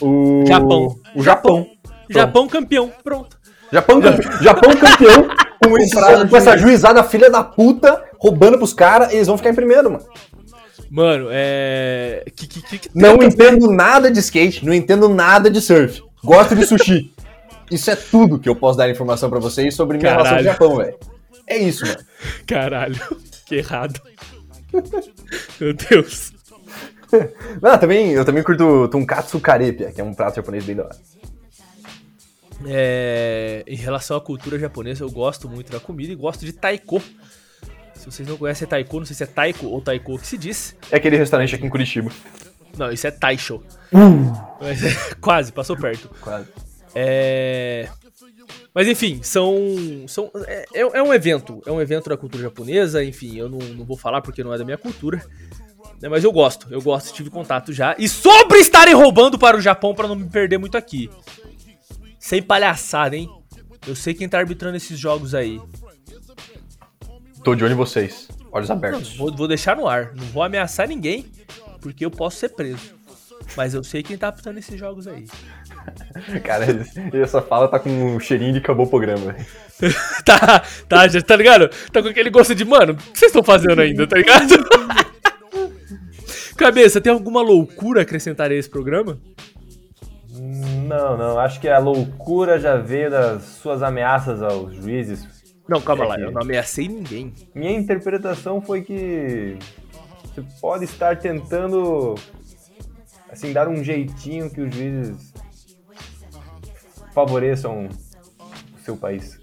o. 0.01 0.45
Japão. 0.47 1.01
O 1.15 1.23
Japão. 1.23 1.71
Japão 2.09 2.47
campeão, 2.47 2.93
pronto. 3.03 3.37
Japão, 3.73 4.01
Japão 4.43 4.71
campeão 4.77 5.29
com, 5.63 5.79
esse- 5.79 6.29
com 6.29 6.37
essa 6.37 6.51
juiz. 6.57 6.63
juizada 6.63 7.03
filha 7.05 7.31
da 7.31 7.43
puta 7.43 8.03
roubando 8.19 8.57
pros 8.59 8.73
caras 8.73 9.13
e 9.13 9.17
eles 9.17 9.27
vão 9.27 9.37
ficar 9.37 9.51
em 9.51 9.55
primeiro, 9.55 9.91
mano. 9.91 10.05
Mano, 10.91 11.29
é. 11.31 12.25
Que, 12.37 12.47
que, 12.47 12.79
que, 12.79 12.91
Não 12.95 13.21
entendo 13.23 13.71
nada 13.73 14.11
de 14.11 14.21
skate, 14.21 14.65
não 14.65 14.73
entendo 14.73 15.09
nada 15.09 15.51
de 15.51 15.61
surf. 15.61 16.03
Gosto 16.25 16.55
de 16.55 16.65
sushi. 16.65 17.13
Isso 17.71 17.91
é 17.91 17.97
tudo 17.97 18.39
que 18.39 18.49
eu 18.49 18.55
posso 18.55 18.79
dar 18.79 18.89
informação 18.89 19.29
pra 19.29 19.41
vocês 19.41 19.75
sobre 19.75 19.99
minha 19.99 20.13
relação 20.13 20.37
com 20.37 20.41
o 20.43 20.45
Caralho. 20.45 20.53
Japão, 20.53 20.77
velho. 20.77 20.97
É 21.49 21.59
isso, 21.59 21.85
mano. 21.85 21.99
Caralho, 22.47 23.01
que 23.45 23.57
errado. 23.57 24.01
Meu 25.61 25.75
Deus. 25.75 26.33
Não, 27.63 27.79
também, 27.79 28.13
eu 28.13 28.25
também 28.25 28.43
curto 28.45 28.87
Tonkatsu 28.89 29.41
Karepia, 29.41 29.91
que 29.93 30.01
é 30.01 30.05
um 30.05 30.15
prato 30.15 30.37
japonês 30.37 30.65
bem 30.65 30.77
da 30.77 30.85
hora. 30.85 30.97
É, 32.65 33.63
em 33.67 33.77
relação 33.77 34.17
à 34.17 34.21
cultura 34.21 34.59
japonesa, 34.59 35.05
eu 35.05 35.11
gosto 35.11 35.49
muito 35.49 35.71
da 35.71 35.79
comida 35.79 36.13
e 36.13 36.17
gosto 36.17 36.45
de 36.45 36.53
taiko. 36.53 37.03
Se 37.95 38.07
vocês 38.07 38.27
não 38.27 38.37
conhecem 38.37 38.67
taiko, 38.67 38.99
não 38.99 39.07
sei 39.07 39.17
se 39.17 39.23
é 39.25 39.27
taiko 39.27 39.67
ou 39.67 39.81
taiko 39.81 40.19
que 40.19 40.27
se 40.27 40.39
diz. 40.39 40.77
É 40.91 40.97
aquele 40.97 41.17
restaurante 41.17 41.55
aqui 41.55 41.67
em 41.67 41.71
Curitiba. 41.71 42.11
Não, 42.77 42.93
isso 42.93 43.07
é 43.07 43.11
taisho. 43.11 43.63
Mas 44.61 44.85
é, 44.85 44.95
quase, 45.21 45.53
passou 45.53 45.77
perto. 45.77 46.11
Quase. 46.21 46.49
É... 46.95 47.89
Mas 48.75 48.87
enfim, 48.87 49.21
são. 49.23 49.57
são 50.07 50.31
é, 50.47 50.67
é 50.75 51.03
um 51.03 51.13
evento. 51.13 51.63
É 51.67 51.73
um 51.73 51.81
evento 51.81 52.11
da 52.11 52.17
cultura 52.17 52.43
japonesa. 52.43 53.03
Enfim, 53.03 53.37
eu 53.37 53.49
não, 53.49 53.59
não 53.59 53.85
vou 53.85 53.97
falar 53.97 54.21
porque 54.21 54.45
não 54.45 54.53
é 54.53 54.59
da 54.59 54.65
minha 54.65 54.77
cultura. 54.77 55.25
né, 56.01 56.09
Mas 56.09 56.23
eu 56.25 56.31
gosto, 56.31 56.67
eu 56.71 56.83
gosto, 56.83 57.15
tive 57.15 57.31
contato 57.31 57.73
já. 57.73 57.97
E 57.99 58.09
sobre 58.09 58.59
estarem 58.59 58.95
roubando 58.95 59.39
para 59.39 59.57
o 59.57 59.61
Japão, 59.61 59.95
para 59.95 60.07
não 60.07 60.15
me 60.15 60.29
perder 60.29 60.59
muito 60.59 60.77
aqui. 60.77 61.11
Sem 62.27 62.43
palhaçada, 62.43 63.17
hein? 63.17 63.31
Eu 63.87 63.95
sei 63.95 64.13
quem 64.13 64.29
tá 64.29 64.37
arbitrando 64.37 64.77
esses 64.77 64.99
jogos 64.99 65.33
aí. 65.33 65.61
Tô 67.45 67.55
de 67.55 67.63
olho 67.63 67.75
em 67.75 67.77
vocês. 67.77 68.27
Olhos 68.51 68.69
Não, 68.69 68.75
abertos. 68.75 69.17
vou, 69.17 69.33
vou 69.33 69.47
deixar 69.47 69.77
no 69.77 69.87
ar. 69.87 70.13
Não 70.13 70.25
vou 70.25 70.43
ameaçar 70.43 70.89
ninguém, 70.89 71.25
porque 71.81 72.05
eu 72.05 72.11
posso 72.11 72.39
ser 72.39 72.49
preso. 72.49 72.97
Mas 73.57 73.75
eu 73.75 73.85
sei 73.85 74.03
quem 74.03 74.19
tá 74.19 74.27
arbitrando 74.27 74.59
esses 74.59 74.77
jogos 74.77 75.07
aí. 75.07 75.29
Cara, 76.43 76.67
essa 77.13 77.41
fala 77.41 77.69
tá 77.69 77.79
com 77.79 77.91
um 77.91 78.19
cheirinho 78.19 78.55
de 78.55 78.59
acabou 78.59 78.87
o 78.87 78.91
programa. 78.91 79.37
tá, 80.27 80.65
tá, 80.89 81.07
já 81.07 81.23
tá 81.23 81.37
ligado? 81.37 81.71
Tá 81.93 82.03
com 82.03 82.09
aquele 82.09 82.31
gosto 82.31 82.57
de, 82.57 82.65
mano, 82.65 82.95
o 82.95 82.97
que 82.97 83.21
vocês 83.21 83.31
estão 83.31 83.45
fazendo 83.45 83.81
ainda, 83.81 84.05
tá 84.05 84.17
ligado? 84.17 84.53
Cabeça, 86.59 87.01
tem 87.01 87.13
alguma 87.13 87.41
loucura 87.41 88.01
a 88.01 88.03
acrescentar 88.03 88.51
a 88.51 88.55
esse 88.57 88.69
programa? 88.69 89.17
Não, 90.87 91.17
não. 91.17 91.39
Acho 91.39 91.61
que 91.61 91.69
a 91.69 91.79
loucura 91.79 92.59
já 92.59 92.77
veio 92.77 93.11
das 93.11 93.43
suas 93.43 93.83
ameaças 93.83 94.43
aos 94.43 94.75
juízes. 94.75 95.27
Não, 95.69 95.81
calma 95.81 96.05
É 96.05 96.09
lá, 96.09 96.15
que- 96.17 96.23
eu 96.23 96.31
não 96.31 96.43
ameacei 96.43 96.87
ninguém. 96.89 97.33
Minha 97.55 97.73
interpretação 97.73 98.61
foi 98.61 98.83
que 98.83 99.59
você 100.23 100.43
pode 100.61 100.85
estar 100.85 101.17
tentando 101.19 102.15
assim 103.31 103.53
dar 103.53 103.69
um 103.69 103.83
jeitinho 103.83 104.49
que 104.51 104.61
os 104.61 104.75
juízes 104.75 105.33
favoreçam 107.15 107.87
o 107.87 108.85
seu 108.85 108.97
país. 108.97 109.39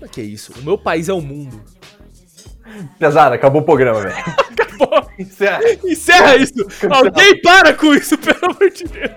Mas 0.00 0.10
que 0.10 0.22
isso? 0.22 0.52
O 0.60 0.62
meu 0.62 0.78
país 0.78 1.08
é 1.08 1.12
o 1.12 1.20
mundo. 1.20 1.60
Pesada, 2.98 3.34
acabou 3.34 3.62
o 3.62 3.64
programa, 3.64 4.00
velho. 4.00 4.14
Acabou. 4.80 5.10
Encerra. 5.18 5.60
Encerra 5.84 6.36
isso! 6.36 6.54
Alguém 6.90 7.38
para 7.42 7.74
com 7.74 7.92
isso, 7.92 8.16
pelo 8.16 8.38
amor 8.46 8.70
de 8.70 8.84
Deus! 8.84 9.10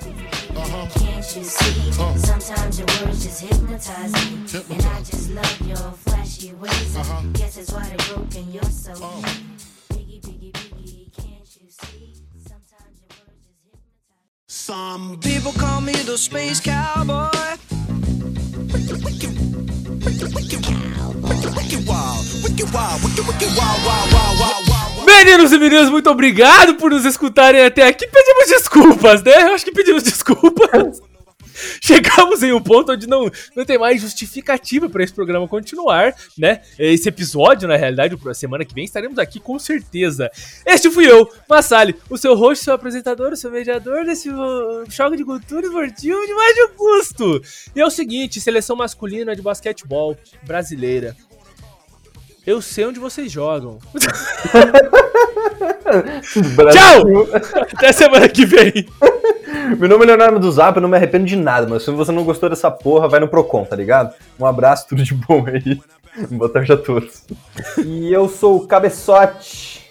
Can't 0.55 1.35
you 1.35 1.43
see? 1.43 1.91
Sometimes 1.91 2.79
your 2.79 2.87
words 2.87 3.23
just 3.23 3.41
hypnotize 3.41 4.13
me. 4.13 4.75
And 4.75 4.85
I 4.85 4.99
just 4.99 5.31
love 5.31 5.61
your 5.67 5.77
flashy 5.77 6.53
ways. 6.53 6.97
Guess 7.33 7.55
that's 7.55 7.71
why 7.71 7.87
they're 7.87 8.15
broken. 8.15 8.51
You're 8.51 8.63
so. 8.63 8.93
Biggie, 8.93 10.21
biggie, 10.21 10.51
biggie, 10.51 11.13
can't 11.15 11.49
you 11.61 11.69
see? 11.69 12.13
Sometimes 12.37 13.01
your 13.01 13.09
words 13.17 13.41
just 13.41 13.59
hypnotize 13.63 14.47
Some 14.47 15.19
People 15.19 15.53
call 15.53 15.81
me 15.81 15.93
the 15.93 16.17
space 16.17 16.59
cowboy. 16.59 17.29
wicked 21.55 21.87
wild, 21.87 22.25
wicked 22.43 22.73
wild, 22.73 23.03
wicked, 23.03 23.27
wicked 23.27 23.57
wild, 23.57 23.85
wild, 23.85 24.13
wild, 24.13 24.13
wild, 24.13 24.39
wild, 24.39 24.67
wild. 24.67 24.72
Meninos 25.13 25.53
e 25.53 25.59
meninas, 25.59 25.89
muito 25.89 26.09
obrigado 26.09 26.73
por 26.75 26.91
nos 26.91 27.05
escutarem 27.05 27.63
até 27.63 27.87
aqui. 27.87 28.07
Pedimos 28.07 28.47
desculpas, 28.47 29.21
né? 29.23 29.43
Eu 29.43 29.53
acho 29.53 29.63
que 29.63 29.71
pedimos 29.71 30.01
desculpas. 30.01 30.99
Chegamos 31.79 32.41
em 32.41 32.51
um 32.51 32.59
ponto 32.59 32.91
onde 32.91 33.07
não, 33.07 33.29
não 33.55 33.63
tem 33.63 33.77
mais 33.77 34.01
justificativa 34.01 34.89
para 34.89 35.03
esse 35.03 35.13
programa 35.13 35.47
continuar, 35.47 36.15
né? 36.35 36.61
Esse 36.79 37.09
episódio, 37.09 37.67
na 37.67 37.75
realidade, 37.75 38.17
a 38.27 38.33
semana 38.33 38.65
que 38.65 38.73
vem 38.73 38.85
estaremos 38.85 39.19
aqui 39.19 39.39
com 39.39 39.57
certeza. 39.59 40.31
Este 40.65 40.89
fui 40.89 41.09
eu, 41.09 41.29
Massali, 41.47 41.95
o 42.09 42.17
seu 42.17 42.33
host, 42.35 42.63
seu 42.63 42.73
apresentador, 42.73 43.33
o 43.33 43.37
seu 43.37 43.51
mediador 43.51 44.03
desse 44.05 44.29
choque 44.89 45.15
de 45.15 45.23
cultura 45.23 45.67
esportiva 45.67 46.25
de 46.25 46.33
mais 46.33 46.55
de 46.55 46.67
custo. 46.69 47.41
E 47.75 47.79
é 47.79 47.85
o 47.85 47.91
seguinte, 47.91 48.41
seleção 48.41 48.75
masculina 48.75 49.35
de 49.35 49.43
basquetebol 49.43 50.17
brasileira. 50.43 51.15
Eu 52.45 52.61
sei 52.61 52.85
onde 52.85 52.99
vocês 52.99 53.31
jogam. 53.31 53.79
Tchau! 56.71 57.27
Até 57.73 57.93
semana 57.93 58.27
que 58.27 58.45
vem. 58.45 58.85
Meu 59.79 59.87
nome 59.87 60.03
é 60.03 60.07
Leonardo 60.07 60.39
do 60.39 60.51
Zap, 60.51 60.75
eu 60.75 60.81
não 60.81 60.89
me 60.89 60.97
arrependo 60.97 61.25
de 61.25 61.37
nada, 61.37 61.65
mas 61.67 61.83
se 61.83 61.91
você 61.91 62.11
não 62.11 62.25
gostou 62.25 62.49
dessa 62.49 62.69
porra, 62.69 63.07
vai 63.07 63.21
no 63.21 63.29
Procon, 63.29 63.63
tá 63.63 63.75
ligado? 63.75 64.13
Um 64.37 64.45
abraço, 64.45 64.87
tudo 64.89 65.03
de 65.03 65.13
bom 65.13 65.45
aí. 65.47 65.81
Boa 66.29 66.51
tarde 66.51 66.73
a 66.73 66.77
todos. 66.77 67.23
E 67.77 68.11
eu 68.11 68.27
sou 68.27 68.57
o 68.57 68.67
Cabeçote. 68.67 69.81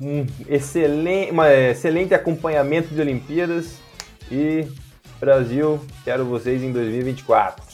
Um 0.00 0.26
excelente, 0.48 1.32
uma 1.32 1.52
excelente 1.52 2.14
acompanhamento 2.14 2.94
de 2.94 3.00
Olimpíadas. 3.00 3.78
E 4.30 4.66
Brasil, 5.18 5.80
quero 6.04 6.24
vocês 6.24 6.62
em 6.62 6.72
2024. 6.72 7.64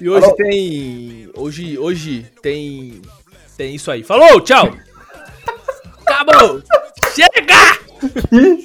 E 0.00 0.08
hoje 0.08 0.34
tem. 0.34 1.30
Hoje, 1.36 1.78
hoje 1.78 2.26
tem. 2.42 3.02
Tem 3.60 3.74
isso 3.74 3.90
aí. 3.90 4.02
Falou, 4.02 4.40
tchau! 4.40 4.72
Acabou! 6.06 6.62
Chega! 7.14 7.78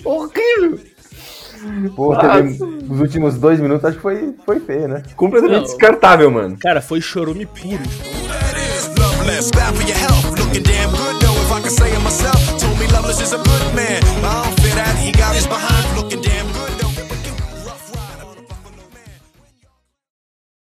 Horrível! 0.06 0.80
Pô, 1.98 2.16
teve, 2.16 2.64
os 2.90 3.02
últimos 3.02 3.38
dois 3.38 3.60
minutos 3.60 3.84
acho 3.84 3.98
que 3.98 4.02
foi, 4.02 4.34
foi 4.46 4.62
feio, 4.62 4.88
né? 4.88 5.04
Completamente 5.18 5.58
Não. 5.58 5.64
descartável, 5.64 6.32
mano. 6.32 6.58
Cara, 6.62 6.82
foi 6.82 7.02
chorume 7.02 7.46
puro. 7.46 7.84
That 8.30 8.58
is 8.58 8.88
loveless, 8.98 9.52
bad 9.52 9.76
for 9.76 9.86
your 9.86 9.98
health. 9.98 10.40
Looking 10.40 10.64